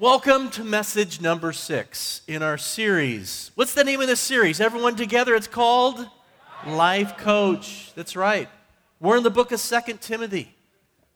Welcome 0.00 0.48
to 0.52 0.64
message 0.64 1.20
number 1.20 1.52
six 1.52 2.22
in 2.26 2.42
our 2.42 2.56
series. 2.56 3.50
What's 3.54 3.74
the 3.74 3.84
name 3.84 4.00
of 4.00 4.06
this 4.06 4.18
series? 4.18 4.58
Everyone 4.58 4.96
together, 4.96 5.34
it's 5.34 5.46
called 5.46 6.08
Life 6.66 7.18
Coach. 7.18 7.92
That's 7.94 8.16
right. 8.16 8.48
We're 8.98 9.18
in 9.18 9.24
the 9.24 9.28
book 9.28 9.52
of 9.52 9.60
Second 9.60 10.00
Timothy. 10.00 10.54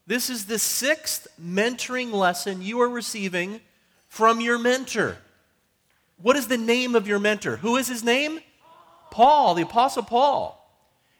This 0.07 0.29
is 0.29 0.45
the 0.45 0.59
sixth 0.59 1.27
mentoring 1.43 2.13
lesson 2.13 2.61
you 2.61 2.79
are 2.83 2.89
receiving 2.91 3.63
from 4.11 4.43
your 4.43 4.59
mentor. 4.59 5.17
What 6.21 6.37
is 6.37 6.49
the 6.49 6.59
name 6.59 6.95
of 6.95 7.09
your 7.09 7.19
mentor? 7.19 7.57
Who 7.57 7.79
is 7.79 7.89
his 7.89 8.05
name? 8.05 8.41
Paul, 9.11 9.55
the 9.55 9.63
Apostle 9.63 10.03
Paul. 10.03 10.61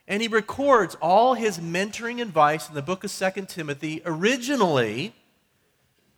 And 0.07 0.21
he 0.21 0.27
records 0.27 0.93
all 1.01 1.33
his 1.33 1.57
mentoring 1.57 2.21
advice 2.21 2.69
in 2.69 2.75
the 2.75 2.83
book 2.83 3.03
of 3.03 3.09
Second 3.09 3.49
Timothy. 3.49 4.03
Originally, 4.05 5.15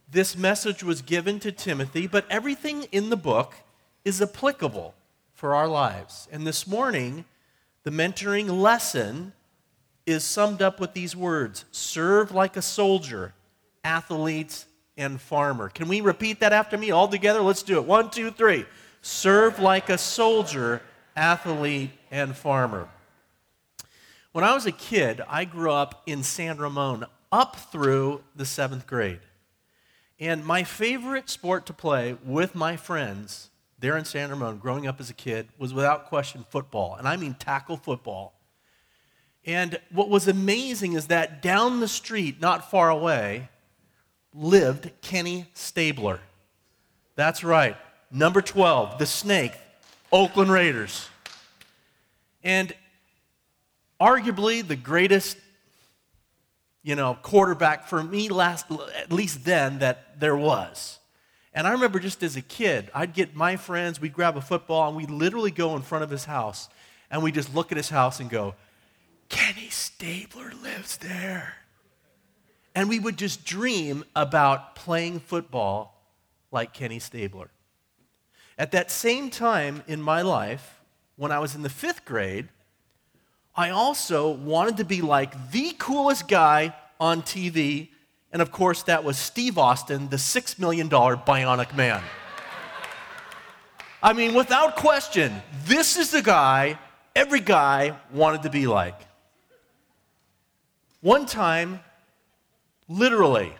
this 0.09 0.37
message 0.37 0.83
was 0.83 1.01
given 1.01 1.39
to 1.41 1.51
Timothy, 1.51 2.07
but 2.07 2.25
everything 2.29 2.83
in 2.91 3.09
the 3.09 3.17
book 3.17 3.55
is 4.05 4.21
applicable 4.21 4.93
for 5.33 5.53
our 5.53 5.67
lives. 5.67 6.27
And 6.31 6.47
this 6.47 6.65
morning, 6.65 7.25
the 7.83 7.91
mentoring 7.91 8.49
lesson 8.49 9.33
is 10.05 10.23
summed 10.23 10.61
up 10.61 10.79
with 10.79 10.93
these 10.93 11.15
words 11.15 11.65
serve 11.71 12.31
like 12.31 12.55
a 12.55 12.61
soldier, 12.61 13.33
athlete, 13.83 14.65
and 14.97 15.19
farmer. 15.19 15.69
Can 15.69 15.87
we 15.87 16.01
repeat 16.01 16.39
that 16.39 16.53
after 16.53 16.77
me 16.77 16.91
all 16.91 17.07
together? 17.07 17.41
Let's 17.41 17.63
do 17.63 17.77
it. 17.77 17.85
One, 17.85 18.09
two, 18.09 18.31
three. 18.31 18.65
Serve 19.01 19.59
like 19.59 19.89
a 19.89 19.97
soldier, 19.97 20.81
athlete, 21.15 21.91
and 22.09 22.35
farmer. 22.35 22.87
When 24.31 24.43
I 24.43 24.53
was 24.53 24.65
a 24.65 24.71
kid, 24.71 25.21
I 25.27 25.45
grew 25.45 25.71
up 25.71 26.03
in 26.05 26.23
San 26.23 26.57
Ramon 26.57 27.05
up 27.31 27.57
through 27.57 28.23
the 28.35 28.45
seventh 28.45 28.87
grade. 28.87 29.19
And 30.19 30.45
my 30.45 30.63
favorite 30.63 31.29
sport 31.29 31.65
to 31.67 31.73
play 31.73 32.17
with 32.23 32.55
my 32.55 32.75
friends 32.75 33.49
there 33.79 33.95
in 33.97 34.05
San 34.05 34.29
Ramon, 34.31 34.57
growing 34.57 34.87
up 34.87 34.99
as 34.99 35.09
a 35.09 35.13
kid, 35.13 35.49
was 35.57 35.73
without 35.73 36.07
question 36.07 36.45
football. 36.49 36.95
And 36.95 37.07
I 37.07 37.15
mean 37.15 37.35
tackle 37.35 37.77
football. 37.77 38.33
And 39.45 39.79
what 39.91 40.09
was 40.09 40.27
amazing 40.27 40.93
is 40.93 41.07
that 41.07 41.41
down 41.41 41.79
the 41.79 41.87
street, 41.87 42.41
not 42.41 42.71
far 42.71 42.89
away, 42.89 43.49
lived 44.33 44.91
Kenny 45.01 45.45
Stabler. 45.53 46.19
That's 47.15 47.43
right, 47.43 47.77
number 48.11 48.41
12, 48.41 48.99
the 48.99 49.05
snake, 49.05 49.53
Oakland 50.11 50.51
Raiders. 50.51 51.07
And 52.43 52.73
arguably 54.01 54.67
the 54.67 54.75
greatest 54.75 55.37
you 56.87 56.95
know, 56.95 57.17
quarterback 57.21 57.85
for 57.85 58.01
me 58.01 58.29
last, 58.29 58.65
at 58.95 59.11
least 59.11 59.43
then, 59.43 59.79
that 59.79 60.17
there 60.21 60.37
was. 60.37 60.99
And 61.53 61.67
I 61.67 61.71
remember 61.71 61.99
just 61.99 62.23
as 62.23 62.37
a 62.37 62.41
kid, 62.41 62.89
I'd 62.93 63.13
get 63.13 63.35
my 63.35 63.57
friends, 63.57 63.99
we'd 63.99 64.13
grab 64.13 64.37
a 64.37 64.41
football, 64.41 64.87
and 64.87 64.95
we'd 64.95 65.11
literally 65.11 65.51
go 65.51 65.75
in 65.75 65.81
front 65.81 66.05
of 66.05 66.09
his 66.09 66.23
house, 66.23 66.69
and 67.11 67.21
we'd 67.21 67.33
just 67.33 67.53
look 67.53 67.73
at 67.73 67.77
his 67.77 67.89
house 67.89 68.21
and 68.21 68.29
go, 68.29 68.55
Kenny 69.27 69.67
Stabler 69.67 70.53
lives 70.63 70.95
there. 70.95 71.55
And 72.73 72.87
we 72.87 72.99
would 72.99 73.17
just 73.17 73.43
dream 73.43 74.05
about 74.15 74.77
playing 74.77 75.19
football 75.19 76.01
like 76.53 76.71
Kenny 76.71 76.99
Stabler. 76.99 77.49
At 78.57 78.71
that 78.71 78.91
same 78.91 79.29
time 79.29 79.83
in 79.87 80.01
my 80.01 80.21
life, 80.21 80.79
when 81.17 81.33
I 81.33 81.39
was 81.39 81.53
in 81.53 81.63
the 81.63 81.69
fifth 81.69 82.05
grade, 82.05 82.47
I 83.57 83.71
also 83.71 84.29
wanted 84.29 84.77
to 84.77 84.85
be 84.85 85.01
like 85.01 85.51
the 85.51 85.73
coolest 85.79 86.27
guy 86.27 86.75
on 86.99 87.23
TV. 87.23 87.89
And 88.31 88.39
of 88.39 88.51
course, 88.51 88.83
that 88.83 89.03
was 89.03 89.17
Steve 89.17 89.57
Austin, 89.57 90.09
the 90.09 90.17
$6 90.17 90.59
million 90.59 90.87
bionic 90.87 91.75
man. 91.75 92.03
I 94.03 94.13
mean, 94.13 94.35
without 94.35 94.75
question, 94.75 95.41
this 95.65 95.97
is 95.97 96.11
the 96.11 96.21
guy 96.21 96.77
every 97.15 97.39
guy 97.39 97.97
wanted 98.13 98.43
to 98.43 98.51
be 98.51 98.67
like. 98.67 99.01
One 101.01 101.25
time, 101.25 101.79
literally, 102.87 103.53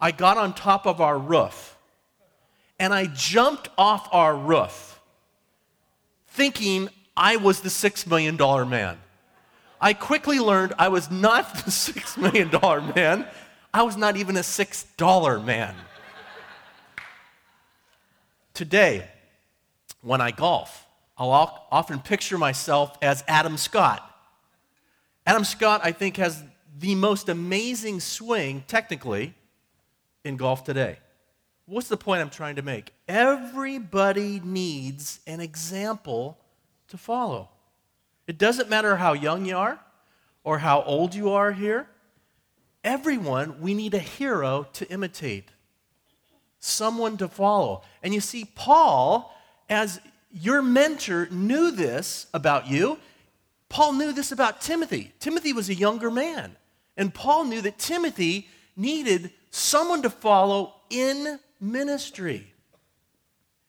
I 0.00 0.10
got 0.10 0.38
on 0.38 0.54
top 0.54 0.86
of 0.86 1.02
our 1.02 1.18
roof 1.18 1.76
and 2.78 2.94
I 2.94 3.06
jumped 3.06 3.68
off 3.76 4.08
our 4.10 4.34
roof 4.34 5.00
thinking 6.28 6.88
I 7.16 7.36
was 7.36 7.60
the 7.60 7.68
$6 7.68 8.06
million 8.06 8.36
man. 8.68 8.98
I 9.80 9.92
quickly 9.94 10.38
learned 10.38 10.74
I 10.78 10.88
was 10.88 11.10
not 11.10 11.54
the 11.54 11.70
$6 11.70 12.18
million 12.18 12.50
man. 12.94 13.26
I 13.72 13.82
was 13.82 13.96
not 13.96 14.16
even 14.16 14.36
a 14.36 14.40
$6 14.40 15.44
man. 15.44 15.74
Today, 18.54 19.06
when 20.00 20.20
I 20.20 20.30
golf, 20.30 20.86
I'll 21.18 21.30
often 21.70 21.98
picture 22.00 22.38
myself 22.38 22.96
as 23.02 23.22
Adam 23.28 23.56
Scott. 23.56 24.02
Adam 25.26 25.44
Scott, 25.44 25.80
I 25.82 25.92
think, 25.92 26.16
has 26.16 26.42
the 26.78 26.94
most 26.94 27.28
amazing 27.28 28.00
swing, 28.00 28.64
technically, 28.66 29.34
in 30.24 30.36
golf 30.36 30.64
today. 30.64 30.98
What's 31.66 31.88
the 31.88 31.96
point 31.96 32.20
I'm 32.20 32.30
trying 32.30 32.56
to 32.56 32.62
make? 32.62 32.92
Everybody 33.08 34.40
needs 34.44 35.20
an 35.26 35.40
example 35.40 36.38
to 36.88 36.98
follow. 36.98 37.50
It 38.26 38.38
doesn't 38.38 38.68
matter 38.68 38.96
how 38.96 39.12
young 39.12 39.46
you 39.46 39.56
are 39.56 39.78
or 40.44 40.58
how 40.58 40.82
old 40.82 41.14
you 41.14 41.30
are 41.30 41.52
here. 41.52 41.88
Everyone, 42.84 43.60
we 43.60 43.74
need 43.74 43.94
a 43.94 43.98
hero 43.98 44.68
to 44.74 44.88
imitate, 44.90 45.48
someone 46.60 47.16
to 47.16 47.28
follow. 47.28 47.82
And 48.02 48.14
you 48.14 48.20
see, 48.20 48.44
Paul, 48.44 49.34
as 49.68 50.00
your 50.30 50.62
mentor, 50.62 51.28
knew 51.30 51.70
this 51.70 52.26
about 52.32 52.68
you. 52.68 52.98
Paul 53.68 53.94
knew 53.94 54.12
this 54.12 54.30
about 54.32 54.60
Timothy. 54.60 55.12
Timothy 55.18 55.52
was 55.52 55.68
a 55.68 55.74
younger 55.74 56.10
man. 56.10 56.56
And 56.96 57.12
Paul 57.12 57.44
knew 57.44 57.60
that 57.62 57.78
Timothy 57.78 58.48
needed 58.76 59.32
someone 59.50 60.02
to 60.02 60.10
follow 60.10 60.74
in 60.90 61.38
ministry. 61.60 62.52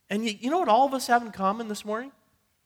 And 0.10 0.26
you, 0.26 0.50
know 0.50 0.60
what 0.60 0.70
all 0.70 0.86
of 0.86 0.94
us 0.94 1.08
have 1.08 1.24
in 1.24 1.32
common 1.32 1.68
this 1.68 1.84
morning? 1.84 2.12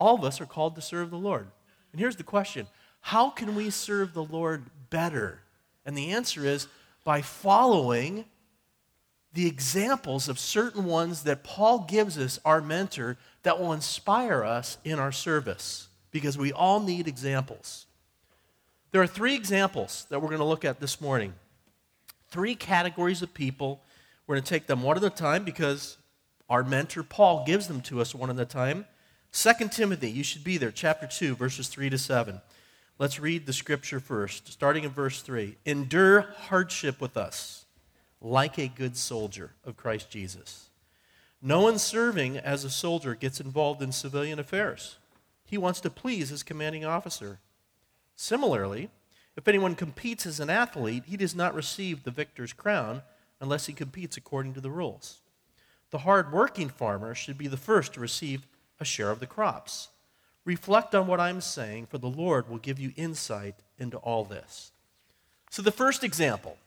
All 0.02 0.16
of 0.16 0.24
us 0.24 0.42
are 0.42 0.48
called 0.48 0.74
to 0.76 0.82
serve 0.82 1.12
the 1.12 1.16
Lord. 1.16 1.46
And 1.92 2.00
here's 2.02 2.16
the 2.16 2.24
question 2.24 2.66
How 3.02 3.30
can 3.30 3.54
we 3.54 3.70
serve 3.70 4.16
the 4.16 4.24
Lord 4.24 4.64
better? 4.90 5.44
And 5.86 5.96
the 5.96 6.10
answer 6.10 6.44
is 6.44 6.68
by 7.04 7.22
following 7.22 8.26
the 9.34 9.46
examples 9.46 10.28
of 10.28 10.40
certain 10.40 10.86
ones 10.86 11.22
that 11.24 11.44
Paul 11.44 11.86
gives 11.88 12.18
us, 12.18 12.40
our 12.44 12.62
mentor, 12.62 13.18
that 13.44 13.60
will 13.60 13.74
inspire 13.74 14.44
us 14.44 14.80
in 14.84 14.98
our 14.98 15.12
service. 15.12 15.88
Because 16.10 16.36
we 16.36 16.52
all 16.52 16.80
need 16.80 17.08
examples. 17.08 17.86
There 18.92 19.04
are 19.04 19.08
three 19.08 19.36
examples 19.36 20.08
that 20.10 20.20
we're 20.20 20.30
going 20.30 20.40
to 20.40 20.46
look 20.46 20.66
at 20.66 20.80
this 20.80 21.00
morning. 21.00 21.36
Three 22.32 22.56
categories 22.56 23.22
of 23.22 23.36
people. 23.36 23.84
We're 24.26 24.38
going 24.38 24.44
to 24.44 24.50
take 24.50 24.66
them 24.66 24.82
one 24.82 24.98
at 24.98 25.04
a 25.04 25.12
time 25.12 25.44
because 25.44 25.98
our 26.50 26.64
mentor 26.64 27.04
Paul 27.04 27.46
gives 27.46 27.68
them 27.68 27.82
to 27.82 28.02
us 28.02 28.16
one 28.16 28.32
at 28.32 28.40
a 28.40 28.46
time. 28.46 28.88
2 29.34 29.70
Timothy, 29.70 30.12
you 30.12 30.24
should 30.24 30.44
be 30.44 30.58
there, 30.58 30.72
chapter 30.72 31.08
2, 31.08 31.36
verses 31.36 31.70
3 31.70 31.90
to 31.90 31.98
7. 31.98 32.42
Let's 33.00 33.18
read 33.18 33.46
the 33.46 33.54
scripture 33.54 34.02
first, 34.02 34.52
starting 34.52 34.84
in 34.84 34.90
verse 34.90 35.22
3. 35.22 35.56
Endure 35.66 36.28
hardship 36.50 37.00
with 37.00 37.16
us, 37.16 37.66
like 38.20 38.60
a 38.60 38.68
good 38.68 38.98
soldier 38.98 39.52
of 39.64 39.78
Christ 39.78 40.10
Jesus. 40.10 40.70
No 41.42 41.62
one 41.62 41.80
serving 41.80 42.38
as 42.38 42.66
a 42.66 42.70
soldier 42.70 43.16
gets 43.16 43.40
involved 43.40 43.82
in 43.82 43.94
civilian 43.94 44.38
affairs. 44.38 44.98
He 45.46 45.58
wants 45.58 45.80
to 45.82 45.90
please 45.90 46.28
his 46.28 46.44
commanding 46.44 46.84
officer. 46.84 47.40
Similarly, 48.18 48.90
if 49.38 49.48
anyone 49.48 49.76
competes 49.76 50.26
as 50.26 50.42
an 50.42 50.50
athlete, 50.50 51.04
he 51.08 51.16
does 51.16 51.34
not 51.34 51.56
receive 51.56 52.04
the 52.04 52.12
victor's 52.12 52.52
crown 52.52 53.02
unless 53.40 53.66
he 53.66 53.74
competes 53.74 54.18
according 54.18 54.54
to 54.56 54.62
the 54.62 54.70
rules. 54.70 55.20
The 55.90 56.00
hard 56.00 56.34
working 56.34 56.70
farmer 56.70 57.16
should 57.16 57.38
be 57.38 57.48
the 57.48 57.58
first 57.58 57.94
to 57.94 58.02
receive 58.02 58.46
a 58.82 58.86
share 58.86 59.12
of 59.12 59.20
the 59.20 59.28
crops. 59.28 59.90
Reflect 60.44 60.96
on 60.96 61.08
what 61.08 61.20
I'm 61.20 61.40
saying, 61.40 61.86
for 61.86 62.00
the 62.00 62.10
Lord 62.10 62.50
will 62.50 62.58
give 62.58 62.80
you 62.80 62.92
insight 62.96 63.56
into 63.78 63.98
all 63.98 64.26
this. 64.26 64.72
So, 65.52 65.62
the 65.62 65.72
first 65.72 66.04
example 66.04 66.58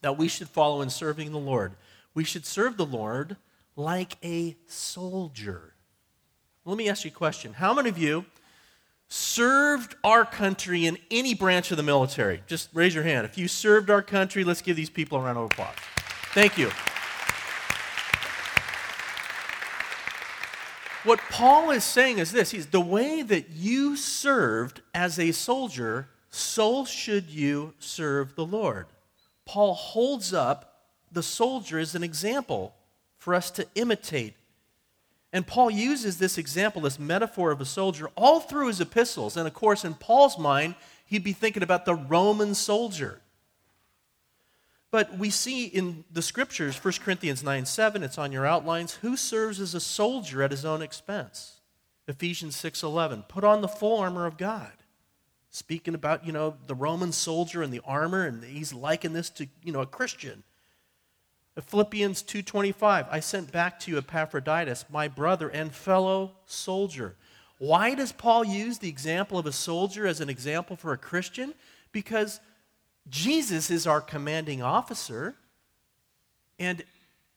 that 0.00 0.16
we 0.16 0.28
should 0.28 0.48
follow 0.48 0.80
in 0.80 0.90
serving 0.90 1.32
the 1.32 1.38
Lord, 1.38 1.72
we 2.14 2.24
should 2.24 2.46
serve 2.46 2.76
the 2.76 2.86
Lord 2.86 3.36
like 3.74 4.16
a 4.22 4.56
soldier. 4.68 5.74
Let 6.64 6.76
me 6.78 6.88
ask 6.88 7.04
you 7.04 7.10
a 7.10 7.14
question. 7.14 7.54
How 7.54 7.74
many 7.74 7.88
of 7.88 7.98
you 7.98 8.24
served 9.08 9.96
our 10.04 10.24
country 10.24 10.86
in 10.86 10.98
any 11.10 11.34
branch 11.34 11.70
of 11.70 11.76
the 11.76 11.82
military? 11.82 12.42
Just 12.46 12.68
raise 12.72 12.94
your 12.94 13.04
hand. 13.04 13.26
If 13.26 13.36
you 13.36 13.48
served 13.48 13.90
our 13.90 14.02
country, 14.02 14.44
let's 14.44 14.62
give 14.62 14.76
these 14.76 14.90
people 14.90 15.18
a 15.18 15.22
round 15.22 15.38
of 15.38 15.46
applause. 15.46 15.74
Thank 16.32 16.56
you. 16.56 16.70
What 21.04 21.20
Paul 21.30 21.70
is 21.70 21.84
saying 21.84 22.18
is 22.18 22.32
this 22.32 22.50
He's 22.50 22.68
the 22.68 22.80
way 22.80 23.22
that 23.22 23.50
you 23.50 23.96
served 23.96 24.80
as 24.94 25.18
a 25.18 25.32
soldier, 25.32 26.08
so 26.30 26.84
should 26.84 27.28
you 27.28 27.74
serve 27.78 28.34
the 28.34 28.46
Lord. 28.46 28.86
Paul 29.44 29.74
holds 29.74 30.32
up 30.32 30.86
the 31.12 31.22
soldier 31.22 31.78
as 31.78 31.94
an 31.94 32.02
example 32.02 32.74
for 33.18 33.34
us 33.34 33.50
to 33.52 33.66
imitate. 33.74 34.34
And 35.32 35.46
Paul 35.46 35.70
uses 35.70 36.18
this 36.18 36.38
example, 36.38 36.82
this 36.82 36.98
metaphor 36.98 37.50
of 37.50 37.60
a 37.60 37.66
soldier, 37.66 38.08
all 38.16 38.40
through 38.40 38.68
his 38.68 38.80
epistles. 38.80 39.36
And 39.36 39.46
of 39.46 39.52
course, 39.52 39.84
in 39.84 39.94
Paul's 39.94 40.38
mind, 40.38 40.74
he'd 41.04 41.24
be 41.24 41.32
thinking 41.32 41.62
about 41.62 41.84
the 41.84 41.94
Roman 41.94 42.54
soldier. 42.54 43.20
But 44.94 45.18
we 45.18 45.28
see 45.28 45.64
in 45.66 46.04
the 46.12 46.22
scriptures, 46.22 46.76
1 46.76 46.94
Corinthians 47.02 47.42
9 47.42 47.66
7, 47.66 48.04
it's 48.04 48.16
on 48.16 48.30
your 48.30 48.46
outlines, 48.46 48.94
who 48.94 49.16
serves 49.16 49.58
as 49.58 49.74
a 49.74 49.80
soldier 49.80 50.40
at 50.40 50.52
his 50.52 50.64
own 50.64 50.82
expense? 50.82 51.58
Ephesians 52.06 52.54
6 52.54 52.84
11, 52.84 53.24
put 53.26 53.42
on 53.42 53.60
the 53.60 53.66
full 53.66 53.98
armor 53.98 54.24
of 54.24 54.38
God. 54.38 54.70
Speaking 55.50 55.96
about, 55.96 56.24
you 56.24 56.30
know, 56.30 56.54
the 56.68 56.76
Roman 56.76 57.10
soldier 57.10 57.60
and 57.60 57.72
the 57.72 57.80
armor, 57.84 58.24
and 58.24 58.44
he's 58.44 58.72
liking 58.72 59.14
this 59.14 59.30
to, 59.30 59.48
you 59.64 59.72
know, 59.72 59.80
a 59.80 59.86
Christian. 59.86 60.44
Philippians 61.60 62.22
2:25 62.22 63.08
I 63.10 63.18
sent 63.18 63.50
back 63.50 63.80
to 63.80 63.90
you 63.90 63.98
Epaphroditus 63.98 64.84
my 64.88 65.08
brother 65.08 65.48
and 65.48 65.74
fellow 65.74 66.36
soldier. 66.46 67.16
Why 67.58 67.96
does 67.96 68.12
Paul 68.12 68.44
use 68.44 68.78
the 68.78 68.90
example 68.90 69.40
of 69.40 69.46
a 69.46 69.50
soldier 69.50 70.06
as 70.06 70.20
an 70.20 70.30
example 70.30 70.76
for 70.76 70.92
a 70.92 70.98
Christian? 70.98 71.52
Because 71.90 72.38
Jesus 73.08 73.70
is 73.70 73.86
our 73.86 74.00
commanding 74.00 74.62
officer, 74.62 75.34
and, 76.58 76.82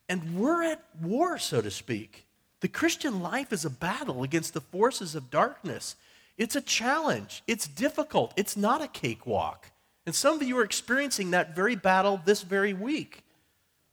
and 0.07 0.39
we're 0.39 0.63
at 0.63 0.83
war, 1.01 1.37
so 1.37 1.61
to 1.61 1.71
speak. 1.71 2.25
The 2.61 2.67
Christian 2.67 3.21
life 3.21 3.53
is 3.53 3.65
a 3.65 3.69
battle 3.69 4.23
against 4.23 4.53
the 4.53 4.61
forces 4.61 5.13
of 5.13 5.29
darkness. 5.29 5.95
It's 6.37 6.55
a 6.55 6.61
challenge, 6.61 7.43
it's 7.47 7.67
difficult, 7.67 8.33
it's 8.35 8.55
not 8.55 8.81
a 8.81 8.87
cakewalk. 8.87 9.71
And 10.05 10.15
some 10.15 10.35
of 10.35 10.43
you 10.43 10.57
are 10.57 10.63
experiencing 10.63 11.31
that 11.31 11.55
very 11.55 11.75
battle 11.75 12.21
this 12.23 12.41
very 12.41 12.73
week. 12.73 13.23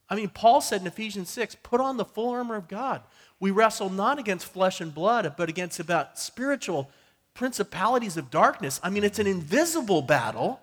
I 0.08 0.14
mean, 0.14 0.28
Paul 0.28 0.60
said 0.60 0.80
in 0.80 0.86
Ephesians 0.86 1.30
6 1.30 1.56
put 1.62 1.80
on 1.80 1.96
the 1.96 2.04
full 2.04 2.30
armor 2.30 2.54
of 2.54 2.68
God. 2.68 3.02
We 3.40 3.50
wrestle 3.50 3.90
not 3.90 4.18
against 4.18 4.46
flesh 4.46 4.80
and 4.80 4.94
blood, 4.94 5.34
but 5.36 5.48
against 5.48 5.80
about 5.80 6.18
spiritual 6.18 6.90
principalities 7.34 8.16
of 8.16 8.30
darkness. 8.30 8.78
I 8.82 8.90
mean, 8.90 9.02
it's 9.02 9.18
an 9.18 9.26
invisible 9.26 10.02
battle 10.02 10.60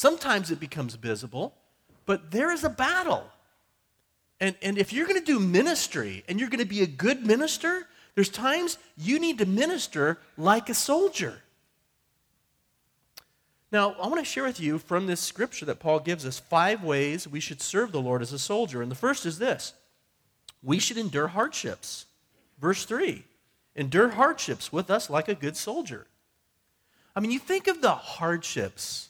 Sometimes 0.00 0.50
it 0.50 0.58
becomes 0.58 0.94
visible, 0.94 1.52
but 2.06 2.30
there 2.30 2.50
is 2.50 2.64
a 2.64 2.70
battle. 2.70 3.30
And, 4.40 4.56
and 4.62 4.78
if 4.78 4.94
you're 4.94 5.06
going 5.06 5.20
to 5.20 5.32
do 5.32 5.38
ministry 5.38 6.24
and 6.26 6.40
you're 6.40 6.48
going 6.48 6.64
to 6.64 6.64
be 6.64 6.80
a 6.80 6.86
good 6.86 7.26
minister, 7.26 7.86
there's 8.14 8.30
times 8.30 8.78
you 8.96 9.18
need 9.18 9.36
to 9.40 9.44
minister 9.44 10.18
like 10.38 10.70
a 10.70 10.74
soldier. 10.74 11.42
Now, 13.70 13.94
I 14.00 14.06
want 14.06 14.20
to 14.20 14.24
share 14.24 14.44
with 14.44 14.58
you 14.58 14.78
from 14.78 15.06
this 15.06 15.20
scripture 15.20 15.66
that 15.66 15.80
Paul 15.80 16.00
gives 16.00 16.24
us 16.24 16.38
five 16.38 16.82
ways 16.82 17.28
we 17.28 17.38
should 17.38 17.60
serve 17.60 17.92
the 17.92 18.00
Lord 18.00 18.22
as 18.22 18.32
a 18.32 18.38
soldier. 18.38 18.80
And 18.80 18.90
the 18.90 18.96
first 18.96 19.26
is 19.26 19.38
this 19.38 19.74
we 20.62 20.78
should 20.78 20.96
endure 20.96 21.28
hardships. 21.28 22.06
Verse 22.58 22.86
3 22.86 23.22
endure 23.76 24.08
hardships 24.08 24.72
with 24.72 24.90
us 24.90 25.10
like 25.10 25.28
a 25.28 25.34
good 25.34 25.58
soldier. 25.58 26.06
I 27.14 27.20
mean, 27.20 27.32
you 27.32 27.38
think 27.38 27.66
of 27.66 27.82
the 27.82 27.92
hardships 27.92 29.09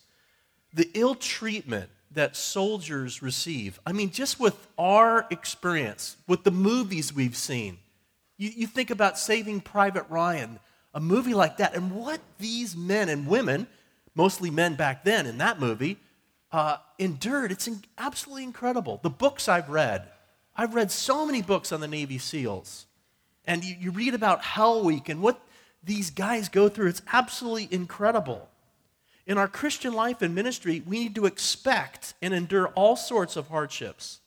the 0.73 0.89
ill 0.95 1.15
treatment 1.15 1.91
that 2.13 2.37
soldiers 2.37 3.23
receive. 3.23 3.79
I 3.87 3.93
mean, 3.93 4.11
just 4.11 4.41
with 4.41 4.69
our 4.79 5.27
experience, 5.31 6.17
with 6.27 6.45
the 6.45 6.51
movies 6.51 7.15
we've 7.15 7.37
seen, 7.37 7.79
you, 8.37 8.51
you 8.55 8.67
think 8.67 8.91
about 8.91 9.19
Saving 9.19 9.61
Private 9.61 10.07
Ryan, 10.09 10.59
a 10.93 11.01
movie 11.01 11.35
like 11.35 11.59
that, 11.59 11.75
and 11.75 11.93
what 11.93 12.21
these 12.39 12.77
men 12.77 13.09
and 13.09 13.27
women, 13.29 13.69
mostly 14.15 14.51
men 14.51 14.75
back 14.75 15.05
then 15.05 15.27
in 15.27 15.39
that 15.39 15.61
movie, 15.61 15.99
uh, 16.51 16.79
endured. 16.99 17.53
It's 17.53 17.69
in, 17.69 17.83
absolutely 17.97 18.43
incredible. 18.43 18.99
The 19.03 19.11
books 19.11 19.49
I've 19.49 19.69
read, 19.69 20.09
I've 20.57 20.75
read 20.75 20.91
so 20.91 21.25
many 21.25 21.43
books 21.43 21.71
on 21.71 21.81
the 21.81 21.89
Navy 21.89 22.19
SEALs. 22.19 22.87
And 23.45 23.65
you, 23.65 23.77
you 23.79 23.91
read 23.93 24.15
about 24.15 24.43
Hell 24.43 24.85
Week 24.85 25.09
and 25.09 25.23
what 25.23 25.41
these 25.83 26.11
guys 26.11 26.49
go 26.49 26.69
through. 26.69 26.89
It's 26.89 27.03
absolutely 27.13 27.69
incredible. 27.71 28.50
In 29.31 29.39
our 29.39 29.47
Christian 29.47 29.93
life 29.93 30.23
and 30.23 30.35
ministry, 30.35 30.83
we 30.85 30.99
need 30.99 31.15
to 31.15 31.25
expect 31.25 32.15
and 32.21 32.35
endure 32.35 32.67
all 32.75 32.97
sorts 32.97 33.37
of 33.37 33.47
hardships. 33.47 34.19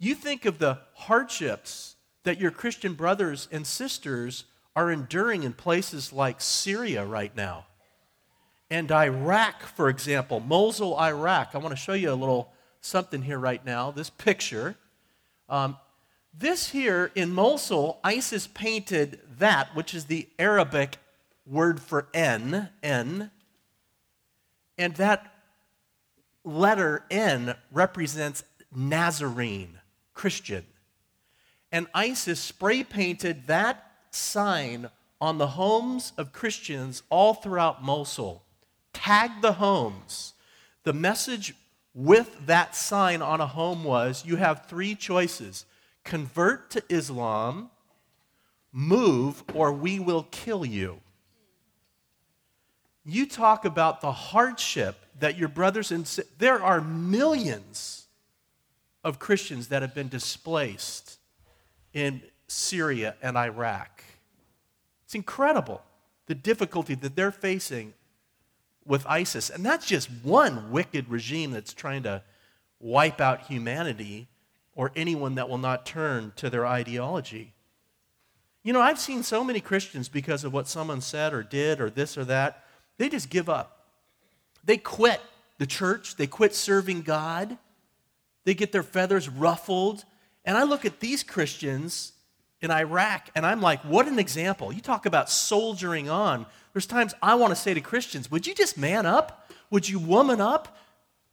You 0.00 0.16
think 0.16 0.44
of 0.44 0.58
the 0.58 0.78
hardships 0.94 1.94
that 2.24 2.40
your 2.40 2.50
Christian 2.50 2.94
brothers 2.94 3.46
and 3.52 3.64
sisters 3.64 4.42
are 4.74 4.90
enduring 4.90 5.44
in 5.44 5.52
places 5.52 6.12
like 6.12 6.40
Syria 6.40 7.04
right 7.04 7.30
now. 7.36 7.66
And 8.72 8.90
Iraq, 8.90 9.62
for 9.62 9.88
example, 9.88 10.40
Mosul, 10.40 10.98
Iraq. 10.98 11.50
I 11.54 11.58
want 11.58 11.70
to 11.70 11.76
show 11.76 11.92
you 11.92 12.10
a 12.10 12.14
little 12.14 12.52
something 12.80 13.22
here 13.22 13.38
right 13.38 13.64
now. 13.64 13.92
This 13.92 14.10
picture. 14.10 14.74
Um, 15.48 15.76
this 16.36 16.70
here 16.70 17.12
in 17.14 17.32
Mosul, 17.32 18.00
ISIS 18.02 18.48
painted 18.48 19.20
that, 19.38 19.76
which 19.76 19.94
is 19.94 20.06
the 20.06 20.28
Arabic 20.40 20.96
word 21.46 21.80
for 21.80 22.08
N, 22.12 22.70
N, 22.82 23.30
and 24.78 24.94
that 24.96 25.32
letter 26.44 27.04
N 27.10 27.54
represents 27.72 28.44
Nazarene, 28.74 29.78
Christian. 30.14 30.64
And 31.72 31.86
ISIS 31.94 32.40
spray 32.40 32.84
painted 32.84 33.46
that 33.46 33.90
sign 34.10 34.88
on 35.20 35.38
the 35.38 35.48
homes 35.48 36.12
of 36.16 36.32
Christians 36.32 37.02
all 37.10 37.34
throughout 37.34 37.82
Mosul. 37.82 38.44
Tagged 38.92 39.42
the 39.42 39.54
homes. 39.54 40.34
The 40.84 40.92
message 40.92 41.54
with 41.94 42.46
that 42.46 42.76
sign 42.76 43.22
on 43.22 43.40
a 43.40 43.46
home 43.46 43.82
was 43.82 44.24
you 44.24 44.36
have 44.36 44.66
three 44.66 44.94
choices 44.94 45.64
convert 46.04 46.70
to 46.70 46.82
Islam, 46.88 47.70
move, 48.72 49.42
or 49.54 49.72
we 49.72 49.98
will 49.98 50.28
kill 50.30 50.64
you 50.64 51.00
you 53.06 53.24
talk 53.24 53.64
about 53.64 54.00
the 54.00 54.10
hardship 54.10 54.96
that 55.20 55.38
your 55.38 55.48
brothers 55.48 55.92
and 55.92 56.04
there 56.38 56.60
are 56.62 56.80
millions 56.80 58.06
of 59.04 59.20
Christians 59.20 59.68
that 59.68 59.82
have 59.82 59.94
been 59.94 60.08
displaced 60.08 61.18
in 61.92 62.20
Syria 62.48 63.14
and 63.22 63.36
Iraq. 63.38 64.02
It's 65.04 65.14
incredible 65.14 65.82
the 66.26 66.34
difficulty 66.34 66.96
that 66.96 67.14
they're 67.14 67.30
facing 67.30 67.94
with 68.84 69.06
ISIS. 69.06 69.50
And 69.50 69.64
that's 69.64 69.86
just 69.86 70.10
one 70.24 70.72
wicked 70.72 71.08
regime 71.08 71.52
that's 71.52 71.72
trying 71.72 72.02
to 72.02 72.22
wipe 72.80 73.20
out 73.20 73.42
humanity 73.42 74.26
or 74.74 74.90
anyone 74.96 75.36
that 75.36 75.48
will 75.48 75.58
not 75.58 75.86
turn 75.86 76.32
to 76.36 76.50
their 76.50 76.66
ideology. 76.66 77.54
You 78.64 78.72
know, 78.72 78.80
I've 78.80 78.98
seen 78.98 79.22
so 79.22 79.44
many 79.44 79.60
Christians 79.60 80.08
because 80.08 80.42
of 80.42 80.52
what 80.52 80.66
someone 80.66 81.00
said 81.00 81.32
or 81.32 81.44
did 81.44 81.80
or 81.80 81.88
this 81.88 82.18
or 82.18 82.24
that 82.24 82.64
they 82.98 83.08
just 83.08 83.30
give 83.30 83.48
up. 83.48 83.86
They 84.64 84.76
quit 84.76 85.20
the 85.58 85.66
church, 85.66 86.16
they 86.16 86.26
quit 86.26 86.54
serving 86.54 87.02
God, 87.02 87.56
they 88.44 88.54
get 88.54 88.72
their 88.72 88.82
feathers 88.82 89.28
ruffled. 89.28 90.04
And 90.44 90.56
I 90.56 90.62
look 90.62 90.84
at 90.84 91.00
these 91.00 91.22
Christians 91.22 92.12
in 92.60 92.70
Iraq 92.70 93.30
and 93.34 93.44
I'm 93.44 93.60
like, 93.60 93.80
what 93.84 94.06
an 94.06 94.18
example. 94.18 94.72
You 94.72 94.80
talk 94.80 95.06
about 95.06 95.28
soldiering 95.28 96.08
on. 96.08 96.46
There's 96.72 96.86
times 96.86 97.14
I 97.22 97.34
want 97.34 97.50
to 97.50 97.56
say 97.56 97.74
to 97.74 97.80
Christians, 97.80 98.30
would 98.30 98.46
you 98.46 98.54
just 98.54 98.78
man 98.78 99.06
up? 99.06 99.50
Would 99.70 99.88
you 99.88 99.98
woman 99.98 100.40
up? 100.40 100.76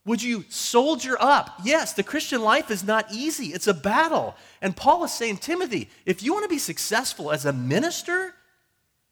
Would 0.05 0.22
you 0.22 0.43
soldier 0.50 1.15
up? 1.20 1.60
Yes, 1.63 1.93
the 1.93 2.03
Christian 2.03 2.41
life 2.41 2.70
is 2.72 2.84
not 2.84 3.12
easy. 3.12 3.48
It's 3.48 3.67
a 3.67 3.74
battle. 3.74 4.36
And 4.62 4.75
Paul 4.75 5.03
is 5.05 5.13
saying, 5.13 5.38
Timothy, 5.38 5.89
if 6.05 6.24
you 6.24 6.34
want 6.34 6.43
to 6.43 6.50
be 6.50 6.58
successful 6.58 7.32
as 7.32 7.46
a 7.46 7.53
minister, 7.53 8.34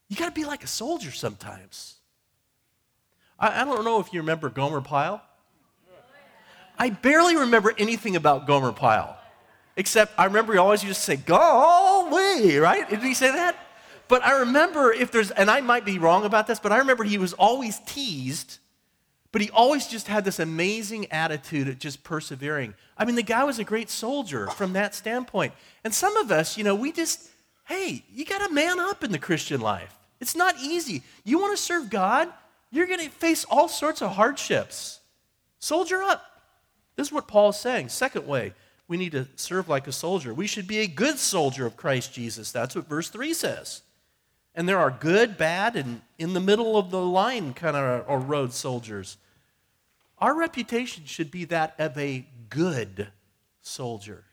you 0.09 0.17
got 0.17 0.25
to 0.25 0.31
be 0.31 0.43
like 0.43 0.63
a 0.63 0.67
soldier 0.67 1.11
sometimes. 1.11 1.95
I, 3.41 3.61
I 3.61 3.65
don't 3.65 3.83
know 3.83 3.99
if 3.99 4.13
you 4.13 4.21
remember 4.21 4.49
Gomer 4.49 4.79
Pyle. 4.81 5.21
I 6.77 6.91
barely 6.91 7.35
remember 7.35 7.73
anything 7.77 8.15
about 8.15 8.47
Gomer 8.47 8.71
Pyle, 8.71 9.17
except 9.75 10.13
I 10.17 10.25
remember 10.25 10.53
he 10.53 10.59
always 10.59 10.83
used 10.83 10.99
to 10.99 11.05
say, 11.05 11.15
Golly, 11.17 12.57
right? 12.57 12.89
Did 12.89 13.01
he 13.01 13.13
say 13.13 13.31
that? 13.31 13.55
But 14.07 14.25
I 14.25 14.39
remember 14.39 14.91
if 14.91 15.11
there's, 15.11 15.31
and 15.31 15.49
I 15.49 15.61
might 15.61 15.85
be 15.85 15.99
wrong 15.99 16.25
about 16.25 16.47
this, 16.47 16.59
but 16.59 16.71
I 16.71 16.79
remember 16.79 17.03
he 17.03 17.17
was 17.17 17.33
always 17.33 17.79
teased, 17.85 18.57
but 19.31 19.41
he 19.41 19.49
always 19.51 19.87
just 19.87 20.07
had 20.07 20.25
this 20.25 20.39
amazing 20.39 21.11
attitude 21.11 21.67
of 21.67 21.79
just 21.79 22.03
persevering. 22.03 22.73
I 22.97 23.05
mean, 23.05 23.15
the 23.15 23.23
guy 23.23 23.43
was 23.43 23.59
a 23.59 23.63
great 23.63 23.89
soldier 23.89 24.47
from 24.47 24.73
that 24.73 24.95
standpoint. 24.95 25.53
And 25.83 25.93
some 25.93 26.17
of 26.17 26.31
us, 26.31 26.57
you 26.57 26.63
know, 26.63 26.75
we 26.75 26.91
just, 26.91 27.29
hey, 27.65 28.03
you 28.11 28.25
got 28.25 28.45
to 28.45 28.53
man 28.53 28.79
up 28.79 29.03
in 29.03 29.11
the 29.11 29.19
Christian 29.19 29.61
life. 29.61 29.95
It's 30.19 30.35
not 30.35 30.55
easy. 30.59 31.03
You 31.23 31.39
want 31.39 31.55
to 31.55 31.63
serve 31.63 31.89
God? 31.89 32.27
You're 32.71 32.87
going 32.87 32.99
to 32.99 33.09
face 33.09 33.45
all 33.45 33.67
sorts 33.67 34.01
of 34.01 34.11
hardships. 34.11 34.99
Soldier 35.59 36.01
up. 36.01 36.23
This 36.95 37.07
is 37.07 37.13
what 37.13 37.27
Paul 37.27 37.49
is 37.49 37.57
saying. 37.57 37.89
Second 37.89 38.27
way, 38.27 38.53
we 38.87 38.97
need 38.97 39.11
to 39.11 39.27
serve 39.35 39.69
like 39.69 39.87
a 39.87 39.91
soldier. 39.91 40.33
We 40.33 40.47
should 40.47 40.67
be 40.67 40.79
a 40.79 40.87
good 40.87 41.17
soldier 41.17 41.65
of 41.65 41.77
Christ 41.77 42.13
Jesus. 42.13 42.51
That's 42.51 42.75
what 42.75 42.87
verse 42.87 43.09
3 43.09 43.33
says. 43.33 43.81
And 44.53 44.67
there 44.67 44.79
are 44.79 44.91
good, 44.91 45.37
bad, 45.37 45.75
and 45.75 46.01
in 46.17 46.33
the 46.33 46.39
middle 46.39 46.77
of 46.77 46.91
the 46.91 47.01
line 47.01 47.53
kind 47.53 47.77
of 47.77 48.05
or 48.07 48.19
road 48.19 48.53
soldiers. 48.53 49.17
Our 50.17 50.35
reputation 50.35 51.05
should 51.05 51.31
be 51.31 51.45
that 51.45 51.73
of 51.79 51.97
a 51.97 52.25
good 52.49 53.07
soldier. 53.61 54.25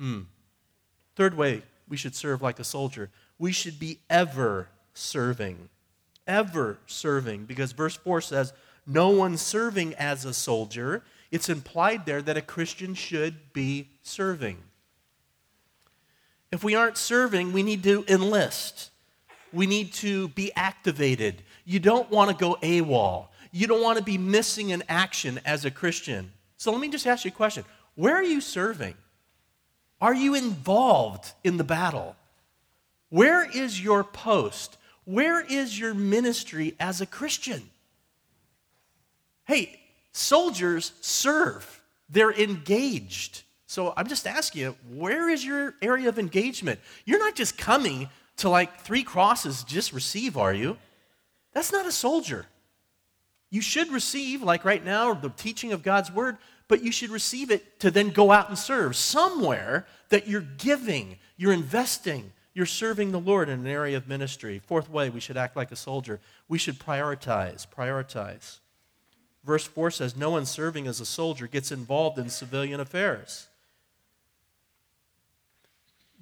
Mm. 0.00 0.26
Third 1.16 1.36
way 1.36 1.62
we 1.88 1.96
should 1.96 2.14
serve 2.14 2.40
like 2.40 2.58
a 2.60 2.64
soldier 2.64 3.10
we 3.40 3.50
should 3.50 3.80
be 3.80 3.98
ever 4.10 4.68
serving. 4.92 5.70
Ever 6.30 6.78
serving. 6.86 7.46
Because 7.46 7.72
verse 7.72 7.96
4 7.96 8.20
says, 8.20 8.52
No 8.86 9.08
one 9.08 9.36
serving 9.36 9.94
as 9.94 10.24
a 10.24 10.32
soldier. 10.32 11.02
It's 11.32 11.48
implied 11.48 12.06
there 12.06 12.22
that 12.22 12.36
a 12.36 12.40
Christian 12.40 12.94
should 12.94 13.52
be 13.52 13.88
serving. 14.02 14.58
If 16.52 16.62
we 16.62 16.76
aren't 16.76 16.96
serving, 16.96 17.52
we 17.52 17.64
need 17.64 17.82
to 17.82 18.04
enlist. 18.06 18.90
We 19.52 19.66
need 19.66 19.92
to 19.94 20.28
be 20.28 20.52
activated. 20.54 21.42
You 21.64 21.80
don't 21.80 22.08
want 22.10 22.30
to 22.30 22.36
go 22.36 22.56
AWOL. 22.62 23.26
You 23.50 23.66
don't 23.66 23.82
want 23.82 23.98
to 23.98 24.04
be 24.04 24.16
missing 24.16 24.70
in 24.70 24.84
action 24.88 25.40
as 25.44 25.64
a 25.64 25.70
Christian. 25.72 26.30
So 26.58 26.70
let 26.70 26.80
me 26.80 26.90
just 26.90 27.08
ask 27.08 27.24
you 27.24 27.32
a 27.32 27.34
question 27.34 27.64
Where 27.96 28.14
are 28.14 28.22
you 28.22 28.40
serving? 28.40 28.94
Are 30.00 30.14
you 30.14 30.36
involved 30.36 31.32
in 31.42 31.56
the 31.56 31.64
battle? 31.64 32.14
Where 33.08 33.50
is 33.50 33.82
your 33.82 34.04
post? 34.04 34.76
Where 35.10 35.44
is 35.44 35.76
your 35.76 35.92
ministry 35.92 36.76
as 36.78 37.00
a 37.00 37.06
Christian? 37.06 37.68
Hey, 39.44 39.80
soldiers 40.12 40.92
serve, 41.00 41.82
they're 42.08 42.30
engaged. 42.30 43.42
So 43.66 43.92
I'm 43.96 44.06
just 44.06 44.24
asking 44.24 44.62
you, 44.62 44.76
where 44.88 45.28
is 45.28 45.44
your 45.44 45.74
area 45.82 46.08
of 46.08 46.20
engagement? 46.20 46.78
You're 47.06 47.18
not 47.18 47.34
just 47.34 47.58
coming 47.58 48.08
to 48.36 48.48
like 48.48 48.82
three 48.82 49.02
crosses, 49.02 49.64
just 49.64 49.92
receive, 49.92 50.36
are 50.36 50.54
you? 50.54 50.76
That's 51.54 51.72
not 51.72 51.86
a 51.86 51.92
soldier. 51.92 52.46
You 53.50 53.62
should 53.62 53.90
receive, 53.90 54.44
like 54.44 54.64
right 54.64 54.84
now, 54.84 55.12
the 55.14 55.30
teaching 55.30 55.72
of 55.72 55.82
God's 55.82 56.12
word, 56.12 56.36
but 56.68 56.84
you 56.84 56.92
should 56.92 57.10
receive 57.10 57.50
it 57.50 57.80
to 57.80 57.90
then 57.90 58.10
go 58.10 58.30
out 58.30 58.48
and 58.48 58.56
serve 58.56 58.94
somewhere 58.94 59.88
that 60.10 60.28
you're 60.28 60.40
giving, 60.40 61.18
you're 61.36 61.52
investing, 61.52 62.32
you're 62.52 62.66
serving 62.66 63.12
the 63.12 63.20
Lord 63.20 63.48
in 63.48 63.60
an 63.60 63.66
area 63.66 63.96
of 63.96 64.08
ministry. 64.08 64.58
Fourth 64.58 64.90
way, 64.90 65.08
we 65.08 65.20
should 65.20 65.36
act 65.36 65.56
like 65.56 65.70
a 65.70 65.76
soldier. 65.76 66.20
We 66.48 66.58
should 66.58 66.78
prioritize, 66.78 67.66
prioritize. 67.68 68.58
Verse 69.44 69.64
4 69.64 69.90
says, 69.90 70.16
No 70.16 70.30
one 70.30 70.46
serving 70.46 70.86
as 70.86 71.00
a 71.00 71.06
soldier 71.06 71.46
gets 71.46 71.70
involved 71.70 72.18
in 72.18 72.28
civilian 72.28 72.80
affairs. 72.80 73.48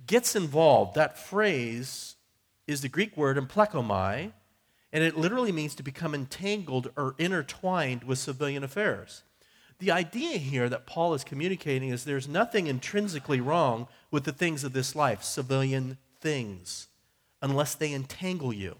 Gets 0.07 0.37
involved, 0.37 0.95
that 0.95 1.19
phrase 1.19 2.17
is 2.67 2.83
the 2.83 2.89
Greek 2.89 3.17
word 3.17 3.37
emplekomai, 3.37 4.33
and 4.93 5.05
it 5.05 5.17
literally 5.17 5.53
means 5.53 5.75
to 5.75 5.83
become 5.83 6.15
entangled 6.15 6.91
or 6.97 7.15
intertwined 7.19 8.05
with 8.05 8.19
civilian 8.19 8.63
affairs. 8.63 9.23
The 9.81 9.91
idea 9.91 10.39
here 10.39 10.69
that 10.69 10.87
Paul 10.87 11.15
is 11.15 11.25
communicating 11.25 11.91
is 11.91 12.05
there's 12.05 12.29
nothing 12.29 12.67
intrinsically 12.67 13.41
wrong 13.41 13.87
with 14.11 14.25
the 14.25 14.33
things 14.33 14.65
of 14.65 14.73
this 14.73 14.97
life, 14.97 15.23
civilian 15.23 15.99
things 16.21 16.89
unless 17.41 17.75
they 17.75 17.93
entangle 17.93 18.53
you, 18.53 18.77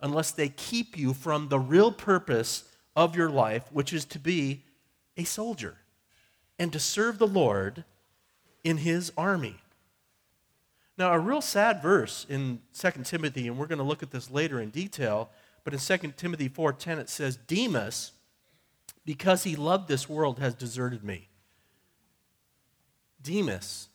unless 0.00 0.30
they 0.30 0.48
keep 0.48 0.96
you 0.96 1.14
from 1.14 1.48
the 1.48 1.58
real 1.58 1.92
purpose 1.92 2.64
of 2.96 3.16
your 3.16 3.30
life, 3.30 3.64
which 3.72 3.92
is 3.92 4.04
to 4.04 4.18
be 4.18 4.64
a 5.16 5.24
soldier 5.24 5.78
and 6.58 6.72
to 6.72 6.78
serve 6.78 7.18
the 7.18 7.26
Lord 7.26 7.84
in 8.62 8.78
his 8.78 9.12
army. 9.16 9.56
Now, 10.96 11.12
a 11.12 11.18
real 11.18 11.40
sad 11.40 11.82
verse 11.82 12.24
in 12.28 12.60
2 12.72 12.90
Timothy, 13.04 13.48
and 13.48 13.58
we're 13.58 13.66
going 13.66 13.78
to 13.78 13.84
look 13.84 14.02
at 14.02 14.12
this 14.12 14.30
later 14.30 14.60
in 14.60 14.70
detail, 14.70 15.30
but 15.64 15.72
in 15.72 15.80
2 15.80 16.16
Timothy 16.16 16.48
4:10 16.48 16.98
it 16.98 17.08
says, 17.08 17.36
"Demas, 17.36 18.12
because 19.04 19.42
he 19.42 19.56
loved 19.56 19.88
this 19.88 20.08
world, 20.08 20.38
has 20.38 20.54
deserted 20.54 21.02
me." 21.02 21.28
Demas 23.20 23.88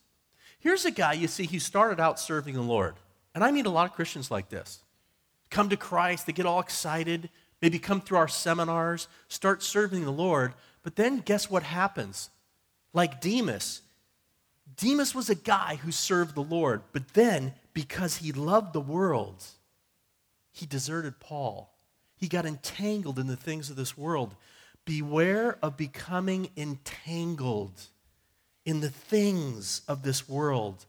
Here's 0.60 0.84
a 0.84 0.90
guy 0.90 1.14
you 1.14 1.26
see, 1.26 1.44
he 1.44 1.58
started 1.58 1.98
out 1.98 2.20
serving 2.20 2.54
the 2.54 2.60
Lord. 2.60 2.94
And 3.34 3.42
I 3.42 3.50
meet 3.50 3.66
a 3.66 3.70
lot 3.70 3.88
of 3.88 3.96
Christians 3.96 4.30
like 4.30 4.48
this. 4.48 4.80
Come 5.50 5.68
to 5.70 5.76
Christ, 5.76 6.26
they 6.26 6.32
get 6.32 6.46
all 6.46 6.60
excited, 6.60 7.28
maybe 7.60 7.78
come 7.78 8.00
through 8.00 8.18
our 8.18 8.28
seminars, 8.28 9.08
start 9.28 9.62
serving 9.62 10.04
the 10.04 10.12
Lord, 10.12 10.54
but 10.82 10.96
then 10.96 11.18
guess 11.18 11.50
what 11.50 11.62
happens? 11.62 12.30
Like 12.92 13.20
Demas. 13.20 13.82
Demas 14.76 15.14
was 15.14 15.28
a 15.28 15.34
guy 15.34 15.76
who 15.76 15.90
served 15.90 16.34
the 16.34 16.42
Lord, 16.42 16.82
but 16.92 17.14
then 17.14 17.54
because 17.74 18.16
he 18.16 18.32
loved 18.32 18.72
the 18.72 18.80
world, 18.80 19.44
he 20.52 20.66
deserted 20.66 21.20
Paul. 21.20 21.74
He 22.16 22.28
got 22.28 22.46
entangled 22.46 23.18
in 23.18 23.26
the 23.26 23.36
things 23.36 23.70
of 23.70 23.76
this 23.76 23.96
world. 23.96 24.34
Beware 24.84 25.58
of 25.62 25.76
becoming 25.76 26.50
entangled 26.56 27.80
in 28.64 28.80
the 28.80 28.90
things 28.90 29.82
of 29.88 30.02
this 30.02 30.28
world 30.28 30.86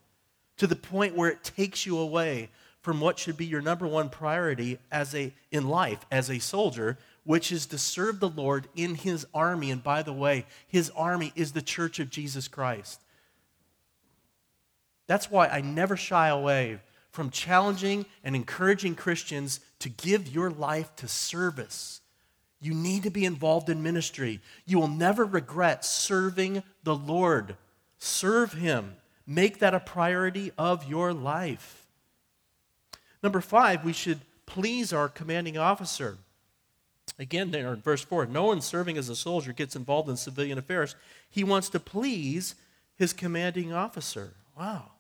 to 0.58 0.68
the 0.68 0.76
point 0.76 1.16
where 1.16 1.30
it 1.30 1.44
takes 1.44 1.86
you 1.86 1.98
away 1.98 2.50
from 2.82 3.00
what 3.00 3.20
should 3.20 3.38
be 3.38 3.46
your 3.46 3.62
number 3.62 3.88
one 3.88 4.10
priority 4.10 4.80
as 4.92 5.14
a 5.16 5.34
in 5.52 5.68
life 5.68 6.06
as 6.12 6.30
a 6.30 6.40
soldier 6.40 6.98
which 7.24 7.52
is 7.52 7.68
to 7.68 7.78
serve 7.78 8.20
the 8.20 8.30
Lord 8.30 8.68
in 8.76 8.96
his 8.96 9.26
army. 9.34 9.70
And 9.70 9.84
by 9.84 10.02
the 10.02 10.14
way 10.14 10.46
his 10.68 10.90
army 10.92 11.32
is 11.36 11.52
the 11.52 11.62
church 11.62 12.00
of 12.00 12.10
Jesus 12.10 12.48
Christ. 12.48 13.00
That's 15.08 15.30
why 15.30 15.48
I 15.48 15.62
never 15.62 15.96
shy 15.96 16.30
away 16.30 16.80
from 17.12 17.30
challenging 17.30 18.06
and 18.24 18.36
encouraging 18.36 18.96
Christians 18.96 19.60
to 19.80 19.90
give 19.90 20.34
your 20.34 20.50
life 20.50 20.96
to 20.98 21.08
service 21.08 22.01
you 22.62 22.74
need 22.74 23.04
to 23.04 23.10
be 23.10 23.26
involved 23.26 23.70
in 23.70 23.82
ministry. 23.82 24.40
You 24.66 24.80
will 24.80 24.88
never 24.88 25.26
regret 25.26 25.84
serving 25.84 26.64
the 26.84 26.96
Lord. 26.96 27.58
Serve 27.98 28.54
Him. 28.54 28.96
Make 29.26 29.60
that 29.60 29.74
a 29.74 29.80
priority 29.80 30.52
of 30.58 30.88
your 30.90 31.14
life. 31.14 31.88
Number 33.24 33.42
five, 33.42 33.84
we 33.84 33.94
should 33.94 34.22
please 34.46 34.94
our 34.94 35.10
commanding 35.10 35.58
officer. 35.58 36.18
Again, 37.18 37.52
there 37.52 37.74
in 37.74 37.82
verse 37.82 38.02
4, 38.02 38.26
no 38.28 38.46
one 38.46 38.62
serving 38.62 38.98
as 38.98 39.10
a 39.10 39.16
soldier 39.16 39.54
gets 39.54 39.76
involved 39.76 40.10
in 40.10 40.18
civilian 40.18 40.58
affairs. 40.58 40.96
He 41.30 41.44
wants 41.44 41.70
to 41.70 41.80
please 41.80 42.56
his 42.96 43.14
commanding 43.14 43.74
officer. 43.74 44.34
Wow. 44.58 44.92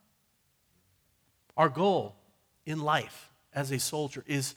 Our 1.58 1.70
goal 1.70 2.16
in 2.66 2.82
life 2.82 3.30
as 3.54 3.72
a 3.72 3.80
soldier 3.80 4.24
is 4.28 4.56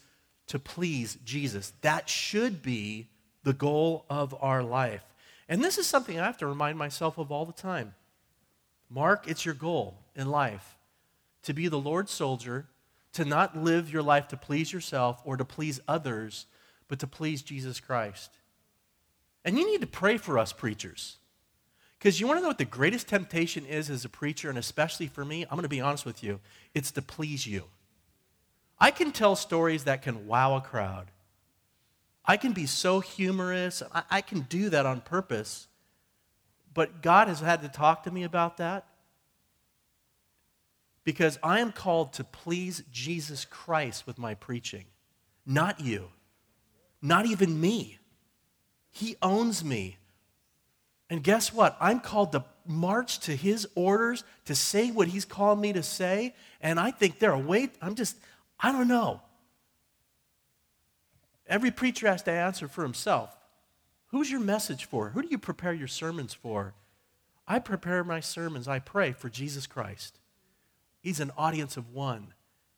to 0.48 0.58
please 0.58 1.18
Jesus. 1.24 1.72
That 1.80 2.08
should 2.08 2.62
be 2.62 3.08
the 3.42 3.52
goal 3.52 4.04
of 4.08 4.34
our 4.40 4.62
life. 4.62 5.04
And 5.48 5.62
this 5.62 5.78
is 5.78 5.86
something 5.86 6.18
I 6.18 6.24
have 6.24 6.38
to 6.38 6.46
remind 6.46 6.78
myself 6.78 7.18
of 7.18 7.30
all 7.30 7.44
the 7.44 7.52
time. 7.52 7.94
Mark, 8.88 9.28
it's 9.28 9.44
your 9.44 9.54
goal 9.54 9.98
in 10.14 10.30
life 10.30 10.76
to 11.42 11.52
be 11.52 11.68
the 11.68 11.78
Lord's 11.78 12.10
soldier, 12.10 12.66
to 13.12 13.24
not 13.24 13.56
live 13.56 13.92
your 13.92 14.02
life 14.02 14.28
to 14.28 14.36
please 14.36 14.72
yourself 14.72 15.20
or 15.24 15.36
to 15.36 15.44
please 15.44 15.78
others, 15.86 16.46
but 16.88 16.98
to 16.98 17.06
please 17.06 17.42
Jesus 17.42 17.80
Christ. 17.80 18.30
And 19.44 19.58
you 19.58 19.70
need 19.70 19.82
to 19.82 19.86
pray 19.86 20.16
for 20.16 20.38
us 20.38 20.52
preachers. 20.52 21.18
Because 21.98 22.18
you 22.18 22.26
want 22.26 22.38
to 22.38 22.42
know 22.42 22.48
what 22.48 22.58
the 22.58 22.64
greatest 22.64 23.08
temptation 23.08 23.66
is 23.66 23.88
as 23.88 24.04
a 24.04 24.08
preacher, 24.08 24.48
and 24.48 24.58
especially 24.58 25.06
for 25.06 25.24
me? 25.24 25.42
I'm 25.42 25.56
going 25.56 25.62
to 25.62 25.68
be 25.68 25.80
honest 25.80 26.04
with 26.04 26.22
you. 26.22 26.40
It's 26.74 26.90
to 26.92 27.02
please 27.02 27.46
you. 27.46 27.64
I 28.78 28.90
can 28.90 29.12
tell 29.12 29.36
stories 29.36 29.84
that 29.84 30.02
can 30.02 30.26
wow 30.26 30.56
a 30.56 30.60
crowd. 30.60 31.10
I 32.24 32.36
can 32.36 32.52
be 32.52 32.66
so 32.66 33.00
humorous. 33.00 33.82
I, 33.92 34.02
I 34.10 34.20
can 34.20 34.40
do 34.40 34.70
that 34.70 34.86
on 34.86 35.00
purpose. 35.00 35.68
But 36.72 37.02
God 37.02 37.28
has 37.28 37.40
had 37.40 37.62
to 37.62 37.68
talk 37.68 38.02
to 38.04 38.10
me 38.10 38.24
about 38.24 38.56
that 38.56 38.86
because 41.04 41.38
I 41.42 41.60
am 41.60 41.70
called 41.70 42.14
to 42.14 42.24
please 42.24 42.82
Jesus 42.90 43.44
Christ 43.44 44.06
with 44.06 44.18
my 44.18 44.34
preaching, 44.34 44.86
not 45.46 45.80
you, 45.80 46.08
not 47.00 47.26
even 47.26 47.60
me. 47.60 47.98
He 48.90 49.16
owns 49.22 49.62
me. 49.62 49.98
And 51.10 51.22
guess 51.22 51.52
what? 51.52 51.76
I'm 51.80 52.00
called 52.00 52.32
to 52.32 52.44
march 52.66 53.20
to 53.20 53.36
his 53.36 53.68
orders, 53.74 54.24
to 54.46 54.54
say 54.54 54.90
what 54.90 55.08
he's 55.08 55.26
called 55.26 55.60
me 55.60 55.72
to 55.74 55.82
say. 55.82 56.34
And 56.62 56.80
I 56.80 56.90
think 56.90 57.18
there 57.18 57.32
are 57.32 57.38
ways, 57.38 57.68
I'm 57.82 57.94
just, 57.94 58.16
I 58.60 58.72
don't 58.72 58.88
know. 58.88 59.20
Every 61.46 61.70
preacher 61.70 62.08
has 62.08 62.22
to 62.22 62.30
answer 62.30 62.68
for 62.68 62.82
himself. 62.82 63.36
Who's 64.08 64.30
your 64.30 64.40
message 64.40 64.84
for? 64.86 65.10
Who 65.10 65.22
do 65.22 65.28
you 65.28 65.38
prepare 65.38 65.72
your 65.72 65.88
sermons 65.88 66.32
for? 66.32 66.74
I 67.46 67.58
prepare 67.58 68.02
my 68.04 68.20
sermons, 68.20 68.66
I 68.68 68.78
pray 68.78 69.12
for 69.12 69.28
Jesus 69.28 69.66
Christ. 69.66 70.18
He's 71.00 71.20
an 71.20 71.32
audience 71.36 71.76
of 71.76 71.92
one, 71.92 72.32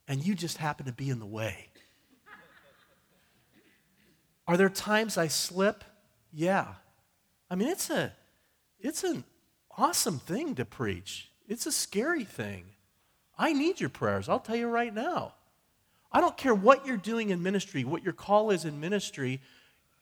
and 0.09 0.27
you 0.27 0.35
just 0.35 0.59
happen 0.59 0.87
to 0.87 0.93
be 0.93 1.09
in 1.09 1.21
the 1.21 1.27
way. 1.27 1.69
Are 4.49 4.57
there 4.57 4.69
times 4.69 5.17
I 5.17 5.29
slip? 5.29 5.85
Yeah. 6.33 6.75
I 7.51 7.55
mean, 7.55 7.69
it's 7.69 7.91
a 7.91 8.13
it's 8.81 9.05
an 9.05 9.25
awesome 9.77 10.19
thing 10.19 10.55
to 10.57 10.65
preach. 10.65 11.31
It's 11.49 11.67
a 11.67 11.73
scary 11.73 12.25
thing. 12.25 12.65
I 13.39 13.53
need 13.53 13.81
your 13.81 13.91
prayers. 13.91 14.29
I'll 14.29 14.41
tell 14.41 14.57
you 14.57 14.69
right 14.69 14.93
now. 14.93 15.35
I 16.13 16.21
don't 16.21 16.37
care 16.37 16.55
what 16.55 16.87
you're 16.87 16.97
doing 16.97 17.31
in 17.31 17.43
ministry, 17.43 17.85
what 17.85 18.05
your 18.05 18.13
call 18.13 18.51
is 18.51 18.65
in 18.65 18.81
ministry, 18.81 19.41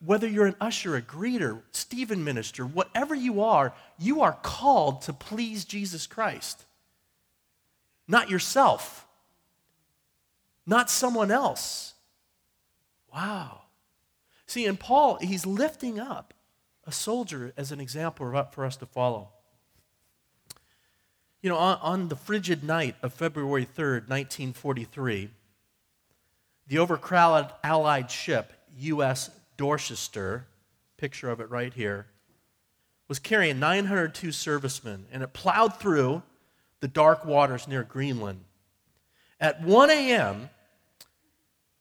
whether 0.04 0.28
you're 0.28 0.46
an 0.46 0.56
usher, 0.61 0.96
a 0.96 1.02
greeter, 1.02 1.62
Stephen 1.73 2.25
minister, 2.25 2.64
whatever 2.66 3.14
you 3.14 3.42
are, 3.42 3.73
you 3.99 4.20
are 4.23 4.38
called 4.42 5.02
to 5.02 5.12
please 5.12 5.64
Jesus 5.64 6.06
Christ. 6.06 6.64
not 8.06 8.28
yourself, 8.30 9.06
not 10.66 10.90
someone 10.90 11.30
else. 11.30 11.94
Wow. 13.12 13.62
See, 14.46 14.66
and 14.66 14.78
Paul, 14.78 15.18
he's 15.20 15.46
lifting 15.46 15.99
up 15.99 16.34
a 16.87 16.92
soldier 16.92 17.52
as 17.56 17.73
an 17.73 17.80
example 17.80 18.46
for 18.52 18.64
us 18.64 18.76
to 18.76 18.87
follow. 18.87 19.30
You 21.40 21.50
know, 21.50 21.56
on, 21.56 21.78
on 21.80 22.08
the 22.08 22.16
frigid 22.16 22.64
night 22.64 22.96
of 23.02 23.12
February 23.14 23.66
3rd, 23.66 24.08
1943, 24.08 25.30
the 26.66 26.78
overcrowded 26.78 27.52
Allied 27.62 28.11
ship, 28.11 28.52
U.S. 28.78 29.30
Dorchester, 29.56 30.47
picture 30.97 31.30
of 31.30 31.40
it 31.40 31.50
right 31.50 31.73
here, 31.73 32.06
was 33.09 33.18
carrying 33.18 33.59
902 33.59 34.33
servicemen, 34.33 35.06
and 35.12 35.23
it 35.23 35.33
plowed 35.33 35.78
through 35.78 36.23
the 36.80 36.88
dark 36.88 37.25
waters 37.25 37.68
near 37.68 37.83
Greenland. 37.83 38.44
At 39.38 39.62
1 39.62 39.90
a.m., 39.90 40.50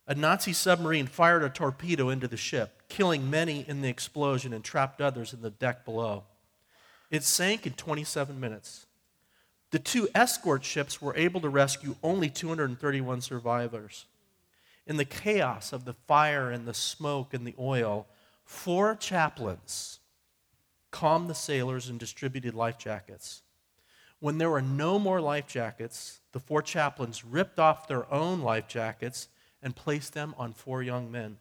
a 0.06 0.16
Nazi 0.16 0.52
submarine 0.52 1.08
fired 1.08 1.44
a 1.44 1.50
torpedo 1.50 2.10
into 2.10 2.28
the 2.28 2.38
ship, 2.38 2.84
killing 2.90 3.30
many 3.30 3.64
in 3.68 3.82
the 3.82 3.88
explosion 3.88 4.54
and 4.54 4.64
trapped 4.64 5.00
others 5.00 5.34
in 5.34 5.42
the 5.42 5.50
deck 5.50 5.86
below. 5.86 6.24
It 7.10 7.24
sank 7.24 7.66
in 7.66 7.74
27 7.74 8.38
minutes. 8.40 8.86
The 9.72 9.80
two 9.80 10.10
escort 10.14 10.66
ships 10.66 11.02
were 11.02 11.16
able 11.16 11.40
to 11.42 11.50
rescue 11.50 11.96
only 12.04 12.30
231 12.30 13.22
survivors. 13.22 14.06
In 14.86 14.98
the 14.98 15.06
chaos 15.06 15.72
of 15.72 15.86
the 15.86 15.94
fire 15.94 16.52
and 16.52 16.68
the 16.68 16.74
smoke 16.74 17.34
and 17.34 17.48
the 17.48 17.56
oil, 17.58 18.08
four 18.44 18.96
chaplains 18.96 20.00
calmed 20.92 21.30
the 21.30 21.36
sailors 21.36 21.90
and 21.90 22.00
distributed 22.00 22.54
life 22.54 22.78
jackets. 22.78 23.42
When 24.20 24.38
there 24.38 24.50
were 24.50 24.62
no 24.62 25.00
more 25.00 25.20
life 25.20 25.48
jackets, 25.48 26.20
the 26.32 26.40
four 26.40 26.62
chaplains 26.62 27.26
ripped 27.26 27.60
off 27.60 27.88
their 27.88 28.12
own 28.14 28.42
life 28.42 28.68
jackets 28.68 29.28
and 29.62 29.76
placed 29.76 30.14
them 30.14 30.36
on 30.38 30.54
four 30.54 30.84
young 30.84 31.12
men. 31.12 31.38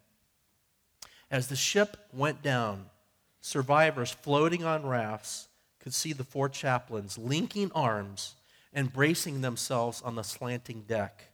As 1.31 1.49
the 1.49 1.57
ship 1.57 1.97
went 2.13 2.43
down, 2.43 2.87
survivors 3.41 4.13
floating 4.13 4.65
on 4.65 4.87
rafts 4.87 5.49
could 5.81 5.95
see 5.95 6.13
the 6.13 6.25
four 6.25 6.49
chaplains 6.49 7.19
linking 7.19 7.73
arms 7.73 8.37
and 8.73 8.93
bracing 8.93 9.41
themselves 9.41 10.01
on 10.03 10.15
the 10.15 10.23
slanting 10.23 10.83
deck. 10.83 11.32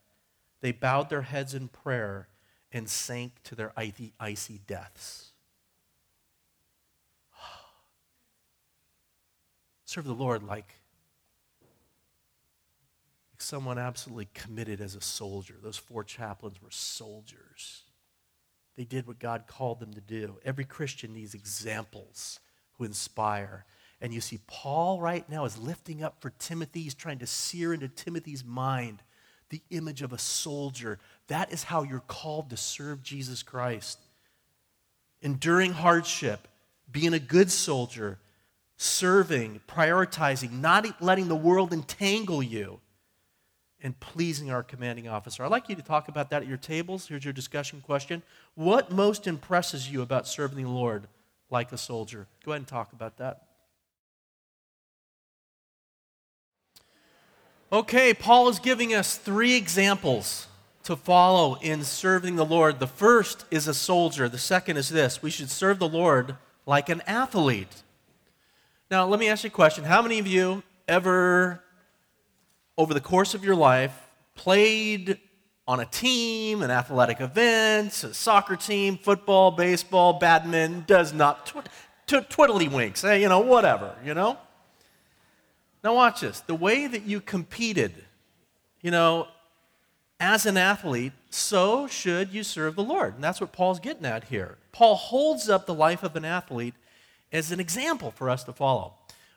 They 0.60 0.72
bowed 0.72 1.08
their 1.08 1.22
heads 1.22 1.54
in 1.54 1.68
prayer 1.68 2.28
and 2.72 2.88
sank 2.88 3.42
to 3.44 3.54
their 3.54 3.72
icy 3.76 4.60
deaths. 4.66 5.32
Serve 9.84 10.04
the 10.04 10.12
Lord 10.12 10.42
like 10.42 10.74
someone 13.38 13.78
absolutely 13.78 14.28
committed 14.34 14.80
as 14.80 14.94
a 14.94 15.00
soldier. 15.00 15.54
Those 15.62 15.76
four 15.76 16.04
chaplains 16.04 16.60
were 16.60 16.70
soldiers. 16.70 17.82
They 18.76 18.84
did 18.84 19.06
what 19.06 19.18
God 19.18 19.44
called 19.46 19.80
them 19.80 19.94
to 19.94 20.00
do. 20.00 20.38
Every 20.44 20.64
Christian 20.64 21.12
needs 21.12 21.34
examples 21.34 22.40
who 22.72 22.84
inspire. 22.84 23.64
And 24.00 24.12
you 24.12 24.20
see, 24.20 24.38
Paul 24.46 25.00
right 25.00 25.28
now 25.28 25.44
is 25.44 25.58
lifting 25.58 26.02
up 26.02 26.20
for 26.20 26.30
Timothy. 26.30 26.82
He's 26.82 26.94
trying 26.94 27.18
to 27.18 27.26
sear 27.26 27.74
into 27.74 27.88
Timothy's 27.88 28.44
mind 28.44 29.02
the 29.50 29.62
image 29.70 30.02
of 30.02 30.12
a 30.12 30.18
soldier. 30.18 30.98
That 31.28 31.52
is 31.52 31.64
how 31.64 31.82
you're 31.82 32.00
called 32.00 32.50
to 32.50 32.56
serve 32.56 33.02
Jesus 33.02 33.42
Christ. 33.42 33.98
Enduring 35.20 35.72
hardship, 35.72 36.46
being 36.90 37.14
a 37.14 37.18
good 37.18 37.50
soldier, 37.50 38.18
serving, 38.76 39.60
prioritizing, 39.68 40.52
not 40.60 41.02
letting 41.02 41.28
the 41.28 41.36
world 41.36 41.72
entangle 41.72 42.42
you, 42.42 42.80
and 43.82 43.98
pleasing 44.00 44.50
our 44.50 44.62
commanding 44.62 45.08
officer. 45.08 45.44
I'd 45.44 45.50
like 45.50 45.68
you 45.68 45.76
to 45.76 45.82
talk 45.82 46.08
about 46.08 46.30
that 46.30 46.42
at 46.42 46.48
your 46.48 46.56
tables. 46.56 47.06
Here's 47.06 47.24
your 47.24 47.32
discussion 47.32 47.80
question. 47.80 48.22
What 48.54 48.90
most 48.90 49.26
impresses 49.26 49.90
you 49.90 50.02
about 50.02 50.26
serving 50.26 50.64
the 50.64 50.70
Lord 50.70 51.06
like 51.50 51.70
a 51.72 51.78
soldier? 51.78 52.26
Go 52.44 52.52
ahead 52.52 52.62
and 52.62 52.68
talk 52.68 52.92
about 52.92 53.18
that. 53.18 53.47
Okay, 57.70 58.14
Paul 58.14 58.48
is 58.48 58.58
giving 58.58 58.94
us 58.94 59.18
three 59.18 59.54
examples 59.54 60.46
to 60.84 60.96
follow 60.96 61.58
in 61.60 61.84
serving 61.84 62.36
the 62.36 62.44
Lord. 62.44 62.80
The 62.80 62.86
first 62.86 63.44
is 63.50 63.68
a 63.68 63.74
soldier, 63.74 64.26
the 64.26 64.38
second 64.38 64.78
is 64.78 64.88
this 64.88 65.22
we 65.22 65.28
should 65.28 65.50
serve 65.50 65.78
the 65.78 65.88
Lord 65.88 66.36
like 66.64 66.88
an 66.88 67.02
athlete. 67.06 67.82
Now, 68.90 69.06
let 69.06 69.20
me 69.20 69.28
ask 69.28 69.44
you 69.44 69.48
a 69.48 69.50
question. 69.50 69.84
How 69.84 70.00
many 70.00 70.18
of 70.18 70.26
you 70.26 70.62
ever, 70.88 71.62
over 72.78 72.94
the 72.94 73.02
course 73.02 73.34
of 73.34 73.44
your 73.44 73.54
life, 73.54 73.92
played 74.34 75.18
on 75.66 75.80
a 75.80 75.84
team, 75.84 76.62
an 76.62 76.70
athletic 76.70 77.20
event, 77.20 78.02
a 78.02 78.14
soccer 78.14 78.56
team, 78.56 78.96
football, 78.96 79.50
baseball, 79.50 80.14
badminton, 80.14 80.84
does 80.86 81.12
not, 81.12 81.44
tw- 81.44 81.68
tw- 82.06 82.30
twiddlywinks, 82.30 83.04
eh, 83.04 83.16
you 83.16 83.28
know, 83.28 83.40
whatever, 83.40 83.94
you 84.02 84.14
know? 84.14 84.38
Now, 85.88 85.94
watch 85.94 86.20
this. 86.20 86.40
The 86.40 86.54
way 86.54 86.86
that 86.86 87.04
you 87.04 87.18
competed, 87.18 87.94
you 88.82 88.90
know, 88.90 89.26
as 90.20 90.44
an 90.44 90.58
athlete, 90.58 91.14
so 91.30 91.86
should 91.86 92.30
you 92.30 92.42
serve 92.42 92.76
the 92.76 92.84
Lord. 92.84 93.14
And 93.14 93.24
that's 93.24 93.40
what 93.40 93.52
Paul's 93.52 93.80
getting 93.80 94.04
at 94.04 94.24
here. 94.24 94.58
Paul 94.70 94.96
holds 94.96 95.48
up 95.48 95.64
the 95.64 95.72
life 95.72 96.02
of 96.02 96.14
an 96.14 96.26
athlete 96.26 96.74
as 97.32 97.52
an 97.52 97.58
example 97.58 98.10
for 98.10 98.28
us 98.28 98.44
to 98.44 98.52
follow. 98.52 98.96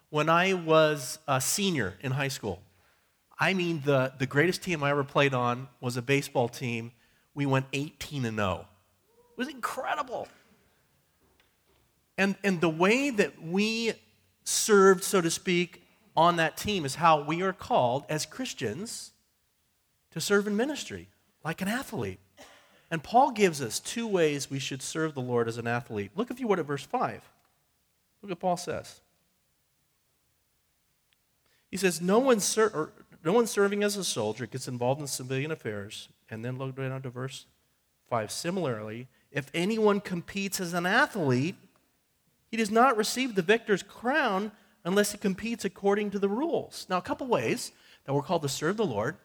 When 0.10 0.28
I 0.28 0.52
was 0.52 1.20
a 1.26 1.40
senior 1.40 1.94
in 2.02 2.12
high 2.12 2.28
school, 2.28 2.62
I 3.40 3.54
mean, 3.54 3.84
the, 3.86 4.12
the 4.20 4.26
greatest 4.26 4.62
team 4.62 4.84
I 4.84 4.90
ever 4.90 5.06
played 5.06 5.34
on 5.34 5.70
was 5.80 5.96
a 5.96 6.02
baseball 6.02 6.50
team. 6.50 6.92
We 7.34 7.46
went 7.46 7.68
18 7.72 8.26
and 8.26 8.36
0. 8.36 8.68
It 9.08 9.38
was 9.38 9.48
incredible. 9.48 10.28
And, 12.18 12.36
and 12.44 12.60
the 12.60 12.68
way 12.68 13.10
that 13.10 13.42
we 13.42 13.94
served, 14.44 15.06
so 15.06 15.22
to 15.22 15.32
speak, 15.32 15.81
on 16.15 16.36
that 16.38 16.58
team 16.58 16.86
is 16.86 16.95
how 16.95 17.21
we 17.21 17.41
are 17.41 17.54
called 17.54 18.06
as 18.10 18.26
Christians 18.26 19.12
to 20.12 20.19
serve 20.19 20.47
in 20.47 20.56
ministry, 20.56 21.08
like 21.43 21.62
an 21.62 21.67
athlete. 21.67 22.19
And 22.89 23.02
Paul 23.02 23.32
gives 23.32 23.62
us 23.62 23.80
two 23.80 24.06
ways 24.06 24.52
we 24.52 24.60
should 24.60 24.82
serve 24.82 25.13
the 25.13 25.21
Lord 25.21 25.47
as 25.47 25.58
an 25.58 25.67
athlete. 25.67 26.12
Look, 26.15 26.30
if 26.30 26.39
you 26.39 26.47
would, 26.47 26.60
at 26.60 26.65
verse 26.65 26.84
5. 26.84 27.21
Look 28.21 28.30
what 28.30 28.39
Paul 28.39 28.58
says. 28.58 29.00
He 31.69 31.78
says, 31.78 32.02
no 32.02 32.19
one, 32.19 32.41
ser- 32.41 32.91
no 33.24 33.32
one 33.32 33.47
serving 33.47 33.82
as 33.82 33.95
a 33.95 34.04
soldier 34.04 34.45
gets 34.45 34.67
involved 34.67 35.00
in 35.00 35.08
civilian 35.08 35.52
affairs. 35.52 36.10
And 36.30 36.43
then 36.43 36.58
look 36.58 36.76
down 36.76 37.02
to 37.02 37.10
verse 37.10 37.45
5. 38.10 38.30
Similarly, 38.30 39.08
if 39.32 39.50
anyone 39.54 40.02
competes 40.02 40.60
as 40.60 40.74
an 40.74 40.86
athlete, 40.86 41.56
he 42.50 42.58
does 42.58 42.71
not 42.71 42.97
receive 42.97 43.36
the 43.36 43.41
victor's 43.41 43.84
crown 43.84 44.52
unless 44.84 45.13
it 45.13 45.22
competes 45.22 45.65
according 45.65 46.12
to 46.12 46.20
the 46.20 46.30
rules. 46.30 46.86
Now, 46.89 46.98
a 46.98 47.02
couple 47.02 47.28
ways 47.28 47.72
that 48.06 48.13
we're 48.13 48.24
called 48.24 48.41
to 48.41 48.50
serve 48.50 48.78
the 48.78 48.86
Lord 48.86 49.17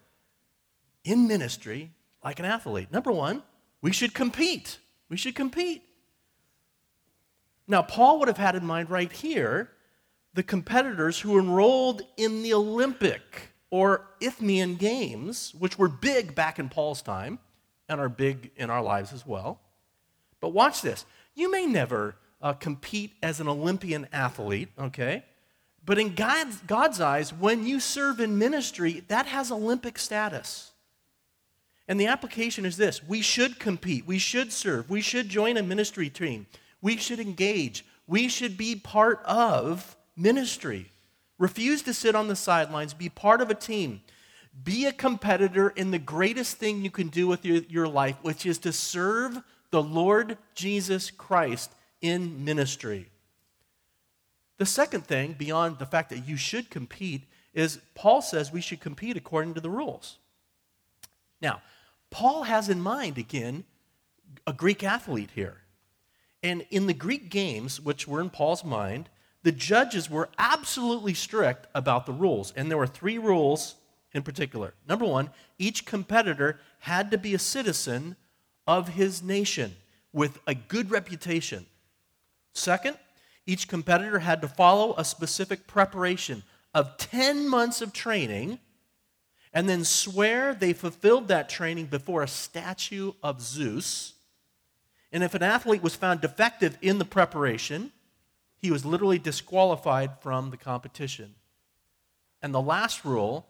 in 1.05 1.27
ministry 1.27 1.93
like 2.23 2.39
an 2.39 2.45
athlete. 2.45 2.93
Number 2.93 3.13
one, 3.13 3.43
we 3.81 3.93
should 3.93 4.15
compete. 4.15 4.79
We 5.09 5.17
should 5.17 5.35
compete. 5.35 5.83
Now, 7.69 7.83
Paul 7.83 8.19
would 8.19 8.29
have 8.29 8.37
had 8.37 8.55
in 8.55 8.65
mind 8.65 8.91
right 8.91 9.11
here 9.11 9.71
the 10.35 10.43
competitors 10.43 11.21
who 11.21 11.39
enrolled 11.39 12.03
in 12.17 12.43
the 12.43 12.53
Olympic 12.53 13.53
or 13.71 14.07
Isthmian 14.21 14.77
Games, 14.77 15.55
which 15.59 15.79
were 15.79 15.89
big 15.89 16.35
back 16.35 16.59
in 16.59 16.69
Paul's 16.69 17.03
time 17.03 17.39
and 17.89 18.01
are 18.01 18.09
big 18.09 18.51
in 18.57 18.71
our 18.71 18.83
lives 18.83 19.13
as 19.13 19.27
well. 19.27 19.61
But 20.41 20.51
watch 20.51 20.83
this. 20.83 21.05
You 21.35 21.51
may 21.51 21.67
never 21.67 22.17
uh, 22.41 22.53
compete 22.53 23.15
as 23.23 23.41
an 23.41 23.49
Olympian 23.49 24.07
athlete, 24.13 24.69
okay? 24.79 25.25
But 25.87 25.99
in 25.99 26.15
God's, 26.15 26.57
God's 26.63 27.01
eyes, 27.01 27.33
when 27.33 27.65
you 27.67 27.79
serve 27.79 28.21
in 28.21 28.39
ministry, 28.39 29.05
that 29.09 29.27
has 29.27 29.53
Olympic 29.53 29.99
status. 29.99 30.73
And 31.89 32.01
the 32.01 32.09
application 32.09 32.67
is 32.67 32.77
this 32.77 33.03
we 33.05 33.23
should 33.23 33.61
compete, 33.61 34.07
we 34.07 34.19
should 34.19 34.53
serve, 34.53 34.91
we 34.91 35.01
should 35.01 35.29
join 35.29 35.57
a 35.57 35.63
ministry 35.63 36.11
team. 36.11 36.47
We 36.83 36.97
should 36.97 37.21
engage. 37.21 37.85
We 38.07 38.29
should 38.29 38.57
be 38.57 38.77
part 38.77 39.21
of 39.25 39.97
ministry. 40.17 40.91
Refuse 41.39 41.83
to 41.83 41.95
sit 41.95 42.15
on 42.15 42.29
the 42.29 42.37
sidelines. 42.37 42.95
Be 42.95 43.09
part 43.09 43.41
of 43.41 43.51
a 43.51 43.55
team. 43.55 44.03
Be 44.63 44.87
a 44.87 44.93
competitor 44.93 45.71
in 45.71 45.91
the 45.91 45.99
greatest 45.99 46.57
thing 46.57 46.83
you 46.83 46.91
can 46.91 47.09
do 47.09 47.27
with 47.27 47.45
your, 47.45 47.63
your 47.69 47.89
life, 47.89 48.17
which 48.23 48.47
is 48.47 48.59
to 48.59 48.73
serve 48.73 49.43
the 49.71 49.83
Lord 49.83 50.39
Jesus 50.55 51.11
Christ 51.11 51.73
in 52.01 52.45
ministry. 52.45 53.09
The 54.59 54.67
second 54.67 55.07
thing, 55.07 55.35
beyond 55.35 55.79
the 55.79 55.87
fact 55.87 56.11
that 56.11 56.27
you 56.27 56.37
should 56.37 56.71
compete, 56.71 57.25
is 57.53 57.81
Paul 57.95 58.23
says 58.23 58.53
we 58.53 58.61
should 58.61 58.81
compete 58.81 59.17
according 59.17 59.55
to 59.55 59.61
the 59.61 59.71
rules. 59.71 60.19
Now, 61.41 61.63
Paul 62.11 62.45
has 62.45 62.69
in 62.69 62.81
mind, 62.81 63.19
again, 63.19 63.65
a 64.47 64.53
Greek 64.53 64.83
athlete 64.83 65.31
here. 65.35 65.59
And 66.43 66.65
in 66.71 66.87
the 66.87 66.95
Greek 66.95 67.31
games, 67.31 67.81
which 67.81 68.07
were 68.07 68.21
in 68.21 68.31
Paul's 68.31 68.65
mind, 68.65 69.09
the 69.43 69.53
judges 69.53 70.11
were 70.11 70.29
absolutely 70.39 71.15
strict 71.15 71.67
about 71.75 72.07
the 72.07 72.13
rules. 72.13 72.53
And 72.57 72.71
there 72.71 72.79
were 72.79 72.87
three 72.87 73.19
rules 73.19 73.77
in 74.13 74.23
particular. 74.23 74.75
Number 74.89 75.05
one, 75.05 75.31
each 75.59 75.85
competitor 75.85 76.61
had 76.81 77.11
to 77.11 77.19
be 77.19 77.35
a 77.35 77.39
citizen 77.39 78.17
of 78.67 78.89
his 78.89 79.23
nation 79.23 79.77
with 80.13 80.39
a 80.47 80.55
good 80.55 80.91
reputation. 80.91 81.67
Second, 82.55 82.97
each 83.47 83.69
competitor 83.69 84.19
had 84.19 84.43
to 84.43 84.49
follow 84.49 84.95
a 84.97 85.05
specific 85.05 85.67
preparation 85.67 86.43
of 86.75 86.97
10 86.99 87.49
months 87.49 87.81
of 87.81 87.93
training 87.93 88.59
and 89.53 89.69
then 89.69 89.85
swear 89.85 90.53
they 90.55 90.73
fulfilled 90.73 91.29
that 91.29 91.49
training 91.49 91.87
before 91.87 92.23
a 92.23 92.29
statue 92.29 93.13
of 93.23 93.41
Zeus. 93.41 94.15
And 95.13 95.25
if 95.25 95.35
an 95.35 95.43
athlete 95.43 95.83
was 95.83 95.95
found 95.95 96.21
defective 96.21 96.77
in 96.83 96.99
the 96.99 97.05
preparation, 97.07 97.93
he 98.59 98.71
was 98.71 98.85
literally 98.85 99.19
disqualified 99.19 100.21
from 100.21 100.51
the 100.51 100.57
competition. 100.59 101.35
And 102.43 102.53
the 102.53 102.61
last 102.61 103.05
rule 103.05 103.47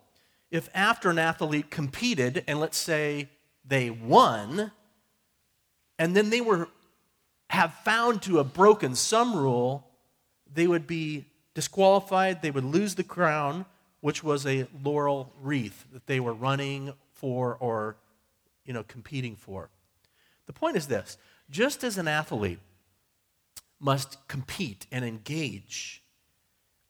if 0.51 0.69
after 0.75 1.11
an 1.11 1.19
athlete 1.19 1.71
competed, 1.71 2.45
and 2.47 2.61
let's 2.61 2.79
say 2.79 3.29
they 3.65 3.91
won, 3.91 4.71
and 5.99 6.15
then 6.17 6.31
they 6.31 6.41
were 6.41 6.69
have 7.51 7.75
found 7.85 8.23
to 8.23 8.37
have 8.37 8.53
broken 8.53 8.95
some 8.95 9.37
rule, 9.37 9.86
they 10.53 10.67
would 10.67 10.87
be 10.87 11.27
disqualified, 11.55 12.43
they 12.43 12.51
would 12.51 12.65
lose 12.65 12.95
the 12.95 13.05
crown, 13.05 13.67
which 14.01 14.23
was 14.23 14.47
a 14.47 14.67
laurel 14.83 15.33
wreath 15.41 15.85
that 15.93 16.07
they 16.07 16.21
were 16.21 16.35
running 16.35 16.93
for 17.13 17.57
or 17.57 17.97
you 18.65 18.73
know 18.73 18.83
competing 18.83 19.37
for. 19.37 19.71
The 20.47 20.53
point 20.53 20.77
is 20.77 20.87
this, 20.87 21.17
just 21.51 21.83
as 21.83 21.99
an 21.99 22.09
athlete 22.09 22.61
must 23.81 24.27
compete 24.29 24.87
and 24.91 25.05
engage 25.05 26.03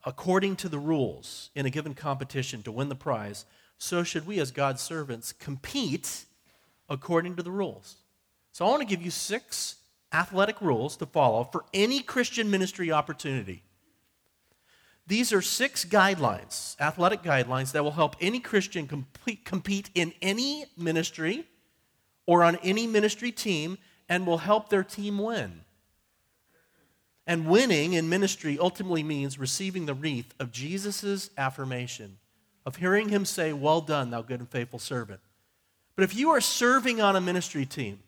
according 0.05 0.55
to 0.57 0.69
the 0.69 0.79
rules 0.79 1.51
in 1.55 1.67
a 1.67 1.71
given 1.71 1.95
competition 1.95 2.63
to 2.63 2.71
win 2.71 2.89
the 2.89 2.95
prize, 2.95 3.45
so 3.77 4.03
should 4.05 4.27
we, 4.27 4.39
as 4.39 4.53
God's 4.53 4.81
servants, 4.81 5.33
compete 5.33 6.25
according 6.89 7.37
to 7.37 7.43
the 7.43 7.51
rules. 7.51 7.97
So 8.53 8.65
I 8.65 8.71
want 8.71 8.81
to 8.81 8.87
give 8.87 9.03
you 9.03 9.11
six 9.11 9.77
athletic 10.13 10.61
rules 10.61 10.97
to 10.99 11.07
follow 11.07 11.45
for 11.45 11.65
any 11.75 12.01
Christian 12.01 12.51
ministry 12.51 12.93
opportunity. 12.93 13.63
These 15.07 15.33
are 15.33 15.43
six 15.43 15.85
guidelines, 15.85 16.79
athletic 16.81 17.23
guidelines, 17.23 17.73
that 17.73 17.85
will 17.85 17.93
help 17.93 18.17
any 18.21 18.41
Christian 18.41 18.89
complete, 18.89 19.45
compete 19.45 19.91
in 19.95 20.13
any 20.21 20.65
ministry 20.77 21.47
or 22.27 22.43
on 22.43 22.57
any 22.57 22.87
ministry 22.89 23.31
team 23.31 23.79
and 24.09 24.27
will 24.27 24.39
help 24.39 24.69
their 24.69 24.83
team 24.83 25.19
win. 25.19 25.61
And 27.27 27.47
winning 27.47 27.93
in 27.93 28.09
ministry 28.09 28.59
ultimately 28.59 29.03
means 29.03 29.39
receiving 29.39 29.87
the 29.87 29.95
wreath 29.95 30.33
of 30.39 30.53
Jesus' 30.53 31.31
affirmation, 31.37 32.19
of 32.65 32.77
hearing 32.77 33.09
him 33.09 33.25
say, 33.25 33.53
Well 33.53 33.81
done, 33.81 34.11
thou 34.11 34.23
good 34.23 34.41
and 34.41 34.49
faithful 34.49 34.79
servant. 34.79 35.21
But 35.95 36.05
if 36.05 36.15
you 36.15 36.31
are 36.31 36.41
serving 36.41 37.01
on 37.01 37.17
a 37.17 37.21
ministry 37.21 37.65
team, 37.65 38.01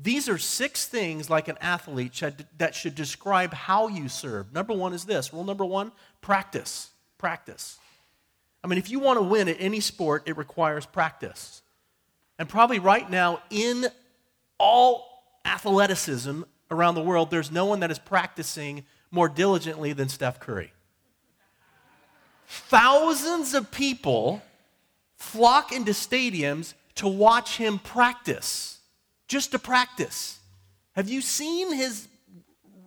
these 0.00 0.28
are 0.28 0.38
six 0.38 0.86
things 0.86 1.30
like 1.30 1.48
an 1.48 1.56
athlete 1.60 2.14
should, 2.14 2.46
that 2.58 2.74
should 2.74 2.94
describe 2.94 3.54
how 3.54 3.88
you 3.88 4.08
serve. 4.08 4.52
Number 4.52 4.74
one 4.74 4.92
is 4.92 5.04
this 5.04 5.32
rule 5.32 5.44
number 5.44 5.64
one 5.64 5.92
practice. 6.20 6.90
Practice. 7.18 7.78
I 8.62 8.68
mean, 8.68 8.78
if 8.78 8.90
you 8.90 8.98
want 8.98 9.18
to 9.18 9.22
win 9.22 9.48
at 9.48 9.56
any 9.58 9.80
sport, 9.80 10.24
it 10.26 10.36
requires 10.36 10.84
practice. 10.84 11.62
And 12.38 12.48
probably 12.48 12.78
right 12.78 13.08
now, 13.08 13.40
in 13.48 13.86
all 14.58 15.22
athleticism, 15.44 16.42
around 16.70 16.94
the 16.94 17.02
world, 17.02 17.30
there's 17.30 17.50
no 17.50 17.64
one 17.64 17.80
that 17.80 17.90
is 17.90 17.98
practicing 17.98 18.84
more 19.10 19.28
diligently 19.28 19.92
than 19.92 20.08
Steph 20.08 20.40
Curry. 20.40 20.72
Thousands 22.48 23.54
of 23.54 23.70
people 23.70 24.42
flock 25.16 25.72
into 25.72 25.92
stadiums 25.92 26.74
to 26.96 27.08
watch 27.08 27.56
him 27.56 27.78
practice, 27.78 28.75
just 29.28 29.52
to 29.52 29.58
practice. 29.58 30.38
Have 30.92 31.08
you 31.08 31.20
seen 31.20 31.72
his 31.72 32.08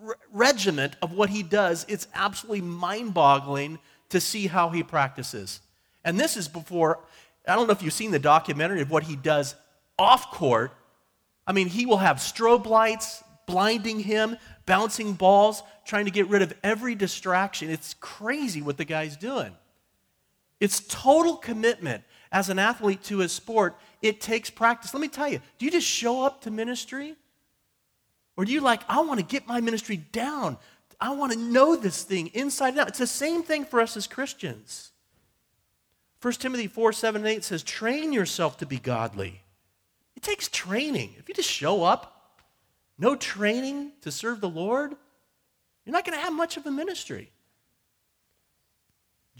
re- 0.02 0.16
regiment 0.32 0.96
of 1.02 1.14
what 1.14 1.30
he 1.30 1.44
does? 1.44 1.86
It's 1.88 2.08
absolutely 2.14 2.62
mind 2.62 3.14
boggling 3.14 3.80
to 4.10 4.20
see 4.20 4.48
how 4.48 4.70
he 4.70 4.84
practices. 4.84 5.62
And 6.04 6.20
this 6.20 6.38
is 6.38 6.48
before, 6.48 7.00
I 7.48 7.56
don't 7.56 7.68
know 7.68 7.74
if 7.74 7.84
you've 7.84 7.94
seen 7.94 8.12
the 8.12 8.20
documentary 8.20 8.82
of 8.82 8.90
what 8.90 9.04
he 9.04 9.16
does 9.16 9.56
off 9.98 10.32
court. 10.32 10.72
I 11.46 11.52
mean, 11.52 11.68
he 11.68 11.86
will 11.86 11.98
have 11.98 12.18
strobe 12.18 12.66
lights, 12.66 13.24
blinding 13.46 14.00
him, 14.00 14.38
bouncing 14.66 15.14
balls, 15.14 15.62
trying 15.86 16.06
to 16.06 16.12
get 16.12 16.28
rid 16.28 16.42
of 16.42 16.54
every 16.64 16.96
distraction. 16.96 17.70
It's 17.70 17.96
crazy 18.00 18.62
what 18.62 18.78
the 18.78 18.86
guy's 18.86 19.18
doing. 19.18 19.52
It's 20.60 20.82
total 20.82 21.36
commitment 21.36 22.04
as 22.32 22.50
an 22.50 22.60
athlete 22.60 23.04
to 23.06 23.20
his 23.20 23.32
sport. 23.32 23.78
It 24.02 24.22
takes 24.22 24.50
practice. 24.50 24.94
Let 24.94 25.02
me 25.02 25.08
tell 25.08 25.28
you, 25.28 25.42
do 25.58 25.66
you 25.66 25.72
just 25.72 25.88
show 25.88 26.24
up 26.24 26.42
to 26.42 26.52
ministry? 26.52 27.16
Or 28.38 28.46
do 28.46 28.52
you 28.52 28.62
like, 28.62 28.82
I 28.88 29.02
want 29.02 29.20
to 29.20 29.26
get 29.26 29.48
my 29.48 29.60
ministry 29.60 29.98
down? 29.98 30.58
I 31.02 31.12
want 31.12 31.34
to 31.34 31.38
know 31.38 31.76
this 31.76 32.04
thing 32.04 32.28
inside 32.28 32.70
and 32.70 32.80
out. 32.80 32.88
It's 32.90 33.00
the 33.00 33.08
same 33.08 33.44
thing 33.44 33.66
for 33.66 33.82
us 33.82 33.98
as 33.98 34.08
Christians. 34.08 34.92
1 36.22 36.34
Timothy 36.34 36.68
4 36.68 36.94
7 36.94 37.22
and 37.22 37.30
8 37.30 37.44
says, 37.44 37.64
train 37.64 38.14
yourself 38.14 38.58
to 38.58 38.66
be 38.66 38.78
godly. 38.78 39.42
It 40.16 40.24
takes 40.24 40.50
training. 40.50 41.16
If 41.18 41.30
you 41.30 41.36
just 41.36 41.50
show 41.50 41.84
up, 41.84 42.42
no 42.98 43.16
training 43.16 43.94
to 44.02 44.12
serve 44.12 44.42
the 44.42 44.50
Lord, 44.50 44.96
you're 45.86 45.94
not 45.94 46.06
going 46.06 46.18
to 46.18 46.24
have 46.24 46.34
much 46.34 46.58
of 46.58 46.66
a 46.66 46.72
ministry. 46.72 47.32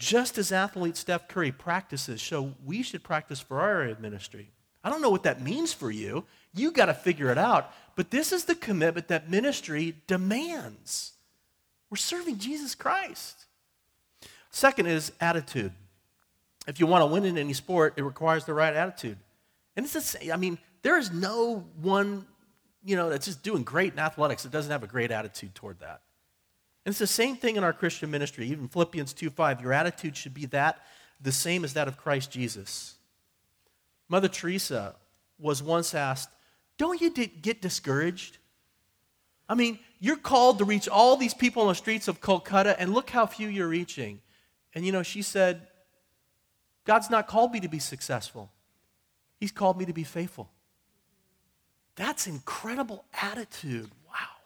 Just 0.00 0.38
as 0.38 0.50
athlete 0.50 0.96
Steph 0.96 1.28
Curry 1.28 1.52
practices 1.52 2.22
so 2.22 2.54
we 2.64 2.82
should 2.82 3.04
practice 3.04 3.38
for 3.38 3.60
our 3.60 3.82
area 3.82 3.92
of 3.92 4.00
ministry. 4.00 4.50
I 4.82 4.88
don't 4.88 5.02
know 5.02 5.10
what 5.10 5.24
that 5.24 5.42
means 5.42 5.74
for 5.74 5.90
you. 5.90 6.24
You 6.54 6.70
got 6.70 6.86
to 6.86 6.94
figure 6.94 7.30
it 7.30 7.36
out. 7.36 7.70
But 7.96 8.10
this 8.10 8.32
is 8.32 8.46
the 8.46 8.54
commitment 8.54 9.08
that 9.08 9.28
ministry 9.28 9.94
demands. 10.06 11.12
We're 11.90 11.98
serving 11.98 12.38
Jesus 12.38 12.74
Christ. 12.74 13.44
Second 14.50 14.86
is 14.86 15.12
attitude. 15.20 15.72
If 16.66 16.80
you 16.80 16.86
want 16.86 17.02
to 17.02 17.06
win 17.06 17.26
in 17.26 17.36
any 17.36 17.52
sport, 17.52 17.92
it 17.98 18.02
requires 18.02 18.46
the 18.46 18.54
right 18.54 18.74
attitude. 18.74 19.18
And 19.76 19.84
it's 19.84 19.92
the 19.92 20.00
same. 20.00 20.32
I 20.32 20.36
mean, 20.36 20.56
there 20.80 20.98
is 20.98 21.12
no 21.12 21.66
one 21.82 22.24
you 22.82 22.96
know, 22.96 23.10
that's 23.10 23.26
just 23.26 23.42
doing 23.42 23.64
great 23.64 23.92
in 23.92 23.98
athletics 23.98 24.44
that 24.44 24.52
doesn't 24.52 24.72
have 24.72 24.82
a 24.82 24.86
great 24.86 25.10
attitude 25.10 25.54
toward 25.54 25.80
that. 25.80 26.00
And 26.84 26.92
it's 26.92 26.98
the 26.98 27.06
same 27.06 27.36
thing 27.36 27.56
in 27.56 27.64
our 27.64 27.72
Christian 27.72 28.10
ministry. 28.10 28.48
Even 28.48 28.68
Philippians 28.68 29.12
2:5, 29.12 29.60
your 29.60 29.72
attitude 29.72 30.16
should 30.16 30.34
be 30.34 30.46
that 30.46 30.84
the 31.20 31.32
same 31.32 31.64
as 31.64 31.74
that 31.74 31.88
of 31.88 31.98
Christ 31.98 32.30
Jesus. 32.30 32.94
Mother 34.08 34.28
Teresa 34.28 34.96
was 35.38 35.62
once 35.62 35.94
asked, 35.94 36.30
"Don't 36.78 37.00
you 37.00 37.10
get 37.10 37.60
discouraged? 37.60 38.38
I 39.48 39.54
mean, 39.54 39.78
you're 39.98 40.16
called 40.16 40.58
to 40.58 40.64
reach 40.64 40.88
all 40.88 41.16
these 41.16 41.34
people 41.34 41.62
on 41.62 41.68
the 41.68 41.74
streets 41.74 42.08
of 42.08 42.20
Calcutta, 42.20 42.80
and 42.80 42.94
look 42.94 43.10
how 43.10 43.26
few 43.26 43.48
you're 43.48 43.68
reaching." 43.68 44.22
And 44.74 44.86
you 44.86 44.92
know, 44.92 45.02
she 45.02 45.20
said, 45.20 45.68
"God's 46.84 47.10
not 47.10 47.26
called 47.26 47.52
me 47.52 47.60
to 47.60 47.68
be 47.68 47.78
successful. 47.78 48.52
He's 49.38 49.52
called 49.52 49.76
me 49.76 49.84
to 49.84 49.92
be 49.92 50.04
faithful." 50.04 50.50
That's 51.96 52.26
incredible 52.26 53.04
attitude. 53.12 53.90
Wow. 54.06 54.36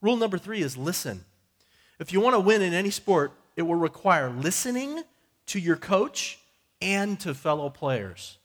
Rule 0.00 0.16
number 0.16 0.38
three 0.38 0.60
is 0.60 0.76
listen. 0.76 1.24
If 1.98 2.12
you 2.12 2.20
want 2.20 2.34
to 2.34 2.40
win 2.40 2.62
in 2.62 2.74
any 2.74 2.90
sport, 2.90 3.32
it 3.56 3.62
will 3.62 3.76
require 3.76 4.30
listening 4.30 5.02
to 5.46 5.58
your 5.58 5.76
coach 5.76 6.38
and 6.80 7.18
to 7.20 7.34
fellow 7.34 7.70
players. 7.70 8.38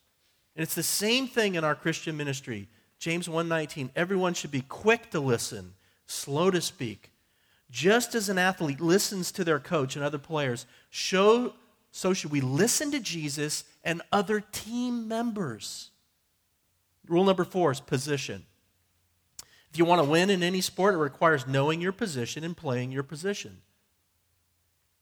And 0.55 0.63
it's 0.63 0.75
the 0.75 0.83
same 0.83 1.27
thing 1.27 1.55
in 1.55 1.63
our 1.63 1.75
Christian 1.75 2.17
ministry. 2.17 2.67
James 2.99 3.27
1:19, 3.27 3.91
everyone 3.95 4.33
should 4.33 4.51
be 4.51 4.61
quick 4.61 5.09
to 5.11 5.19
listen, 5.19 5.73
slow 6.05 6.51
to 6.51 6.61
speak. 6.61 7.11
Just 7.71 8.15
as 8.15 8.29
an 8.29 8.37
athlete 8.37 8.81
listens 8.81 9.31
to 9.31 9.43
their 9.43 9.59
coach 9.59 9.95
and 9.95 10.03
other 10.03 10.17
players, 10.17 10.65
show, 10.89 11.53
so 11.91 12.13
should 12.13 12.31
we 12.31 12.41
listen 12.41 12.91
to 12.91 12.99
Jesus 12.99 13.63
and 13.83 14.01
other 14.11 14.41
team 14.41 15.07
members. 15.07 15.91
Rule 17.07 17.23
number 17.23 17.45
four 17.45 17.71
is 17.71 17.79
position. 17.79 18.45
If 19.71 19.77
you 19.77 19.85
want 19.85 20.03
to 20.03 20.09
win 20.09 20.29
in 20.29 20.41
any 20.41 20.61
sport, 20.61 20.95
it 20.95 20.97
requires 20.97 21.47
knowing 21.47 21.81
your 21.81 21.91
position 21.91 22.43
and 22.43 22.57
playing 22.57 22.91
your 22.91 23.03
position. 23.03 23.61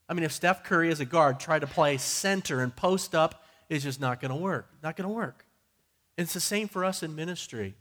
I 0.08 0.14
mean, 0.14 0.24
if 0.24 0.32
Steph 0.32 0.64
Curry 0.64 0.90
as 0.90 1.00
a 1.00 1.04
guard 1.04 1.40
tried 1.40 1.60
to 1.60 1.66
play 1.66 1.96
center 1.98 2.60
and 2.60 2.74
post 2.74 3.14
up, 3.14 3.44
it's 3.68 3.84
just 3.84 4.00
not 4.00 4.20
going 4.20 4.30
to 4.30 4.36
work. 4.36 4.70
Not 4.82 4.96
going 4.96 5.08
to 5.08 5.14
work. 5.14 5.44
It's 6.16 6.32
the 6.32 6.40
same 6.40 6.68
for 6.68 6.84
us 6.84 7.02
in 7.02 7.14
ministry. 7.14 7.74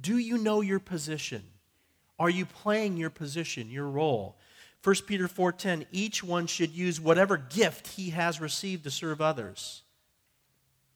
Do 0.00 0.18
you 0.18 0.38
know 0.38 0.60
your 0.60 0.80
position? 0.80 1.42
Are 2.18 2.30
you 2.30 2.46
playing 2.46 2.96
your 2.96 3.10
position, 3.10 3.70
your 3.70 3.88
role? 3.88 4.38
1 4.82 4.94
Peter 5.06 5.28
4:10 5.28 5.86
each 5.92 6.22
one 6.22 6.46
should 6.46 6.70
use 6.70 7.00
whatever 7.00 7.36
gift 7.36 7.88
he 7.88 8.10
has 8.10 8.40
received 8.40 8.84
to 8.84 8.90
serve 8.90 9.20
others. 9.20 9.82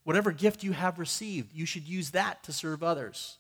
Whatever 0.05 0.31
gift 0.33 0.63
you 0.63 0.73
have 0.73 0.99
received, 0.99 1.53
you 1.53 1.67
should 1.67 1.89
use 1.89 2.11
that 2.11 2.43
to 2.45 2.53
serve 2.53 2.83
others. 2.83 3.39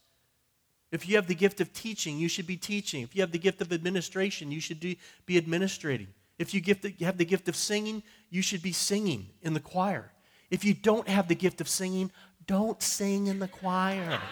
If 0.90 1.08
you 1.08 1.16
have 1.16 1.26
the 1.26 1.34
gift 1.34 1.60
of 1.60 1.72
teaching, 1.72 2.18
you 2.18 2.28
should 2.28 2.46
be 2.46 2.56
teaching. 2.56 3.02
If 3.02 3.14
you 3.14 3.20
have 3.20 3.32
the 3.32 3.38
gift 3.38 3.60
of 3.60 3.72
administration, 3.72 4.50
you 4.50 4.60
should 4.60 4.80
do, 4.80 4.94
be 5.26 5.36
administrating. 5.36 6.08
If 6.38 6.54
you, 6.54 6.60
gift, 6.60 6.84
you 6.84 7.04
have 7.06 7.18
the 7.18 7.24
gift 7.24 7.48
of 7.48 7.56
singing, 7.56 8.02
you 8.30 8.42
should 8.42 8.62
be 8.62 8.72
singing 8.72 9.26
in 9.42 9.54
the 9.54 9.60
choir. 9.60 10.12
If 10.50 10.64
you 10.64 10.72
don't 10.72 11.06
have 11.08 11.28
the 11.28 11.34
gift 11.34 11.60
of 11.60 11.68
singing, 11.68 12.10
don't 12.46 12.82
sing 12.82 13.26
in 13.26 13.38
the 13.38 13.48
choir. 13.48 14.18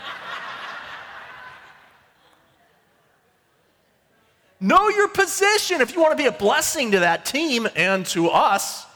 know 4.60 4.88
your 4.88 5.08
position 5.08 5.82
if 5.82 5.94
you 5.94 6.00
want 6.00 6.12
to 6.12 6.16
be 6.16 6.26
a 6.26 6.32
blessing 6.32 6.92
to 6.92 7.00
that 7.00 7.26
team 7.26 7.68
and 7.76 8.06
to 8.06 8.30
us. 8.30 8.86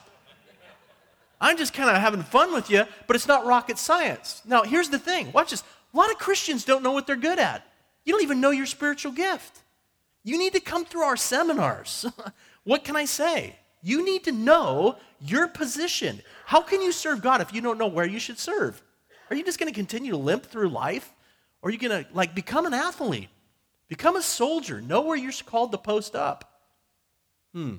I'm 1.41 1.57
just 1.57 1.73
kind 1.73 1.89
of 1.91 1.97
having 1.97 2.23
fun 2.23 2.53
with 2.53 2.71
you, 2.71 2.85
but 3.07 3.17
it's 3.17 3.27
not 3.27 3.47
rocket 3.47 3.79
science. 3.79 4.43
Now, 4.47 4.63
here's 4.63 4.89
the 4.91 4.99
thing 4.99 5.33
watch 5.33 5.51
this. 5.51 5.63
A 5.93 5.97
lot 5.97 6.11
of 6.11 6.19
Christians 6.19 6.65
don't 6.65 6.83
know 6.83 6.93
what 6.93 7.07
they're 7.07 7.17
good 7.17 7.39
at. 7.39 7.67
You 8.05 8.13
don't 8.13 8.23
even 8.23 8.41
know 8.41 8.51
your 8.51 8.67
spiritual 8.67 9.13
gift. 9.13 9.59
You 10.23 10.39
need 10.39 10.53
to 10.53 10.61
come 10.61 10.85
through 10.85 11.03
our 11.03 11.17
seminars. 11.17 12.07
what 12.65 12.85
can 12.85 12.97
I 12.97 13.05
say? 13.05 13.57
You 13.83 14.05
need 14.05 14.25
to 14.25 14.33
know 14.33 14.97
your 15.21 15.49
position. 15.49 16.23
How 16.47 16.61
can 16.61 16.83
you 16.83 16.93
serve 16.93 17.23
God 17.23 17.41
if 17.41 17.53
you 17.53 17.61
don't 17.61 17.79
know 17.79 17.87
where 17.87 18.07
you 18.07 18.19
should 18.19 18.39
serve? 18.39 18.83
Are 19.31 19.37
you 19.37 19.45
just 19.45 19.59
going 19.59 19.73
to 19.73 19.75
continue 19.75 20.13
to 20.13 20.17
limp 20.17 20.45
through 20.45 20.69
life? 20.69 21.13
Or 21.63 21.69
are 21.69 21.73
you 21.73 21.79
going 21.79 22.05
to 22.05 22.11
like 22.13 22.35
become 22.35 22.67
an 22.67 22.75
athlete? 22.75 23.29
Become 23.89 24.17
a 24.17 24.23
soldier. 24.23 24.81
Know 24.81 25.03
where 25.03 25.17
you're 25.17 25.33
called 25.45 25.73
to 25.73 25.79
post 25.79 26.15
up. 26.15 26.61
Hmm. 27.53 27.77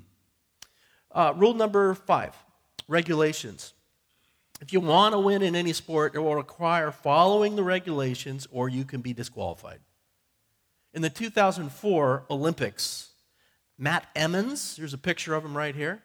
Uh, 1.10 1.32
rule 1.36 1.54
number 1.54 1.94
five 1.94 2.34
regulations. 2.88 3.74
If 4.62 4.72
you 4.72 4.78
want 4.78 5.12
to 5.12 5.18
win 5.18 5.42
in 5.42 5.56
any 5.56 5.72
sport, 5.72 6.14
it 6.14 6.20
will 6.20 6.36
require 6.36 6.92
following 6.92 7.56
the 7.56 7.64
regulations 7.64 8.46
or 8.52 8.68
you 8.68 8.84
can 8.84 9.00
be 9.00 9.12
disqualified. 9.12 9.80
In 10.94 11.02
the 11.02 11.10
2004 11.10 12.26
Olympics, 12.30 13.10
Matt 13.76 14.06
Emmons, 14.14 14.76
here's 14.76 14.94
a 14.94 14.98
picture 14.98 15.34
of 15.34 15.44
him 15.44 15.56
right 15.56 15.74
here. 15.74 16.04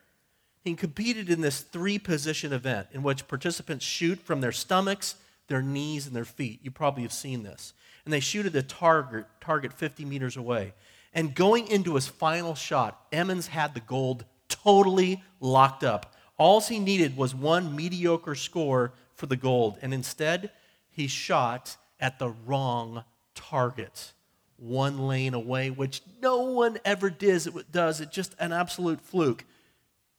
He 0.63 0.73
competed 0.73 1.29
in 1.29 1.41
this 1.41 1.61
three 1.61 1.99
position 1.99 2.51
event 2.51 2.87
in 2.91 3.03
which 3.03 3.27
participants 3.27 3.85
shoot 3.85 4.17
from 4.17 4.41
their 4.41 4.51
stomachs, 4.51 5.17
their 5.49 5.61
knees, 5.61 6.07
and 6.07 6.15
their 6.15 6.25
feet. 6.25 6.59
You 6.63 6.71
probably 6.71 7.03
have 7.03 7.13
seen 7.13 7.43
this. 7.43 7.73
And 8.05 8.13
they 8.13 8.19
shoot 8.19 8.47
at 8.47 8.55
a 8.55 8.63
target, 8.63 9.27
target 9.39 9.71
50 9.71 10.03
meters 10.03 10.35
away. 10.35 10.73
And 11.13 11.35
going 11.35 11.67
into 11.67 11.93
his 11.93 12.07
final 12.07 12.55
shot, 12.55 13.05
Emmons 13.11 13.45
had 13.45 13.75
the 13.75 13.81
gold 13.81 14.25
totally 14.49 15.21
locked 15.39 15.83
up. 15.83 16.15
All 16.37 16.61
he 16.61 16.79
needed 16.79 17.17
was 17.17 17.33
one 17.33 17.75
mediocre 17.75 18.35
score 18.35 18.93
for 19.15 19.25
the 19.25 19.35
gold. 19.35 19.77
And 19.81 19.93
instead, 19.93 20.51
he 20.89 21.07
shot 21.07 21.77
at 21.99 22.19
the 22.19 22.29
wrong 22.29 23.03
target 23.33 24.13
one 24.57 25.07
lane 25.07 25.33
away, 25.33 25.69
which 25.69 26.01
no 26.21 26.41
one 26.41 26.79
ever 26.83 27.09
does. 27.09 27.47
It 27.47 27.71
does. 27.71 28.01
It's 28.01 28.15
just 28.15 28.35
an 28.39 28.51
absolute 28.51 29.01
fluke. 29.01 29.45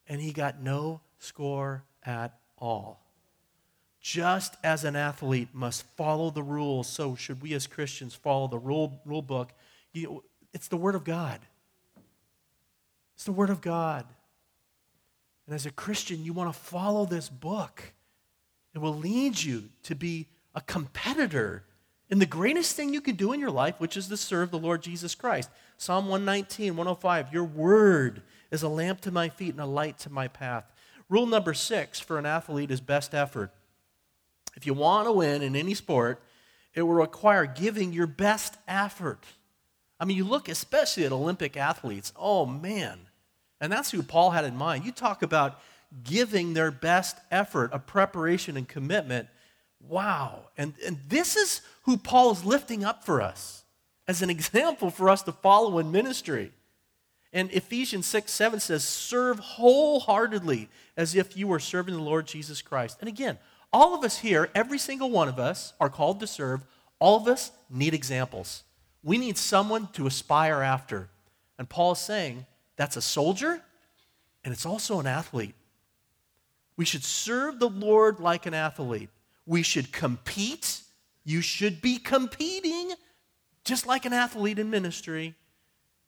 And 0.09 0.21
he 0.21 0.33
got 0.33 0.63
no 0.63 1.01
score 1.19 1.85
at 2.05 2.39
all. 2.57 3.01
Just 4.01 4.57
as 4.63 4.85
an 4.85 4.97
athlete 4.97 5.49
must 5.53 5.85
follow 5.97 6.31
the 6.31 6.43
rules, 6.43 6.89
so 6.89 7.15
should 7.15 7.43
we 7.43 7.53
as 7.53 7.67
Christians 7.67 8.15
follow 8.15 8.47
the 8.47 8.59
rule, 8.59 9.01
rule 9.05 9.23
book. 9.23 9.53
You, 9.93 10.23
it's 10.53 10.69
the 10.69 10.77
Word 10.77 10.95
of 10.95 11.05
God. 11.05 11.41
It's 13.15 13.25
the 13.25 13.33
Word 13.33 13.51
of 13.51 13.61
God. 13.61 14.07
And 15.49 15.55
as 15.55 15.65
a 15.65 15.71
Christian, 15.71 16.27
you 16.27 16.35
want 16.35 16.53
to 16.53 16.61
follow 16.61 17.07
this 17.07 17.31
book. 17.31 17.83
It 18.75 18.81
will 18.81 18.95
lead 18.95 19.43
you 19.43 19.71
to 19.85 19.95
be 19.95 20.27
a 20.55 20.61
competitor 20.61 21.65
in 22.11 22.19
the 22.19 22.27
greatest 22.27 22.77
thing 22.77 22.93
you 22.93 23.01
can 23.01 23.17
do 23.17 23.33
in 23.33 23.41
your 23.41 23.51
life, 23.51 23.77
which 23.79 23.97
is 23.97 24.09
to 24.09 24.19
serve 24.19 24.51
the 24.51 24.59
Lord 24.59 24.83
Jesus 24.83 25.15
Christ. 25.15 25.49
Psalm 25.79 26.05
119, 26.09 26.77
105 26.77 27.33
Your 27.33 27.45
word 27.45 28.21
is 28.51 28.63
a 28.63 28.69
lamp 28.69 29.01
to 29.01 29.11
my 29.11 29.31
feet 29.31 29.53
and 29.53 29.61
a 29.61 29.65
light 29.65 29.99
to 30.01 30.11
my 30.11 30.29
path. 30.29 30.71
Rule 31.09 31.25
number 31.25 31.55
six 31.55 31.99
for 31.99 32.19
an 32.19 32.27
athlete 32.27 32.71
is 32.71 32.83
best 32.83 33.15
effort. 33.15 33.51
If 34.55 34.67
you 34.67 34.75
want 34.75 35.09
to 35.09 35.13
win 35.13 35.41
in 35.41 35.57
any 35.57 35.73
sport, 35.73 36.23
it 36.75 36.83
will 36.83 36.93
require 36.93 37.47
giving 37.47 37.95
your 37.95 38.07
best 38.07 38.59
effort. 38.69 39.25
I 39.99 40.05
mean, 40.05 40.19
you 40.19 40.25
look 40.25 40.51
especially 40.51 41.07
at 41.07 41.13
Olympic 41.13 41.57
athletes, 41.57 42.13
oh 42.17 42.45
man. 42.45 43.08
And 43.61 43.73
that's 43.73 43.91
who 43.91 44.03
Paul 44.03 44.31
had 44.31 44.45
in 44.45 44.57
mind. 44.57 44.85
You 44.85 44.93
talk 44.93 45.23
about 45.23 45.61
giving 46.05 46.55
their 46.55 46.71
best 46.71 47.17
effort, 47.31 47.71
a 47.73 47.79
preparation 47.79 48.57
and 48.57 48.69
commitment. 48.69 49.29
Wow. 49.81 50.47
And, 50.57 50.75
and 50.87 50.99
this 51.09 51.37
is 51.37 51.61
who 51.83 51.97
Paul 51.97 52.33
is 52.33 52.45
lifting 52.45 52.85
up 52.85 53.05
for 53.05 53.23
us 53.23 53.65
as 54.07 54.23
an 54.23 54.31
example 54.31 54.91
for 54.91 55.09
us 55.09 55.23
to 55.23 55.33
follow 55.33 55.79
in 55.79 55.91
ministry. 55.91 56.53
And 57.33 57.51
Ephesians 57.53 58.07
6 58.07 58.31
7 58.33 58.61
says, 58.61 58.85
Serve 58.85 59.39
wholeheartedly 59.39 60.69
as 60.97 61.15
if 61.15 61.37
you 61.37 61.47
were 61.47 61.59
serving 61.59 61.95
the 61.95 62.03
Lord 62.03 62.27
Jesus 62.27 62.63
Christ. 62.63 62.99
And 63.01 63.09
again, 63.09 63.39
all 63.73 63.95
of 63.95 64.03
us 64.03 64.19
here, 64.19 64.49
every 64.55 64.79
single 64.79 65.11
one 65.11 65.29
of 65.29 65.39
us, 65.39 65.75
are 65.79 65.91
called 65.91 66.21
to 66.21 66.27
serve. 66.27 66.65
All 66.99 67.17
of 67.17 67.29
us 67.29 67.53
need 67.71 67.93
examples. 67.93 68.65
We 69.03 69.19
need 69.19 69.37
someone 69.37 69.89
to 69.93 70.07
aspire 70.07 70.63
after. 70.63 71.11
And 71.59 71.69
Paul 71.69 71.93
is 71.93 71.99
saying 71.99 72.47
that's 72.79 72.97
a 72.97 73.03
soldier 73.03 73.61
and 74.43 74.55
it's 74.55 74.65
also 74.65 74.99
an 74.99 75.07
athlete. 75.07 75.55
We 76.79 76.87
should 76.87 77.05
serve 77.05 77.59
the 77.59 77.69
Lord 77.69 78.21
like 78.21 78.47
an 78.47 78.55
athlete. 78.55 79.11
We 79.45 79.63
should 79.63 79.93
compete 79.93 80.81
you 81.29 81.43
should 81.43 81.83
be 81.83 81.99
competing 81.99 82.95
just 83.63 83.87
like 83.87 84.07
an 84.07 84.15
athlete 84.15 84.59
in 84.59 84.71
ministry 84.71 85.35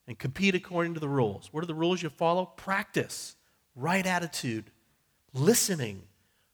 and 0.06 0.18
compete 0.18 0.54
according 0.54 0.94
to 0.94 1.00
the 1.00 1.10
rules. 1.10 1.50
What 1.52 1.62
are 1.62 1.66
the 1.66 1.74
rules 1.74 2.02
you 2.02 2.08
follow? 2.08 2.46
Practice, 2.46 3.36
right 3.76 4.06
attitude, 4.06 4.70
listening, 5.34 6.04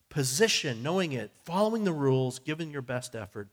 position, 0.08 0.82
knowing 0.82 1.12
it, 1.12 1.30
following 1.44 1.84
the 1.84 1.92
rules, 1.92 2.40
giving 2.40 2.72
your 2.72 2.82
best 2.82 3.14
effort. 3.14 3.46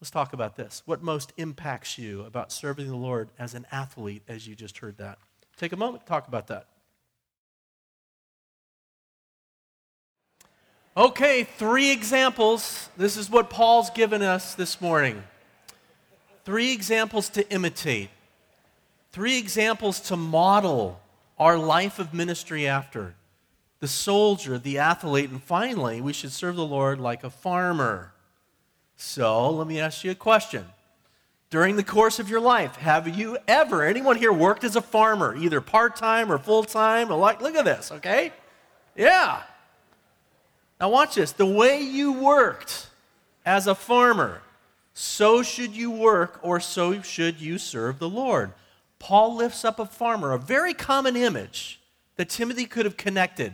Let's 0.00 0.10
talk 0.10 0.32
about 0.32 0.56
this. 0.56 0.82
What 0.84 1.02
most 1.02 1.32
impacts 1.36 1.96
you 1.96 2.22
about 2.24 2.52
serving 2.52 2.88
the 2.88 2.96
Lord 2.96 3.30
as 3.38 3.54
an 3.54 3.66
athlete, 3.72 4.22
as 4.28 4.46
you 4.46 4.54
just 4.54 4.78
heard 4.78 4.98
that? 4.98 5.18
Take 5.56 5.72
a 5.72 5.76
moment 5.76 6.04
to 6.04 6.08
talk 6.08 6.28
about 6.28 6.48
that. 6.48 6.66
Okay, 10.96 11.44
three 11.44 11.90
examples. 11.90 12.88
This 12.96 13.16
is 13.16 13.30
what 13.30 13.50
Paul's 13.50 13.90
given 13.90 14.22
us 14.22 14.54
this 14.54 14.80
morning. 14.80 15.22
Three 16.44 16.72
examples 16.72 17.28
to 17.30 17.50
imitate, 17.50 18.10
three 19.10 19.36
examples 19.38 19.98
to 20.00 20.16
model 20.16 21.00
our 21.38 21.58
life 21.58 21.98
of 21.98 22.14
ministry 22.14 22.66
after 22.66 23.14
the 23.80 23.88
soldier, 23.88 24.58
the 24.58 24.78
athlete, 24.78 25.28
and 25.28 25.42
finally, 25.42 26.00
we 26.00 26.12
should 26.12 26.32
serve 26.32 26.56
the 26.56 26.64
Lord 26.64 26.98
like 26.98 27.24
a 27.24 27.30
farmer. 27.30 28.12
So, 28.96 29.50
let 29.50 29.66
me 29.66 29.78
ask 29.78 30.04
you 30.04 30.10
a 30.10 30.14
question. 30.14 30.64
During 31.50 31.76
the 31.76 31.84
course 31.84 32.18
of 32.18 32.28
your 32.28 32.40
life, 32.40 32.76
have 32.76 33.06
you 33.06 33.38
ever, 33.46 33.84
anyone 33.84 34.16
here 34.16 34.32
worked 34.32 34.64
as 34.64 34.74
a 34.74 34.80
farmer, 34.80 35.36
either 35.36 35.60
part 35.60 35.96
time 35.96 36.32
or 36.32 36.38
full 36.38 36.64
time? 36.64 37.08
Like, 37.08 37.40
Look 37.40 37.54
at 37.54 37.64
this, 37.64 37.92
okay? 37.92 38.32
Yeah. 38.96 39.42
Now, 40.80 40.90
watch 40.90 41.14
this. 41.14 41.32
The 41.32 41.46
way 41.46 41.80
you 41.80 42.12
worked 42.12 42.88
as 43.44 43.66
a 43.66 43.74
farmer, 43.74 44.42
so 44.92 45.42
should 45.42 45.76
you 45.76 45.90
work 45.90 46.40
or 46.42 46.58
so 46.58 47.00
should 47.02 47.40
you 47.40 47.58
serve 47.58 47.98
the 47.98 48.08
Lord. 48.08 48.52
Paul 48.98 49.36
lifts 49.36 49.64
up 49.64 49.78
a 49.78 49.86
farmer, 49.86 50.32
a 50.32 50.38
very 50.38 50.74
common 50.74 51.16
image 51.16 51.80
that 52.16 52.28
Timothy 52.28 52.64
could 52.64 52.86
have 52.86 52.96
connected. 52.96 53.52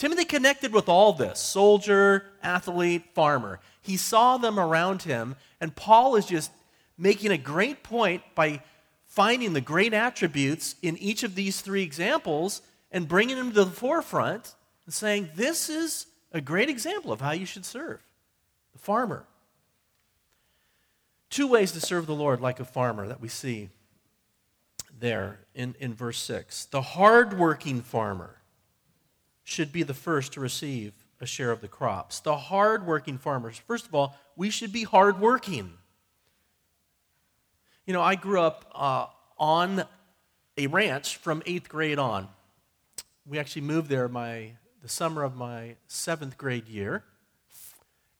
Timothy 0.00 0.24
connected 0.24 0.72
with 0.72 0.88
all 0.88 1.12
this 1.12 1.38
soldier, 1.38 2.24
athlete, 2.42 3.04
farmer. 3.12 3.60
He 3.82 3.98
saw 3.98 4.38
them 4.38 4.58
around 4.58 5.02
him, 5.02 5.36
and 5.60 5.76
Paul 5.76 6.16
is 6.16 6.24
just 6.24 6.50
making 6.96 7.32
a 7.32 7.36
great 7.36 7.82
point 7.82 8.22
by 8.34 8.62
finding 9.04 9.52
the 9.52 9.60
great 9.60 9.92
attributes 9.92 10.76
in 10.80 10.96
each 10.96 11.22
of 11.22 11.34
these 11.34 11.60
three 11.60 11.82
examples 11.82 12.62
and 12.90 13.06
bringing 13.06 13.36
them 13.36 13.52
to 13.52 13.62
the 13.62 13.70
forefront 13.70 14.54
and 14.86 14.94
saying, 14.94 15.28
This 15.34 15.68
is 15.68 16.06
a 16.32 16.40
great 16.40 16.70
example 16.70 17.12
of 17.12 17.20
how 17.20 17.32
you 17.32 17.44
should 17.44 17.66
serve 17.66 18.00
the 18.72 18.78
farmer. 18.78 19.26
Two 21.28 21.46
ways 21.46 21.72
to 21.72 21.80
serve 21.80 22.06
the 22.06 22.14
Lord 22.14 22.40
like 22.40 22.58
a 22.58 22.64
farmer 22.64 23.06
that 23.06 23.20
we 23.20 23.28
see 23.28 23.68
there 24.98 25.40
in, 25.54 25.74
in 25.78 25.92
verse 25.92 26.18
6. 26.20 26.64
The 26.66 26.80
hardworking 26.80 27.82
farmer 27.82 28.39
should 29.50 29.72
be 29.72 29.82
the 29.82 29.94
first 29.94 30.32
to 30.34 30.40
receive 30.40 30.92
a 31.20 31.26
share 31.26 31.50
of 31.50 31.60
the 31.60 31.68
crops. 31.68 32.20
The 32.20 32.36
hardworking 32.36 33.18
farmers, 33.18 33.58
first 33.66 33.86
of 33.86 33.94
all, 33.94 34.16
we 34.36 34.48
should 34.48 34.72
be 34.72 34.84
hardworking. 34.84 35.72
You 37.84 37.92
know, 37.92 38.02
I 38.02 38.14
grew 38.14 38.40
up 38.40 38.70
uh, 38.74 39.06
on 39.38 39.84
a 40.56 40.66
ranch 40.68 41.16
from 41.16 41.42
eighth 41.46 41.68
grade 41.68 41.98
on. 41.98 42.28
We 43.26 43.38
actually 43.38 43.62
moved 43.62 43.88
there 43.88 44.08
my 44.08 44.52
the 44.82 44.88
summer 44.88 45.24
of 45.24 45.36
my 45.36 45.76
seventh 45.88 46.38
grade 46.38 46.68
year. 46.68 47.04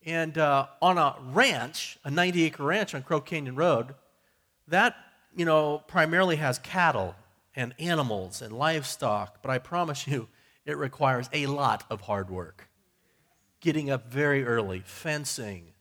And 0.05 0.37
uh, 0.37 0.67
on 0.81 0.97
a 0.97 1.15
ranch, 1.31 1.97
a 2.03 2.11
90 2.11 2.43
acre 2.43 2.63
ranch 2.63 2.93
on 2.93 3.03
Crow 3.03 3.21
Canyon 3.21 3.55
Road, 3.55 3.95
that, 4.67 4.95
you 5.35 5.45
know, 5.45 5.81
primarily 5.87 6.35
has 6.35 6.59
cattle 6.59 7.15
and 7.55 7.73
animals 7.79 8.41
and 8.41 8.53
livestock, 8.53 9.41
but 9.41 9.49
I 9.49 9.57
promise 9.57 10.07
you, 10.07 10.27
it 10.65 10.77
requires 10.77 11.29
a 11.33 11.47
lot 11.47 11.83
of 11.89 12.01
hard 12.01 12.29
work. 12.29 12.67
getting 13.59 13.91
up 13.91 14.11
very 14.11 14.43
early, 14.43 14.81
fencing, 14.83 15.71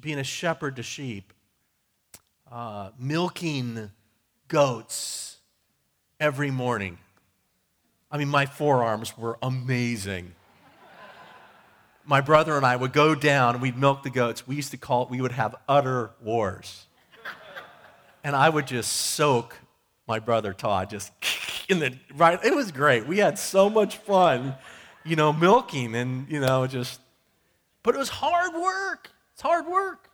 being 0.00 0.18
a 0.18 0.24
shepherd 0.24 0.74
to 0.74 0.82
sheep, 0.82 1.32
uh, 2.50 2.90
milking 2.98 3.92
goats 4.48 5.36
every 6.18 6.50
morning. 6.50 6.98
I 8.10 8.18
mean, 8.18 8.28
my 8.28 8.44
forearms 8.46 9.16
were 9.16 9.38
amazing. 9.40 10.34
My 12.04 12.22
brother 12.22 12.56
and 12.56 12.64
I 12.64 12.74
would 12.74 12.92
go 12.92 13.14
down 13.14 13.54
and 13.54 13.62
we'd 13.62 13.76
milk 13.76 14.02
the 14.02 14.10
goats. 14.10 14.46
We 14.46 14.56
used 14.56 14.70
to 14.70 14.78
call 14.78 15.02
it, 15.04 15.10
we 15.10 15.20
would 15.20 15.32
have 15.32 15.54
udder 15.68 16.10
wars. 16.22 16.86
And 18.24 18.34
I 18.34 18.48
would 18.48 18.66
just 18.66 18.90
soak 18.92 19.54
my 20.06 20.18
brother 20.18 20.52
Todd 20.54 20.90
just 20.90 21.12
in 21.68 21.78
the 21.78 21.94
right. 22.14 22.38
It 22.44 22.54
was 22.54 22.72
great. 22.72 23.06
We 23.06 23.18
had 23.18 23.38
so 23.38 23.68
much 23.68 23.96
fun, 23.98 24.54
you 25.04 25.16
know, 25.16 25.32
milking 25.32 25.94
and, 25.94 26.28
you 26.28 26.40
know, 26.40 26.66
just, 26.66 27.00
but 27.82 27.94
it 27.94 27.98
was 27.98 28.08
hard 28.08 28.54
work. 28.54 29.10
It's 29.34 29.42
hard 29.42 29.66
work. 29.66 30.10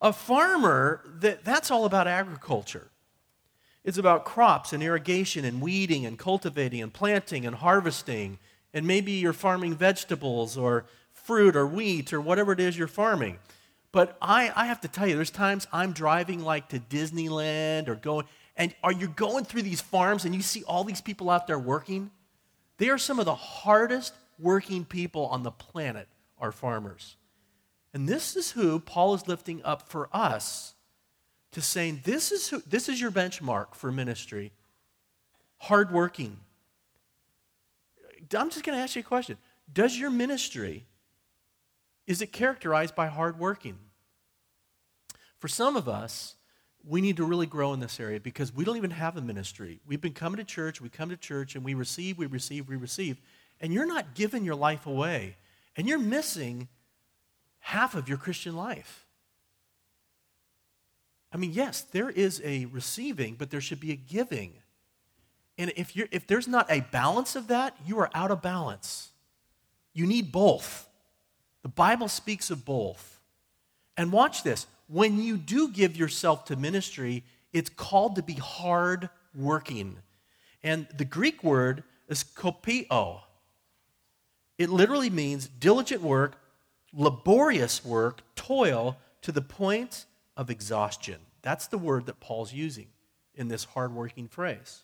A 0.00 0.12
farmer, 0.12 1.02
that, 1.20 1.44
that's 1.44 1.70
all 1.70 1.84
about 1.84 2.06
agriculture. 2.06 2.90
It's 3.84 3.98
about 3.98 4.24
crops 4.24 4.72
and 4.72 4.82
irrigation 4.82 5.44
and 5.44 5.60
weeding 5.60 6.06
and 6.06 6.18
cultivating 6.18 6.82
and 6.82 6.92
planting 6.92 7.46
and 7.46 7.54
harvesting. 7.54 8.38
And 8.72 8.86
maybe 8.86 9.12
you're 9.12 9.34
farming 9.34 9.74
vegetables 9.74 10.56
or 10.56 10.86
fruit 11.12 11.54
or 11.54 11.66
wheat 11.66 12.12
or 12.12 12.20
whatever 12.20 12.52
it 12.52 12.60
is 12.60 12.76
you're 12.76 12.88
farming. 12.88 13.38
But 13.92 14.16
I, 14.20 14.50
I 14.56 14.66
have 14.66 14.80
to 14.80 14.88
tell 14.88 15.06
you, 15.06 15.14
there's 15.14 15.30
times 15.30 15.66
I'm 15.72 15.92
driving 15.92 16.42
like 16.42 16.70
to 16.70 16.80
Disneyland 16.80 17.88
or 17.88 17.94
going, 17.94 18.26
and 18.56 18.74
are 18.82 18.92
you 18.92 19.08
going 19.08 19.44
through 19.44 19.62
these 19.62 19.80
farms 19.80 20.24
and 20.24 20.34
you 20.34 20.42
see 20.42 20.62
all 20.64 20.84
these 20.84 21.00
people 21.00 21.30
out 21.30 21.46
there 21.46 21.58
working? 21.58 22.10
They 22.78 22.88
are 22.88 22.98
some 22.98 23.18
of 23.18 23.24
the 23.24 23.34
hardest 23.34 24.14
working 24.38 24.84
people 24.84 25.26
on 25.26 25.42
the 25.42 25.50
planet, 25.50 26.08
are 26.38 26.52
farmers. 26.52 27.16
And 27.92 28.08
this 28.08 28.36
is 28.36 28.52
who 28.52 28.80
Paul 28.80 29.14
is 29.14 29.28
lifting 29.28 29.62
up 29.64 29.88
for 29.88 30.08
us 30.12 30.74
to 31.52 31.60
saying, 31.60 32.00
this 32.04 32.32
is, 32.32 32.48
who, 32.48 32.60
this 32.66 32.88
is 32.88 33.00
your 33.00 33.12
benchmark 33.12 33.74
for 33.74 33.92
ministry. 33.92 34.52
Hardworking. 35.58 36.36
I'm 38.36 38.50
just 38.50 38.64
going 38.64 38.76
to 38.76 38.82
ask 38.82 38.96
you 38.96 39.00
a 39.00 39.04
question. 39.04 39.38
Does 39.72 39.96
your 39.96 40.10
ministry, 40.10 40.86
is 42.06 42.20
it 42.20 42.32
characterized 42.32 42.96
by 42.96 43.06
hardworking? 43.06 43.78
For 45.38 45.46
some 45.46 45.76
of 45.76 45.88
us, 45.88 46.34
we 46.86 47.00
need 47.00 47.16
to 47.16 47.24
really 47.24 47.46
grow 47.46 47.72
in 47.72 47.80
this 47.80 47.98
area 47.98 48.20
because 48.20 48.54
we 48.54 48.64
don't 48.64 48.76
even 48.76 48.90
have 48.90 49.16
a 49.16 49.20
ministry. 49.22 49.80
We've 49.86 50.00
been 50.00 50.12
coming 50.12 50.36
to 50.38 50.44
church, 50.44 50.80
we 50.80 50.88
come 50.88 51.08
to 51.10 51.16
church, 51.16 51.54
and 51.54 51.64
we 51.64 51.74
receive, 51.74 52.18
we 52.18 52.26
receive, 52.26 52.68
we 52.68 52.76
receive. 52.76 53.20
And 53.60 53.72
you're 53.72 53.86
not 53.86 54.14
giving 54.14 54.44
your 54.44 54.54
life 54.54 54.86
away. 54.86 55.36
And 55.76 55.88
you're 55.88 55.98
missing 55.98 56.68
half 57.60 57.94
of 57.94 58.08
your 58.08 58.18
Christian 58.18 58.54
life. 58.54 59.06
I 61.32 61.36
mean, 61.36 61.52
yes, 61.52 61.80
there 61.80 62.10
is 62.10 62.40
a 62.44 62.66
receiving, 62.66 63.34
but 63.34 63.50
there 63.50 63.60
should 63.60 63.80
be 63.80 63.90
a 63.90 63.96
giving. 63.96 64.52
And 65.56 65.72
if, 65.76 65.96
you're, 65.96 66.08
if 66.10 66.26
there's 66.26 66.46
not 66.46 66.70
a 66.70 66.80
balance 66.80 67.34
of 67.34 67.48
that, 67.48 67.76
you 67.86 67.98
are 67.98 68.10
out 68.14 68.30
of 68.30 68.42
balance. 68.42 69.10
You 69.94 70.06
need 70.06 70.30
both. 70.30 70.88
The 71.62 71.68
Bible 71.68 72.08
speaks 72.08 72.50
of 72.50 72.64
both. 72.64 73.18
And 73.96 74.12
watch 74.12 74.42
this 74.42 74.66
when 74.88 75.22
you 75.22 75.36
do 75.36 75.68
give 75.68 75.96
yourself 75.96 76.44
to 76.46 76.56
ministry, 76.56 77.24
it's 77.52 77.70
called 77.70 78.16
to 78.16 78.22
be 78.22 78.34
hard 78.34 79.08
working. 79.34 79.96
And 80.62 80.86
the 80.96 81.04
Greek 81.04 81.42
word 81.42 81.84
is 82.08 82.24
kopio. 82.24 83.20
It 84.58 84.70
literally 84.70 85.10
means 85.10 85.48
diligent 85.48 86.02
work, 86.02 86.36
laborious 86.92 87.84
work, 87.84 88.22
toil 88.36 88.96
to 89.22 89.32
the 89.32 89.42
point 89.42 90.06
of 90.36 90.50
exhaustion. 90.50 91.16
That's 91.42 91.66
the 91.66 91.78
word 91.78 92.06
that 92.06 92.20
Paul's 92.20 92.52
using 92.52 92.86
in 93.34 93.48
this 93.48 93.64
hardworking 93.64 94.28
phrase. 94.28 94.82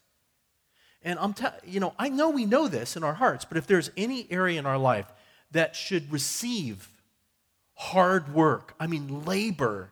And 1.03 1.19
I'm 1.19 1.33
te- 1.33 1.47
you 1.65 1.81
know, 1.81 1.95
I 1.99 2.09
know 2.09 2.31
we 2.31 2.45
know 2.45 2.69
this 2.69 2.97
in 2.97 3.05
our 3.05 3.15
hearts, 3.15 3.45
but 3.45 3.57
if 3.57 3.67
there's 3.67 3.91
any 3.97 4.27
area 4.31 4.59
in 4.59 4.67
our 4.67 4.79
life 4.79 5.07
that 5.53 5.75
should 5.75 6.13
receive 6.13 6.89
hard 7.81 8.35
work, 8.35 8.75
I 8.79 8.87
mean, 8.87 9.25
labor. 9.25 9.90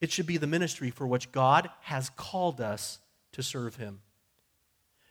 It 0.00 0.10
should 0.10 0.26
be 0.26 0.38
the 0.38 0.46
ministry 0.46 0.90
for 0.90 1.06
which 1.06 1.30
God 1.32 1.68
has 1.82 2.08
called 2.16 2.62
us 2.62 2.98
to 3.32 3.42
serve 3.42 3.76
Him. 3.76 4.00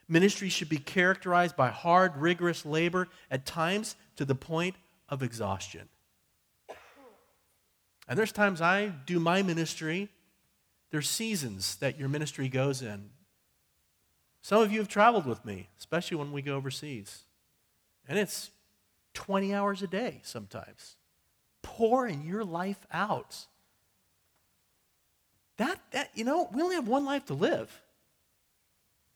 Ministry 0.08 0.48
should 0.48 0.68
be 0.68 0.78
characterized 0.78 1.54
by 1.54 1.68
hard, 1.68 2.16
rigorous 2.16 2.66
labor, 2.66 3.06
at 3.30 3.46
times 3.46 3.94
to 4.16 4.24
the 4.24 4.34
point 4.34 4.74
of 5.08 5.22
exhaustion. 5.22 5.88
And 8.08 8.18
there's 8.18 8.32
times 8.32 8.60
I 8.60 8.88
do 9.06 9.20
my 9.20 9.42
ministry, 9.42 10.08
there's 10.90 11.08
seasons 11.08 11.76
that 11.76 11.96
your 11.96 12.08
ministry 12.08 12.48
goes 12.48 12.82
in. 12.82 13.10
Some 14.42 14.60
of 14.60 14.72
you 14.72 14.80
have 14.80 14.88
traveled 14.88 15.26
with 15.26 15.44
me, 15.44 15.68
especially 15.78 16.16
when 16.16 16.32
we 16.32 16.42
go 16.42 16.56
overseas. 16.56 17.22
And 18.08 18.18
it's 18.18 18.50
20 19.14 19.54
hours 19.54 19.80
a 19.80 19.86
day 19.86 20.18
sometimes 20.24 20.96
pouring 21.62 22.24
your 22.26 22.44
life 22.44 22.86
out. 22.92 23.46
That, 25.58 25.80
that, 25.90 26.10
you 26.14 26.24
know, 26.24 26.48
we 26.52 26.62
only 26.62 26.76
have 26.76 26.88
one 26.88 27.04
life 27.04 27.26
to 27.26 27.34
live. 27.34 27.82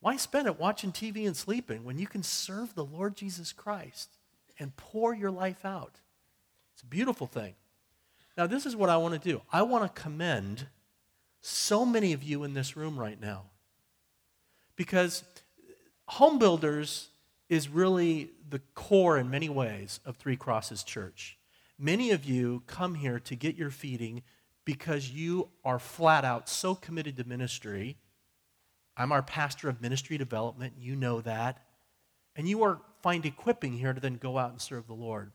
Why 0.00 0.16
spend 0.16 0.46
it 0.46 0.60
watching 0.60 0.92
TV 0.92 1.26
and 1.26 1.36
sleeping 1.36 1.84
when 1.84 1.98
you 1.98 2.06
can 2.06 2.22
serve 2.22 2.74
the 2.74 2.84
Lord 2.84 3.16
Jesus 3.16 3.52
Christ 3.52 4.10
and 4.58 4.76
pour 4.76 5.14
your 5.14 5.30
life 5.30 5.64
out? 5.64 6.00
It's 6.74 6.82
a 6.82 6.86
beautiful 6.86 7.26
thing. 7.26 7.54
Now, 8.36 8.46
this 8.46 8.66
is 8.66 8.76
what 8.76 8.90
I 8.90 8.98
want 8.98 9.14
to 9.14 9.28
do. 9.28 9.40
I 9.50 9.62
want 9.62 9.84
to 9.84 10.02
commend 10.02 10.66
so 11.40 11.86
many 11.86 12.12
of 12.12 12.22
you 12.22 12.44
in 12.44 12.52
this 12.52 12.76
room 12.76 12.98
right 12.98 13.20
now 13.20 13.44
because 14.76 15.24
home 16.06 16.38
builders 16.38 17.08
is 17.48 17.68
really 17.68 18.30
the 18.50 18.60
core 18.74 19.18
in 19.18 19.30
many 19.30 19.48
ways 19.48 20.00
of 20.04 20.16
Three 20.16 20.36
Crosses 20.36 20.82
Church. 20.82 21.38
Many 21.78 22.10
of 22.12 22.24
you 22.24 22.62
come 22.66 22.94
here 22.94 23.18
to 23.20 23.34
get 23.34 23.56
your 23.56 23.70
feeding 23.70 24.22
because 24.64 25.10
you 25.10 25.48
are 25.64 25.78
flat 25.78 26.24
out 26.24 26.48
so 26.48 26.74
committed 26.74 27.16
to 27.16 27.24
ministry. 27.24 27.96
I'm 28.96 29.12
our 29.12 29.22
pastor 29.22 29.68
of 29.68 29.82
ministry 29.82 30.16
development. 30.16 30.74
You 30.78 30.96
know 30.96 31.20
that. 31.22 31.62
And 32.36 32.48
you 32.48 32.62
are 32.62 32.80
find 33.02 33.26
equipping 33.26 33.74
here 33.74 33.92
to 33.92 34.00
then 34.00 34.14
go 34.14 34.38
out 34.38 34.50
and 34.50 34.60
serve 34.60 34.86
the 34.86 34.94
Lord. 34.94 35.30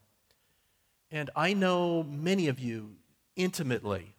And 1.11 1.29
I 1.35 1.53
know 1.53 2.03
many 2.03 2.47
of 2.47 2.59
you 2.59 2.95
intimately. 3.35 4.15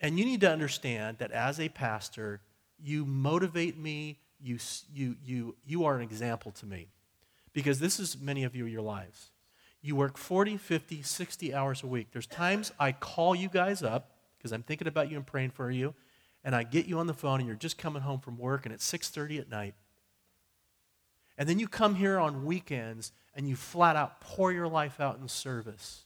And 0.00 0.18
you 0.18 0.24
need 0.24 0.40
to 0.40 0.50
understand 0.50 1.18
that 1.18 1.30
as 1.30 1.60
a 1.60 1.68
pastor, 1.68 2.40
you 2.82 3.04
motivate 3.04 3.78
me, 3.78 4.18
you, 4.40 4.58
you, 4.92 5.16
you, 5.24 5.56
you 5.66 5.84
are 5.84 5.96
an 5.96 6.02
example 6.02 6.50
to 6.52 6.66
me. 6.66 6.88
Because 7.52 7.78
this 7.78 8.00
is 8.00 8.18
many 8.20 8.44
of 8.44 8.56
you 8.56 8.66
your 8.66 8.82
lives. 8.82 9.29
You 9.82 9.96
work 9.96 10.18
40, 10.18 10.56
50, 10.56 11.02
60 11.02 11.54
hours 11.54 11.82
a 11.82 11.86
week. 11.86 12.08
There's 12.12 12.26
times 12.26 12.72
I 12.78 12.92
call 12.92 13.34
you 13.34 13.48
guys 13.48 13.82
up 13.82 14.10
because 14.36 14.52
I'm 14.52 14.62
thinking 14.62 14.88
about 14.88 15.10
you 15.10 15.16
and 15.16 15.26
praying 15.26 15.50
for 15.50 15.70
you, 15.70 15.94
and 16.44 16.54
I 16.54 16.62
get 16.62 16.86
you 16.86 16.98
on 16.98 17.06
the 17.06 17.14
phone 17.14 17.40
and 17.40 17.46
you're 17.46 17.56
just 17.56 17.78
coming 17.78 18.02
home 18.02 18.20
from 18.20 18.38
work 18.38 18.66
and 18.66 18.74
it's 18.74 18.84
6:30 18.84 19.38
at 19.38 19.48
night. 19.48 19.74
And 21.38 21.48
then 21.48 21.58
you 21.58 21.68
come 21.68 21.94
here 21.94 22.18
on 22.18 22.44
weekends 22.44 23.12
and 23.34 23.48
you 23.48 23.56
flat 23.56 23.96
out 23.96 24.20
pour 24.20 24.52
your 24.52 24.68
life 24.68 25.00
out 25.00 25.18
in 25.18 25.28
service. 25.28 26.04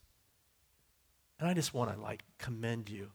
And 1.40 1.48
I 1.48 1.54
just 1.54 1.74
want 1.74 1.92
to 1.92 2.00
like 2.00 2.22
commend 2.38 2.88
you. 2.88 3.10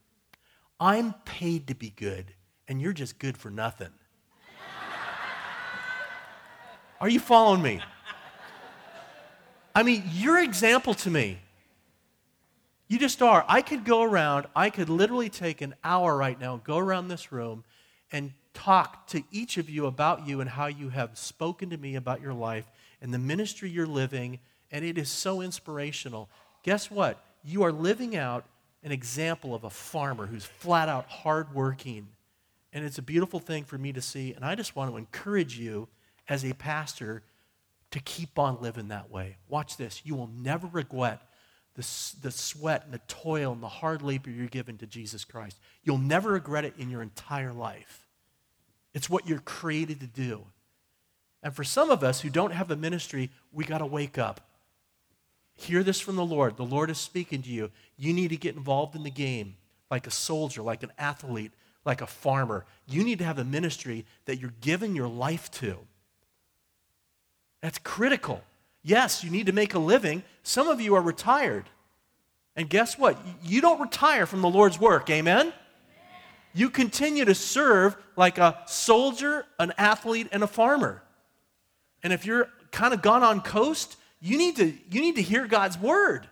I'm 0.79 1.13
paid 1.25 1.67
to 1.67 1.75
be 1.75 1.89
good, 1.89 2.33
and 2.67 2.81
you're 2.81 2.93
just 2.93 3.19
good 3.19 3.37
for 3.37 3.49
nothing. 3.49 3.91
Are 7.01 7.09
you 7.09 7.19
following 7.19 7.61
me? 7.61 7.81
I 9.75 9.83
mean, 9.83 10.03
your 10.11 10.41
example 10.41 10.93
to 10.95 11.09
me. 11.09 11.39
You 12.87 12.97
just 12.97 13.21
are. 13.21 13.45
I 13.47 13.61
could 13.61 13.85
go 13.85 14.01
around, 14.01 14.47
I 14.55 14.71
could 14.71 14.89
literally 14.89 15.29
take 15.29 15.61
an 15.61 15.75
hour 15.83 16.17
right 16.17 16.39
now, 16.39 16.59
go 16.63 16.77
around 16.77 17.07
this 17.07 17.31
room, 17.31 17.63
and 18.11 18.31
talk 18.53 19.07
to 19.07 19.21
each 19.31 19.57
of 19.57 19.69
you 19.69 19.85
about 19.85 20.27
you 20.27 20.41
and 20.41 20.49
how 20.49 20.65
you 20.65 20.89
have 20.89 21.17
spoken 21.17 21.69
to 21.69 21.77
me 21.77 21.95
about 21.95 22.19
your 22.19 22.33
life 22.33 22.65
and 23.01 23.13
the 23.13 23.19
ministry 23.19 23.69
you're 23.69 23.85
living, 23.85 24.39
and 24.71 24.83
it 24.83 24.97
is 24.97 25.09
so 25.09 25.41
inspirational. 25.41 26.29
Guess 26.63 26.89
what? 26.89 27.23
You 27.43 27.63
are 27.63 27.71
living 27.71 28.15
out 28.15 28.45
an 28.83 28.91
example 28.91 29.53
of 29.53 29.63
a 29.63 29.69
farmer 29.69 30.25
who's 30.25 30.45
flat 30.45 30.89
out 30.89 31.07
hardworking. 31.07 32.07
And 32.73 32.85
it's 32.85 32.97
a 32.97 33.03
beautiful 33.03 33.39
thing 33.39 33.63
for 33.63 33.77
me 33.77 33.93
to 33.93 34.01
see. 34.01 34.33
And 34.33 34.45
I 34.45 34.55
just 34.55 34.75
want 34.75 34.91
to 34.91 34.97
encourage 34.97 35.57
you 35.57 35.87
as 36.27 36.45
a 36.45 36.53
pastor 36.53 37.23
to 37.91 37.99
keep 37.99 38.37
on 38.37 38.61
living 38.61 38.89
that 38.89 39.09
way. 39.09 39.37
Watch 39.47 39.77
this. 39.77 40.01
You 40.03 40.15
will 40.15 40.29
never 40.35 40.67
regret 40.67 41.21
the, 41.75 41.87
the 42.21 42.31
sweat 42.31 42.83
and 42.85 42.93
the 42.93 43.01
toil 43.07 43.53
and 43.53 43.63
the 43.63 43.67
hard 43.67 44.01
labor 44.01 44.29
you're 44.29 44.47
given 44.47 44.77
to 44.79 44.85
Jesus 44.85 45.23
Christ. 45.23 45.57
You'll 45.83 45.97
never 45.97 46.31
regret 46.31 46.65
it 46.65 46.73
in 46.77 46.89
your 46.89 47.01
entire 47.01 47.53
life. 47.53 48.05
It's 48.93 49.09
what 49.09 49.27
you're 49.27 49.39
created 49.39 49.99
to 50.01 50.07
do. 50.07 50.45
And 51.41 51.55
for 51.55 51.63
some 51.63 51.89
of 51.89 52.03
us 52.03 52.21
who 52.21 52.29
don't 52.29 52.51
have 52.51 52.69
a 52.69 52.75
ministry, 52.75 53.29
we 53.51 53.63
got 53.63 53.77
to 53.77 53.85
wake 53.85 54.17
up. 54.17 54.41
hear 55.55 55.83
this 55.83 55.99
from 55.99 56.15
the 56.15 56.25
Lord. 56.25 56.57
The 56.57 56.65
Lord 56.65 56.89
is 56.89 56.97
speaking 56.97 57.41
to 57.43 57.49
you. 57.49 57.71
You 57.97 58.13
need 58.13 58.29
to 58.29 58.37
get 58.37 58.55
involved 58.55 58.95
in 58.95 59.03
the 59.03 59.09
game 59.09 59.55
like 59.89 60.07
a 60.07 60.11
soldier, 60.11 60.61
like 60.61 60.83
an 60.83 60.91
athlete, 60.97 61.51
like 61.85 62.01
a 62.01 62.07
farmer. 62.07 62.65
You 62.87 63.03
need 63.03 63.19
to 63.19 63.25
have 63.25 63.39
a 63.39 63.43
ministry 63.43 64.05
that 64.25 64.39
you're 64.39 64.53
giving 64.61 64.95
your 64.95 65.07
life 65.07 65.49
to. 65.51 65.77
That's 67.61 67.77
critical. 67.79 68.41
Yes, 68.83 69.23
you 69.23 69.29
need 69.29 69.47
to 69.47 69.51
make 69.51 69.73
a 69.73 69.79
living. 69.79 70.23
Some 70.43 70.67
of 70.67 70.79
you 70.79 70.95
are 70.95 71.01
retired. 71.01 71.65
And 72.55 72.69
guess 72.69 72.97
what? 72.97 73.17
You 73.43 73.61
don't 73.61 73.81
retire 73.81 74.25
from 74.25 74.41
the 74.41 74.49
Lord's 74.49 74.79
work. 74.79 75.09
Amen? 75.09 75.53
You 76.53 76.69
continue 76.69 77.25
to 77.25 77.35
serve 77.35 77.95
like 78.15 78.37
a 78.37 78.59
soldier, 78.65 79.45
an 79.59 79.73
athlete, 79.77 80.27
and 80.31 80.43
a 80.43 80.47
farmer. 80.47 81.03
And 82.01 82.11
if 82.11 82.25
you're 82.25 82.49
kind 82.71 82.93
of 82.93 83.01
gone 83.01 83.23
on 83.23 83.41
coast, 83.41 83.97
you 84.21 84.37
need 84.37 84.55
to, 84.57 84.73
you 84.89 85.01
need 85.01 85.15
to 85.15 85.21
hear 85.21 85.47
God's 85.47 85.77
word. 85.77 86.27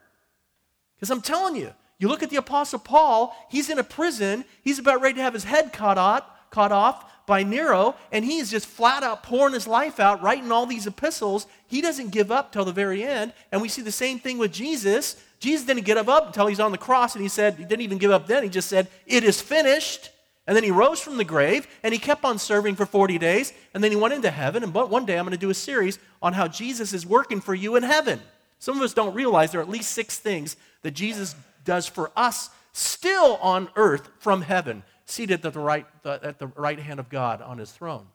Because 0.96 1.12
I'm 1.12 1.22
telling 1.22 1.56
you, 1.56 1.74
you 2.00 2.08
look 2.08 2.24
at 2.24 2.30
the 2.30 2.38
Apostle 2.38 2.80
Paul, 2.80 3.36
he's 3.50 3.70
in 3.70 3.80
a 3.80 3.84
prison, 3.84 4.46
he's 4.64 4.80
about 4.80 5.02
ready 5.02 5.16
to 5.16 5.22
have 5.22 5.34
his 5.34 5.44
head 5.44 5.74
cut 5.74 5.98
off, 5.98 6.24
cut 6.52 6.72
off 6.72 7.06
by 7.28 7.44
Nero, 7.44 7.94
and 8.12 8.26
he's 8.26 8.50
just 8.50 8.66
flat 8.66 9.04
out 9.04 9.22
pouring 9.22 9.54
his 9.54 9.68
life 9.68 10.00
out, 10.00 10.24
writing 10.24 10.52
all 10.52 10.66
these 10.66 10.88
epistles. 10.88 11.46
He 11.68 11.82
doesn't 11.82 12.10
give 12.10 12.32
up 12.32 12.52
till 12.52 12.66
the 12.66 12.72
very 12.72 13.04
end. 13.04 13.34
And 13.52 13.62
we 13.62 13.68
see 13.68 13.84
the 13.84 13.92
same 13.92 14.18
thing 14.18 14.40
with 14.40 14.54
Jesus. 14.54 15.22
Jesus 15.40 15.68
didn't 15.68 15.86
give 15.86 16.10
up 16.10 16.28
until 16.28 16.48
he's 16.48 16.62
on 16.62 16.72
the 16.72 16.78
cross, 16.78 17.14
and 17.14 17.22
he 17.22 17.28
said, 17.28 17.56
he 17.56 17.66
didn't 17.66 17.82
even 17.82 17.98
give 18.00 18.12
up 18.12 18.26
then. 18.26 18.44
He 18.44 18.50
just 18.50 18.70
said, 18.70 18.88
It 19.06 19.24
is 19.24 19.40
finished. 19.40 20.10
And 20.48 20.56
then 20.56 20.64
he 20.64 20.72
rose 20.72 21.02
from 21.02 21.18
the 21.18 21.26
grave, 21.26 21.68
and 21.84 21.94
he 21.94 22.00
kept 22.00 22.24
on 22.24 22.40
serving 22.40 22.76
for 22.76 22.86
40 22.86 23.18
days, 23.18 23.52
and 23.74 23.84
then 23.84 23.92
he 23.92 23.98
went 23.98 24.14
into 24.14 24.32
heaven. 24.32 24.64
And 24.64 24.74
one 24.74 25.06
day 25.06 25.20
I'm 25.20 25.26
going 25.26 25.34
to 25.34 25.38
do 25.38 25.50
a 25.50 25.54
series 25.54 26.00
on 26.22 26.32
how 26.32 26.48
Jesus 26.48 26.94
is 26.94 27.06
working 27.06 27.42
for 27.42 27.54
you 27.54 27.76
in 27.76 27.84
heaven. 27.84 28.22
Some 28.58 28.78
of 28.78 28.82
us 28.82 28.94
don't 28.94 29.14
realize 29.14 29.52
there 29.52 29.60
are 29.60 29.64
at 29.64 29.70
least 29.70 29.92
six 29.92 30.18
things 30.18 30.56
that 30.84 30.92
Jesus 30.92 31.36
does 31.66 31.86
for 31.86 32.12
us 32.16 32.50
still 32.72 33.36
on 33.42 33.68
earth 33.76 34.08
from 34.20 34.42
heaven 34.42 34.84
seated 35.08 35.46
at 35.46 35.54
the 35.54 35.60
right, 35.60 35.86
at 36.06 36.38
the 36.38 36.48
right 36.48 36.80
hand 36.80 37.00
of 37.00 37.10
God 37.10 37.42
on 37.42 37.58
his 37.58 37.72
throne. 37.72 38.08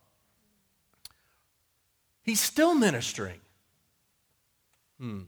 He's 2.22 2.40
still 2.40 2.74
ministering. 2.74 3.40
Hmm. 5.00 5.22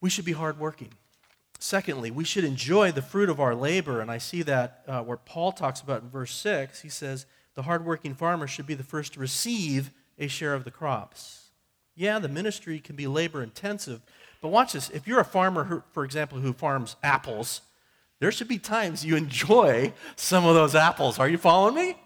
We 0.00 0.10
should 0.10 0.24
be 0.24 0.32
hardworking. 0.32 0.92
Secondly, 1.58 2.10
we 2.10 2.24
should 2.24 2.44
enjoy 2.44 2.92
the 2.92 3.02
fruit 3.02 3.28
of 3.28 3.40
our 3.40 3.54
labor. 3.54 4.00
And 4.00 4.10
I 4.10 4.18
see 4.18 4.42
that 4.42 4.82
uh, 4.88 5.02
where 5.02 5.16
Paul 5.16 5.52
talks 5.52 5.80
about 5.80 6.02
in 6.02 6.08
verse 6.08 6.32
6, 6.34 6.82
he 6.82 6.88
says, 6.88 7.26
the 7.54 7.62
hardworking 7.62 8.14
farmer 8.14 8.46
should 8.46 8.66
be 8.66 8.74
the 8.74 8.82
first 8.82 9.14
to 9.14 9.20
receive 9.20 9.90
a 10.18 10.28
share 10.28 10.54
of 10.54 10.64
the 10.64 10.70
crops. 10.70 11.50
Yeah, 11.94 12.18
the 12.18 12.28
ministry 12.28 12.78
can 12.78 12.96
be 12.96 13.06
labor 13.06 13.42
intensive, 13.42 14.02
but 14.42 14.48
watch 14.48 14.74
this. 14.74 14.90
If 14.90 15.06
you're 15.06 15.20
a 15.20 15.24
farmer, 15.24 15.64
who, 15.64 15.82
for 15.92 16.04
example, 16.04 16.38
who 16.38 16.52
farms 16.52 16.96
apples, 17.02 17.62
there 18.18 18.32
should 18.32 18.48
be 18.48 18.58
times 18.58 19.04
you 19.04 19.16
enjoy 19.16 19.92
some 20.16 20.46
of 20.46 20.54
those 20.54 20.74
apples. 20.74 21.18
Are 21.18 21.28
you 21.28 21.38
following 21.38 21.74
me? 21.74 21.96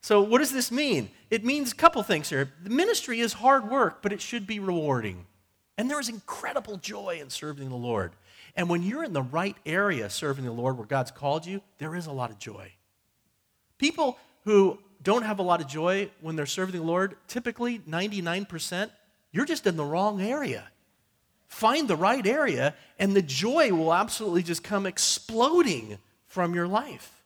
So, 0.00 0.20
what 0.20 0.38
does 0.38 0.52
this 0.52 0.70
mean? 0.70 1.10
It 1.30 1.44
means 1.44 1.72
a 1.72 1.74
couple 1.74 2.02
things 2.02 2.28
here. 2.28 2.52
The 2.62 2.70
ministry 2.70 3.20
is 3.20 3.32
hard 3.32 3.68
work, 3.68 4.02
but 4.02 4.12
it 4.12 4.20
should 4.20 4.46
be 4.46 4.60
rewarding. 4.60 5.26
And 5.78 5.90
there 5.90 6.00
is 6.00 6.08
incredible 6.08 6.76
joy 6.76 7.18
in 7.20 7.30
serving 7.30 7.68
the 7.68 7.76
Lord. 7.76 8.12
And 8.54 8.68
when 8.70 8.82
you're 8.82 9.04
in 9.04 9.12
the 9.12 9.22
right 9.22 9.56
area 9.66 10.08
serving 10.08 10.44
the 10.44 10.52
Lord 10.52 10.78
where 10.78 10.86
God's 10.86 11.10
called 11.10 11.44
you, 11.44 11.60
there 11.78 11.94
is 11.94 12.06
a 12.06 12.12
lot 12.12 12.30
of 12.30 12.38
joy. 12.38 12.72
People 13.78 14.16
who 14.44 14.78
don't 15.02 15.24
have 15.24 15.38
a 15.38 15.42
lot 15.42 15.60
of 15.60 15.66
joy 15.66 16.08
when 16.20 16.36
they're 16.36 16.46
serving 16.46 16.80
the 16.80 16.86
Lord, 16.86 17.16
typically 17.28 17.80
99%, 17.80 18.90
you're 19.32 19.44
just 19.44 19.66
in 19.66 19.76
the 19.76 19.84
wrong 19.84 20.22
area. 20.22 20.68
Find 21.56 21.88
the 21.88 21.96
right 21.96 22.26
area, 22.26 22.74
and 22.98 23.16
the 23.16 23.22
joy 23.22 23.72
will 23.72 23.94
absolutely 23.94 24.42
just 24.42 24.62
come 24.62 24.84
exploding 24.84 25.96
from 26.26 26.54
your 26.54 26.68
life. 26.68 27.24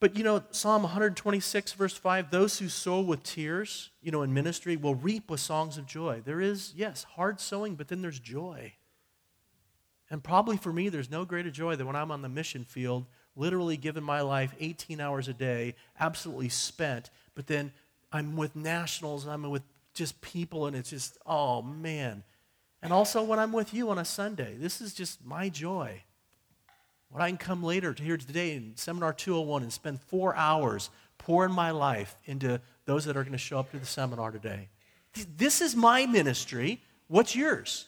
But 0.00 0.16
you 0.16 0.24
know, 0.24 0.42
Psalm 0.50 0.82
126, 0.82 1.74
verse 1.74 1.96
5 1.96 2.32
those 2.32 2.58
who 2.58 2.68
sow 2.68 3.00
with 3.00 3.22
tears, 3.22 3.90
you 4.02 4.10
know, 4.10 4.22
in 4.22 4.34
ministry 4.34 4.74
will 4.74 4.96
reap 4.96 5.30
with 5.30 5.38
songs 5.38 5.78
of 5.78 5.86
joy. 5.86 6.20
There 6.24 6.40
is, 6.40 6.72
yes, 6.74 7.04
hard 7.04 7.38
sowing, 7.38 7.76
but 7.76 7.86
then 7.86 8.02
there's 8.02 8.18
joy. 8.18 8.72
And 10.10 10.20
probably 10.20 10.56
for 10.56 10.72
me, 10.72 10.88
there's 10.88 11.12
no 11.12 11.24
greater 11.24 11.52
joy 11.52 11.76
than 11.76 11.86
when 11.86 11.94
I'm 11.94 12.10
on 12.10 12.22
the 12.22 12.28
mission 12.28 12.64
field, 12.64 13.06
literally 13.36 13.76
giving 13.76 14.02
my 14.02 14.20
life 14.22 14.52
18 14.58 15.00
hours 15.00 15.28
a 15.28 15.32
day, 15.32 15.76
absolutely 16.00 16.48
spent, 16.48 17.10
but 17.36 17.46
then 17.46 17.72
I'm 18.10 18.36
with 18.36 18.56
nationals, 18.56 19.28
I'm 19.28 19.48
with 19.48 19.62
just 19.94 20.20
people, 20.20 20.66
and 20.66 20.76
it's 20.76 20.90
just, 20.90 21.18
oh 21.24 21.62
man. 21.62 22.22
And 22.82 22.92
also 22.92 23.22
when 23.22 23.38
I'm 23.38 23.52
with 23.52 23.72
you 23.72 23.90
on 23.90 23.98
a 23.98 24.04
Sunday, 24.04 24.56
this 24.58 24.80
is 24.80 24.92
just 24.92 25.24
my 25.24 25.48
joy. 25.48 26.02
When 27.10 27.22
I 27.22 27.28
can 27.28 27.38
come 27.38 27.62
later 27.62 27.94
to 27.94 28.02
here 28.02 28.16
today 28.16 28.56
in 28.56 28.72
Seminar 28.76 29.12
201 29.12 29.62
and 29.62 29.72
spend 29.72 30.00
four 30.00 30.34
hours 30.34 30.90
pouring 31.16 31.52
my 31.52 31.70
life 31.70 32.16
into 32.24 32.60
those 32.86 33.04
that 33.04 33.16
are 33.16 33.22
going 33.22 33.32
to 33.32 33.38
show 33.38 33.58
up 33.58 33.70
to 33.70 33.78
the 33.78 33.86
seminar 33.86 34.30
today. 34.30 34.68
This 35.36 35.60
is 35.60 35.76
my 35.76 36.06
ministry. 36.06 36.82
What's 37.06 37.36
yours? 37.36 37.86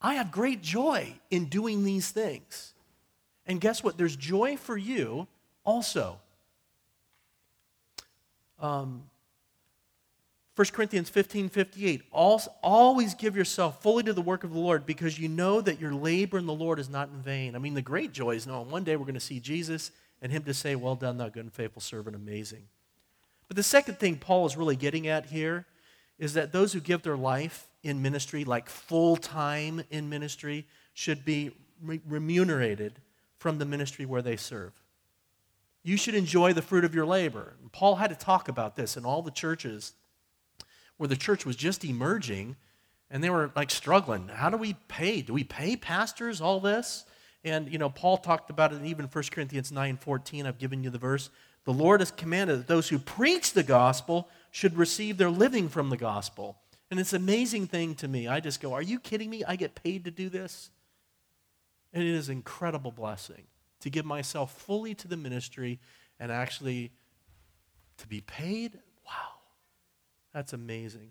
I 0.00 0.14
have 0.14 0.30
great 0.30 0.62
joy 0.62 1.14
in 1.30 1.46
doing 1.46 1.84
these 1.84 2.10
things. 2.10 2.72
And 3.44 3.60
guess 3.60 3.82
what? 3.82 3.98
There's 3.98 4.16
joy 4.16 4.56
for 4.56 4.76
you 4.76 5.26
also. 5.64 6.20
Um, 8.60 9.09
1 10.56 10.66
Corinthians 10.72 11.08
15 11.08 11.48
58. 11.48 12.02
Always 12.12 13.14
give 13.14 13.36
yourself 13.36 13.82
fully 13.82 14.02
to 14.02 14.12
the 14.12 14.20
work 14.20 14.44
of 14.44 14.52
the 14.52 14.58
Lord 14.58 14.84
because 14.84 15.18
you 15.18 15.28
know 15.28 15.60
that 15.60 15.80
your 15.80 15.94
labor 15.94 16.38
in 16.38 16.46
the 16.46 16.52
Lord 16.52 16.78
is 16.78 16.88
not 16.88 17.08
in 17.08 17.22
vain. 17.22 17.54
I 17.54 17.58
mean, 17.58 17.74
the 17.74 17.82
great 17.82 18.12
joy 18.12 18.32
is 18.32 18.46
knowing 18.46 18.70
one 18.70 18.84
day 18.84 18.96
we're 18.96 19.04
going 19.04 19.14
to 19.14 19.20
see 19.20 19.40
Jesus 19.40 19.90
and 20.20 20.32
Him 20.32 20.42
to 20.44 20.54
say, 20.54 20.74
Well 20.74 20.96
done, 20.96 21.18
thou 21.18 21.28
good 21.28 21.44
and 21.44 21.52
faithful 21.52 21.82
servant, 21.82 22.16
amazing. 22.16 22.64
But 23.48 23.56
the 23.56 23.62
second 23.62 23.98
thing 23.98 24.16
Paul 24.16 24.46
is 24.46 24.56
really 24.56 24.76
getting 24.76 25.08
at 25.08 25.26
here 25.26 25.66
is 26.18 26.34
that 26.34 26.52
those 26.52 26.72
who 26.72 26.80
give 26.80 27.02
their 27.02 27.16
life 27.16 27.68
in 27.82 28.02
ministry, 28.02 28.44
like 28.44 28.68
full 28.68 29.16
time 29.16 29.82
in 29.90 30.08
ministry, 30.08 30.66
should 30.92 31.24
be 31.24 31.50
re- 31.82 32.00
remunerated 32.06 33.00
from 33.38 33.58
the 33.58 33.64
ministry 33.64 34.04
where 34.04 34.22
they 34.22 34.36
serve. 34.36 34.72
You 35.82 35.96
should 35.96 36.14
enjoy 36.14 36.52
the 36.52 36.60
fruit 36.60 36.84
of 36.84 36.94
your 36.94 37.06
labor. 37.06 37.54
Paul 37.72 37.96
had 37.96 38.10
to 38.10 38.16
talk 38.16 38.48
about 38.48 38.76
this 38.76 38.98
in 38.98 39.06
all 39.06 39.22
the 39.22 39.30
churches 39.30 39.94
where 41.00 41.08
the 41.08 41.16
church 41.16 41.46
was 41.46 41.56
just 41.56 41.82
emerging 41.82 42.54
and 43.10 43.24
they 43.24 43.30
were 43.30 43.50
like 43.56 43.70
struggling. 43.70 44.28
How 44.28 44.50
do 44.50 44.58
we 44.58 44.74
pay? 44.86 45.22
Do 45.22 45.32
we 45.32 45.44
pay 45.44 45.74
pastors 45.74 46.42
all 46.42 46.60
this? 46.60 47.06
And 47.42 47.72
you 47.72 47.78
know, 47.78 47.88
Paul 47.88 48.18
talked 48.18 48.50
about 48.50 48.74
it 48.74 48.76
in 48.76 48.84
even 48.84 49.06
1 49.06 49.24
Corinthians 49.30 49.72
9:14. 49.72 50.44
I've 50.44 50.58
given 50.58 50.84
you 50.84 50.90
the 50.90 50.98
verse. 50.98 51.30
The 51.64 51.72
Lord 51.72 52.02
has 52.02 52.10
commanded 52.10 52.58
that 52.58 52.66
those 52.66 52.90
who 52.90 52.98
preach 52.98 53.54
the 53.54 53.62
gospel 53.62 54.28
should 54.50 54.76
receive 54.76 55.16
their 55.16 55.30
living 55.30 55.70
from 55.70 55.88
the 55.88 55.96
gospel. 55.96 56.58
And 56.90 57.00
it's 57.00 57.14
an 57.14 57.22
amazing 57.22 57.66
thing 57.66 57.94
to 57.94 58.06
me. 58.06 58.28
I 58.28 58.40
just 58.40 58.60
go, 58.60 58.74
Are 58.74 58.82
you 58.82 59.00
kidding 59.00 59.30
me? 59.30 59.42
I 59.42 59.56
get 59.56 59.74
paid 59.74 60.04
to 60.04 60.10
do 60.10 60.28
this? 60.28 60.68
And 61.94 62.02
it 62.02 62.14
is 62.14 62.28
an 62.28 62.36
incredible 62.36 62.92
blessing 62.92 63.44
to 63.80 63.88
give 63.88 64.04
myself 64.04 64.52
fully 64.52 64.94
to 64.96 65.08
the 65.08 65.16
ministry 65.16 65.80
and 66.18 66.30
actually 66.30 66.92
to 67.96 68.06
be 68.06 68.20
paid 68.20 68.80
that's 70.32 70.52
amazing. 70.52 71.10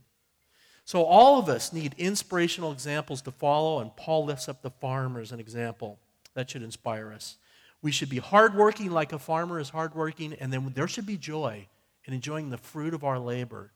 So, 0.86 1.04
all 1.04 1.40
of 1.40 1.50
us 1.50 1.72
need 1.72 1.94
inspirational 1.98 2.72
examples 2.72 3.22
to 3.24 3.32
follow, 3.32 3.80
and 3.80 3.96
Paul 3.96 4.26
lifts 4.26 4.50
up 4.50 4.62
the 4.62 4.72
farmer 4.72 5.20
as 5.20 5.32
an 5.32 5.40
example. 5.40 6.00
That 6.34 6.50
should 6.50 6.64
inspire 6.64 7.12
us. 7.12 7.38
We 7.82 7.92
should 7.92 8.10
be 8.10 8.18
hardworking 8.18 8.92
like 8.92 9.14
a 9.14 9.20
farmer 9.20 9.60
is 9.60 9.70
hardworking, 9.70 10.34
and 10.34 10.52
then 10.52 10.72
there 10.74 10.88
should 10.88 11.06
be 11.06 11.18
joy 11.18 11.68
in 12.06 12.14
enjoying 12.14 12.50
the 12.50 12.58
fruit 12.58 12.94
of 12.94 13.04
our 13.04 13.20
labor. 13.20 13.72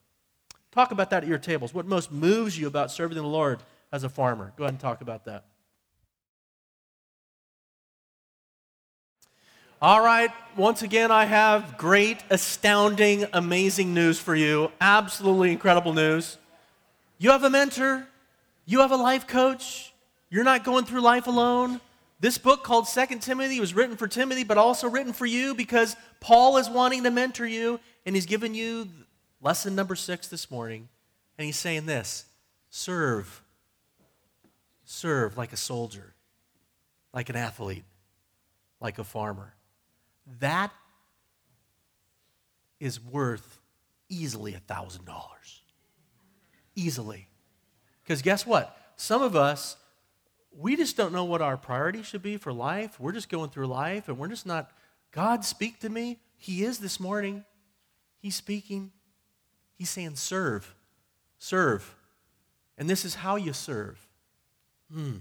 Talk 0.72 0.92
about 0.92 1.12
that 1.12 1.24
at 1.24 1.30
your 1.30 1.38
tables. 1.38 1.74
What 1.74 1.86
most 1.86 2.12
moves 2.12 2.58
you 2.58 2.68
about 2.68 2.92
serving 2.92 3.16
the 3.16 3.24
Lord 3.24 3.60
as 3.92 4.04
a 4.04 4.10
farmer? 4.10 4.52
Go 4.58 4.64
ahead 4.64 4.74
and 4.74 4.80
talk 4.80 5.02
about 5.02 5.26
that. 5.26 5.46
All 9.84 10.00
right, 10.00 10.32
once 10.56 10.82
again, 10.82 11.12
I 11.12 11.26
have 11.26 11.78
great, 11.78 12.24
astounding, 12.30 13.26
amazing 13.34 13.94
news 13.94 14.18
for 14.18 14.34
you. 14.34 14.72
Absolutely 14.80 15.52
incredible 15.52 15.92
news. 15.92 16.38
You 17.18 17.32
have 17.32 17.44
a 17.44 17.50
mentor, 17.50 18.08
you 18.66 18.80
have 18.80 18.94
a 18.94 18.96
life 18.96 19.28
coach, 19.28 19.94
you're 20.30 20.46
not 20.46 20.64
going 20.64 20.86
through 20.86 21.02
life 21.02 21.28
alone. 21.28 21.82
This 22.22 22.38
book 22.38 22.64
called 22.64 22.88
Second 22.88 23.20
Timothy 23.24 23.60
was 23.60 23.74
written 23.74 23.98
for 23.98 24.08
Timothy, 24.08 24.46
but 24.46 24.58
also 24.58 24.88
written 24.88 25.12
for 25.12 25.26
you 25.26 25.54
because 25.54 25.98
Paul 26.22 26.56
is 26.56 26.70
wanting 26.70 27.04
to 27.04 27.12
mentor 27.12 27.46
you, 27.46 27.78
and 28.06 28.16
he's 28.16 28.26
given 28.26 28.56
you 28.56 28.88
lesson 29.42 29.76
number 29.76 29.96
six 29.96 30.30
this 30.30 30.50
morning. 30.50 30.88
And 31.38 31.46
he's 31.46 31.60
saying 31.60 31.88
this 31.88 32.24
serve. 32.70 33.42
Serve 34.86 35.38
like 35.38 35.52
a 35.52 35.58
soldier, 35.58 36.14
like 37.14 37.28
an 37.28 37.36
athlete, 37.36 37.84
like 38.80 38.98
a 38.98 39.04
farmer 39.04 39.56
that 40.40 40.72
is 42.80 43.00
worth 43.00 43.60
easily 44.10 44.54
$1,000. 44.54 45.00
easily. 46.76 47.28
Because 48.04 48.22
guess 48.22 48.46
what? 48.46 48.76
Some 48.96 49.22
of 49.22 49.36
us, 49.36 49.78
we 50.56 50.76
just 50.76 50.98
don't 50.98 51.14
know 51.14 51.24
what 51.24 51.42
our 51.42 51.58
priority 51.58 52.04
should 52.04 52.22
be 52.22 52.38
for 52.38 52.52
life. 52.52 53.00
We're 53.00 53.12
just 53.12 53.30
going 53.30 53.50
through 53.50 53.68
life 53.68 54.08
and 54.08 54.18
we're 54.18 54.28
just 54.28 54.46
not, 54.46 54.72
God, 55.12 55.46
speak 55.46 55.80
to 55.80 55.90
me. 55.90 56.20
He 56.36 56.64
is 56.64 56.80
this 56.80 57.00
morning. 57.00 57.46
He's 58.20 58.36
speaking. 58.36 58.92
He's 59.76 59.90
saying, 59.90 60.16
serve, 60.16 60.76
serve. 61.38 61.96
And 62.78 62.90
this 62.90 63.06
is 63.06 63.16
how 63.16 63.36
you 63.36 63.54
serve. 63.54 64.08
Hmm. 64.92 65.18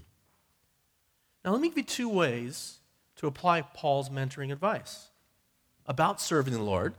Now, 1.43 1.51
let 1.51 1.61
me 1.61 1.69
give 1.69 1.77
you 1.77 1.83
two 1.83 2.09
ways 2.09 2.79
to 3.23 3.27
apply 3.27 3.61
Paul's 3.61 4.09
mentoring 4.09 4.51
advice 4.51 5.07
about 5.85 6.19
serving 6.19 6.53
the 6.53 6.61
Lord 6.61 6.93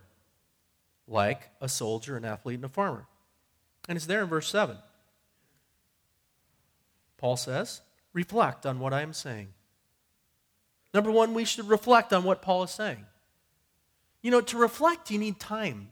like 1.06 1.50
a 1.60 1.68
soldier, 1.68 2.16
an 2.16 2.24
athlete, 2.24 2.56
and 2.56 2.64
a 2.64 2.68
farmer. 2.70 3.04
And 3.90 3.96
it's 3.96 4.06
there 4.06 4.22
in 4.22 4.28
verse 4.30 4.48
7. 4.48 4.78
Paul 7.18 7.36
says, 7.36 7.82
reflect 8.14 8.64
on 8.64 8.80
what 8.80 8.94
I 8.94 9.02
am 9.02 9.12
saying. 9.12 9.48
Number 10.94 11.10
one, 11.10 11.34
we 11.34 11.44
should 11.44 11.68
reflect 11.68 12.10
on 12.14 12.24
what 12.24 12.40
Paul 12.40 12.62
is 12.62 12.70
saying. 12.70 13.04
You 14.22 14.30
know, 14.30 14.40
to 14.40 14.56
reflect, 14.56 15.10
you 15.10 15.18
need 15.18 15.38
time. 15.38 15.88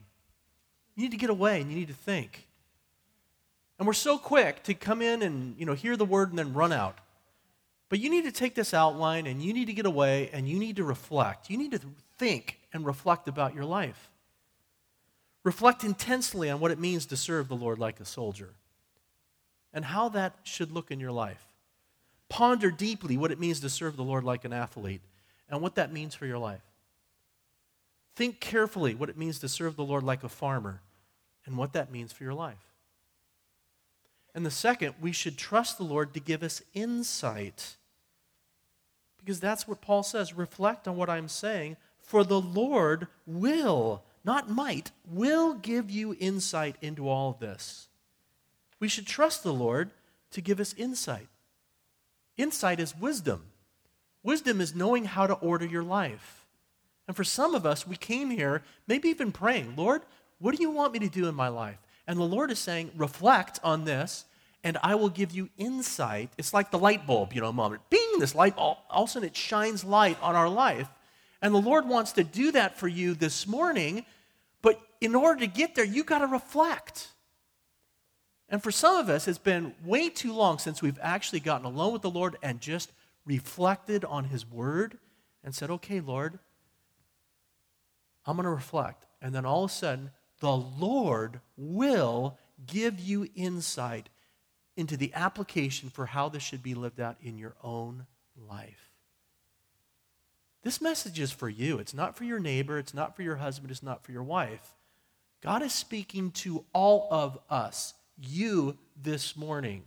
You 0.95 1.03
need 1.03 1.11
to 1.11 1.17
get 1.17 1.29
away 1.29 1.61
and 1.61 1.69
you 1.69 1.77
need 1.77 1.89
to 1.89 1.93
think. 1.93 2.47
And 3.77 3.85
we're 3.85 3.93
so 3.93 4.17
quick 4.17 4.63
to 4.63 4.73
come 4.73 5.03
in 5.03 5.21
and, 5.21 5.55
you 5.59 5.67
know, 5.67 5.73
hear 5.73 5.95
the 5.95 6.05
word 6.05 6.29
and 6.31 6.39
then 6.39 6.55
run 6.55 6.73
out. 6.73 6.97
But 7.93 7.99
you 7.99 8.09
need 8.09 8.23
to 8.23 8.31
take 8.31 8.55
this 8.55 8.73
outline 8.73 9.27
and 9.27 9.39
you 9.39 9.53
need 9.53 9.65
to 9.65 9.73
get 9.73 9.85
away 9.85 10.31
and 10.33 10.49
you 10.49 10.57
need 10.57 10.77
to 10.77 10.83
reflect. 10.83 11.51
You 11.51 11.59
need 11.59 11.73
to 11.73 11.79
think 12.17 12.57
and 12.73 12.83
reflect 12.83 13.27
about 13.27 13.53
your 13.53 13.65
life. 13.65 14.09
Reflect 15.43 15.83
intensely 15.83 16.49
on 16.49 16.59
what 16.59 16.71
it 16.71 16.79
means 16.79 17.05
to 17.05 17.15
serve 17.15 17.49
the 17.49 17.55
Lord 17.55 17.77
like 17.77 17.99
a 17.99 18.05
soldier 18.05 18.49
and 19.75 19.85
how 19.85 20.09
that 20.09 20.33
should 20.41 20.71
look 20.71 20.89
in 20.89 20.99
your 20.99 21.11
life. 21.11 21.45
Ponder 22.29 22.71
deeply 22.71 23.15
what 23.15 23.29
it 23.29 23.39
means 23.39 23.59
to 23.59 23.69
serve 23.69 23.95
the 23.95 24.03
Lord 24.03 24.23
like 24.23 24.43
an 24.43 24.53
athlete 24.53 25.01
and 25.47 25.61
what 25.61 25.75
that 25.75 25.93
means 25.93 26.15
for 26.15 26.25
your 26.25 26.39
life. 26.39 26.65
Think 28.15 28.39
carefully 28.39 28.95
what 28.95 29.09
it 29.09 29.19
means 29.19 29.37
to 29.37 29.47
serve 29.47 29.75
the 29.75 29.85
Lord 29.85 30.01
like 30.01 30.23
a 30.23 30.29
farmer 30.29 30.81
and 31.45 31.59
what 31.59 31.73
that 31.73 31.91
means 31.91 32.11
for 32.11 32.23
your 32.23 32.33
life. 32.33 32.73
And 34.33 34.43
the 34.43 34.49
second, 34.49 34.95
we 34.99 35.11
should 35.11 35.37
trust 35.37 35.77
the 35.77 35.83
Lord 35.83 36.15
to 36.15 36.19
give 36.19 36.41
us 36.41 36.63
insight. 36.73 37.75
Because 39.23 39.39
that's 39.39 39.67
what 39.67 39.81
Paul 39.81 40.03
says. 40.03 40.33
Reflect 40.33 40.87
on 40.87 40.97
what 40.97 41.09
I'm 41.09 41.29
saying, 41.29 41.77
for 42.01 42.23
the 42.23 42.41
Lord 42.41 43.07
will 43.25 44.03
not 44.25 44.49
might, 44.49 44.91
will 45.05 45.53
give 45.53 45.89
you 45.89 46.15
insight 46.19 46.75
into 46.81 47.07
all 47.07 47.33
this. 47.33 47.87
We 48.79 48.87
should 48.87 49.07
trust 49.07 49.43
the 49.43 49.53
Lord 49.53 49.91
to 50.31 50.41
give 50.41 50.59
us 50.59 50.73
insight. 50.77 51.27
Insight 52.37 52.79
is 52.79 52.97
wisdom. 52.97 53.43
Wisdom 54.23 54.61
is 54.61 54.75
knowing 54.75 55.05
how 55.05 55.27
to 55.27 55.33
order 55.35 55.65
your 55.65 55.83
life. 55.83 56.45
And 57.07 57.15
for 57.15 57.23
some 57.23 57.53
of 57.53 57.65
us, 57.65 57.85
we 57.85 57.97
came 57.97 58.29
here, 58.29 58.63
maybe 58.87 59.09
even 59.09 59.31
praying, 59.31 59.75
Lord, 59.75 60.01
what 60.39 60.55
do 60.55 60.61
you 60.61 60.71
want 60.71 60.93
me 60.93 60.99
to 60.99 61.09
do 61.09 61.27
in 61.27 61.35
my 61.35 61.49
life? 61.49 61.77
And 62.07 62.17
the 62.17 62.23
Lord 62.23 62.51
is 62.51 62.59
saying, 62.59 62.91
reflect 62.95 63.59
on 63.63 63.85
this, 63.85 64.25
and 64.63 64.77
I 64.81 64.95
will 64.95 65.09
give 65.09 65.31
you 65.31 65.49
insight. 65.57 66.31
It's 66.37 66.53
like 66.53 66.71
the 66.71 66.79
light 66.79 67.05
bulb, 67.05 67.33
you 67.33 67.41
know, 67.41 67.51
moment. 67.51 67.81
Bing, 67.89 68.19
this 68.19 68.33
light, 68.33 68.53
all, 68.57 68.85
all 68.89 69.03
of 69.03 69.09
a 69.09 69.11
sudden 69.11 69.27
it 69.27 69.35
shines 69.35 69.83
light 69.83 70.17
on 70.21 70.35
our 70.35 70.49
life. 70.49 70.87
And 71.41 71.53
the 71.53 71.59
Lord 71.61 71.87
wants 71.87 72.13
to 72.13 72.23
do 72.23 72.51
that 72.53 72.77
for 72.77 72.87
you 72.87 73.13
this 73.13 73.45
morning, 73.45 74.05
but 74.61 74.79
in 75.01 75.15
order 75.15 75.41
to 75.41 75.47
get 75.47 75.75
there, 75.75 75.83
you 75.83 76.05
got 76.05 76.19
to 76.19 76.27
reflect. 76.27 77.09
And 78.47 78.63
for 78.63 78.71
some 78.71 78.95
of 78.95 79.09
us, 79.09 79.27
it's 79.27 79.37
been 79.37 79.73
way 79.83 80.09
too 80.09 80.31
long 80.31 80.59
since 80.59 80.81
we've 80.81 80.99
actually 81.01 81.41
gotten 81.41 81.65
alone 81.65 81.91
with 81.91 82.01
the 82.01 82.09
Lord 82.09 82.37
and 82.41 82.61
just 82.61 82.93
reflected 83.25 84.05
on 84.05 84.25
His 84.25 84.49
Word 84.49 84.97
and 85.43 85.53
said, 85.53 85.69
okay, 85.69 85.99
Lord, 85.99 86.39
I'm 88.25 88.37
going 88.37 88.45
to 88.45 88.49
reflect. 88.49 89.05
And 89.21 89.35
then 89.35 89.45
all 89.45 89.65
of 89.65 89.71
a 89.71 89.73
sudden, 89.73 90.11
the 90.39 90.55
Lord 90.55 91.41
will 91.57 92.37
give 92.65 92.99
you 92.99 93.27
insight 93.35 94.07
into 94.75 94.97
the 94.97 95.13
application 95.13 95.89
for 95.89 96.07
how 96.07 96.29
this 96.29 96.43
should 96.43 96.63
be 96.63 96.73
lived 96.73 96.99
out 96.99 97.17
in 97.21 97.37
your 97.37 97.55
own 97.63 98.05
life. 98.49 98.89
This 100.63 100.81
message 100.81 101.19
is 101.19 101.31
for 101.31 101.49
you. 101.49 101.77
It's 101.77 101.93
not 101.93 102.15
for 102.15 102.23
your 102.23 102.39
neighbor, 102.39 102.77
it's 102.77 102.93
not 102.93 103.15
for 103.15 103.21
your 103.21 103.35
husband, 103.35 103.69
it's 103.69 103.83
not 103.83 104.03
for 104.03 104.11
your 104.11 104.23
wife. 104.23 104.75
God 105.41 105.61
is 105.61 105.73
speaking 105.73 106.31
to 106.31 106.63
all 106.71 107.07
of 107.11 107.37
us, 107.49 107.93
you 108.17 108.77
this 109.01 109.35
morning. 109.35 109.83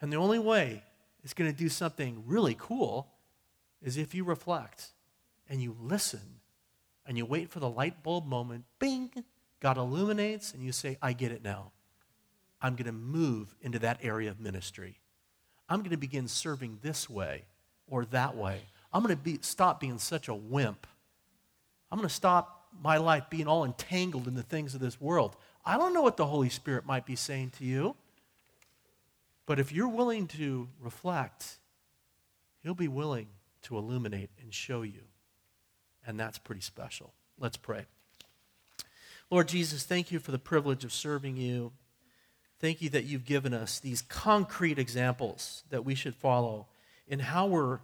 And 0.00 0.12
the 0.12 0.18
only 0.18 0.38
way 0.38 0.82
it's 1.24 1.32
going 1.32 1.50
to 1.50 1.56
do 1.56 1.70
something 1.70 2.22
really 2.26 2.56
cool 2.58 3.08
is 3.80 3.96
if 3.96 4.14
you 4.14 4.24
reflect 4.24 4.88
and 5.48 5.62
you 5.62 5.74
listen 5.80 6.40
and 7.06 7.16
you 7.16 7.24
wait 7.24 7.50
for 7.50 7.60
the 7.60 7.68
light 7.68 8.02
bulb 8.02 8.26
moment, 8.26 8.64
bing, 8.78 9.10
God 9.60 9.78
illuminates, 9.78 10.52
and 10.52 10.62
you 10.62 10.72
say, 10.72 10.98
I 11.00 11.14
get 11.14 11.32
it 11.32 11.42
now. 11.42 11.72
I'm 12.62 12.76
going 12.76 12.86
to 12.86 12.92
move 12.92 13.54
into 13.60 13.80
that 13.80 13.98
area 14.02 14.30
of 14.30 14.40
ministry. 14.40 15.00
I'm 15.68 15.80
going 15.80 15.90
to 15.90 15.96
begin 15.96 16.28
serving 16.28 16.78
this 16.82 17.10
way 17.10 17.44
or 17.88 18.04
that 18.06 18.36
way. 18.36 18.60
I'm 18.92 19.02
going 19.02 19.16
to 19.16 19.22
be, 19.22 19.38
stop 19.42 19.80
being 19.80 19.98
such 19.98 20.28
a 20.28 20.34
wimp. 20.34 20.86
I'm 21.90 21.98
going 21.98 22.08
to 22.08 22.14
stop 22.14 22.68
my 22.80 22.98
life 22.98 23.24
being 23.28 23.48
all 23.48 23.64
entangled 23.64 24.28
in 24.28 24.34
the 24.34 24.42
things 24.42 24.74
of 24.74 24.80
this 24.80 25.00
world. 25.00 25.36
I 25.64 25.76
don't 25.76 25.92
know 25.92 26.02
what 26.02 26.16
the 26.16 26.26
Holy 26.26 26.48
Spirit 26.48 26.86
might 26.86 27.04
be 27.04 27.16
saying 27.16 27.50
to 27.58 27.64
you, 27.64 27.96
but 29.44 29.58
if 29.58 29.72
you're 29.72 29.88
willing 29.88 30.26
to 30.28 30.68
reflect, 30.80 31.58
He'll 32.62 32.74
be 32.74 32.88
willing 32.88 33.26
to 33.62 33.76
illuminate 33.76 34.30
and 34.40 34.54
show 34.54 34.82
you. 34.82 35.02
And 36.06 36.18
that's 36.18 36.38
pretty 36.38 36.60
special. 36.60 37.12
Let's 37.38 37.56
pray. 37.56 37.86
Lord 39.30 39.48
Jesus, 39.48 39.84
thank 39.84 40.12
you 40.12 40.18
for 40.18 40.30
the 40.30 40.38
privilege 40.38 40.84
of 40.84 40.92
serving 40.92 41.36
you. 41.36 41.72
Thank 42.62 42.80
you 42.80 42.90
that 42.90 43.06
you've 43.06 43.24
given 43.24 43.52
us 43.52 43.80
these 43.80 44.02
concrete 44.02 44.78
examples 44.78 45.64
that 45.70 45.84
we 45.84 45.96
should 45.96 46.14
follow 46.14 46.68
in 47.08 47.18
how 47.18 47.48
we're 47.48 47.80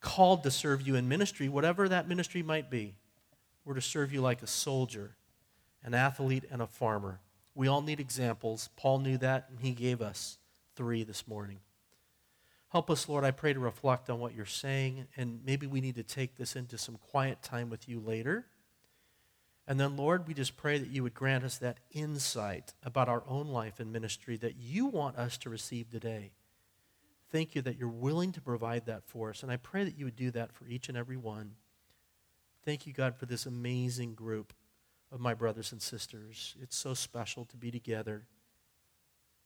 called 0.00 0.42
to 0.42 0.50
serve 0.50 0.84
you 0.84 0.96
in 0.96 1.08
ministry, 1.08 1.48
whatever 1.48 1.88
that 1.88 2.08
ministry 2.08 2.42
might 2.42 2.68
be. 2.68 2.96
We're 3.64 3.74
to 3.74 3.80
serve 3.80 4.12
you 4.12 4.20
like 4.20 4.42
a 4.42 4.48
soldier, 4.48 5.14
an 5.84 5.94
athlete, 5.94 6.42
and 6.50 6.60
a 6.60 6.66
farmer. 6.66 7.20
We 7.54 7.68
all 7.68 7.82
need 7.82 8.00
examples. 8.00 8.68
Paul 8.76 8.98
knew 8.98 9.16
that, 9.18 9.46
and 9.48 9.60
he 9.60 9.70
gave 9.70 10.02
us 10.02 10.38
three 10.74 11.04
this 11.04 11.28
morning. 11.28 11.60
Help 12.70 12.90
us, 12.90 13.08
Lord, 13.08 13.22
I 13.22 13.30
pray 13.30 13.52
to 13.52 13.60
reflect 13.60 14.10
on 14.10 14.18
what 14.18 14.34
you're 14.34 14.44
saying, 14.44 15.06
and 15.16 15.38
maybe 15.46 15.68
we 15.68 15.80
need 15.80 15.94
to 15.94 16.02
take 16.02 16.36
this 16.36 16.56
into 16.56 16.78
some 16.78 16.98
quiet 17.12 17.42
time 17.42 17.70
with 17.70 17.88
you 17.88 18.00
later. 18.00 18.44
And 19.68 19.80
then, 19.80 19.96
Lord, 19.96 20.28
we 20.28 20.34
just 20.34 20.56
pray 20.56 20.78
that 20.78 20.90
you 20.90 21.02
would 21.02 21.14
grant 21.14 21.42
us 21.42 21.58
that 21.58 21.80
insight 21.90 22.72
about 22.84 23.08
our 23.08 23.24
own 23.26 23.48
life 23.48 23.80
and 23.80 23.92
ministry 23.92 24.36
that 24.36 24.56
you 24.56 24.86
want 24.86 25.16
us 25.16 25.36
to 25.38 25.50
receive 25.50 25.90
today. 25.90 26.30
Thank 27.30 27.56
you 27.56 27.62
that 27.62 27.76
you're 27.76 27.88
willing 27.88 28.30
to 28.32 28.40
provide 28.40 28.86
that 28.86 29.04
for 29.04 29.30
us. 29.30 29.42
And 29.42 29.50
I 29.50 29.56
pray 29.56 29.82
that 29.82 29.98
you 29.98 30.04
would 30.04 30.16
do 30.16 30.30
that 30.30 30.52
for 30.52 30.66
each 30.66 30.88
and 30.88 30.96
every 30.96 31.16
one. 31.16 31.52
Thank 32.64 32.86
you, 32.86 32.92
God, 32.92 33.16
for 33.16 33.26
this 33.26 33.46
amazing 33.46 34.14
group 34.14 34.52
of 35.10 35.20
my 35.20 35.34
brothers 35.34 35.72
and 35.72 35.82
sisters. 35.82 36.54
It's 36.62 36.76
so 36.76 36.94
special 36.94 37.44
to 37.46 37.56
be 37.56 37.70
together. 37.72 38.26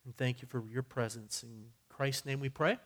And 0.04 0.16
thank 0.16 0.42
you 0.42 0.48
for 0.48 0.62
your 0.70 0.82
presence. 0.82 1.42
In 1.42 1.66
Christ's 1.88 2.26
name 2.26 2.40
we 2.40 2.48
pray. 2.50 2.78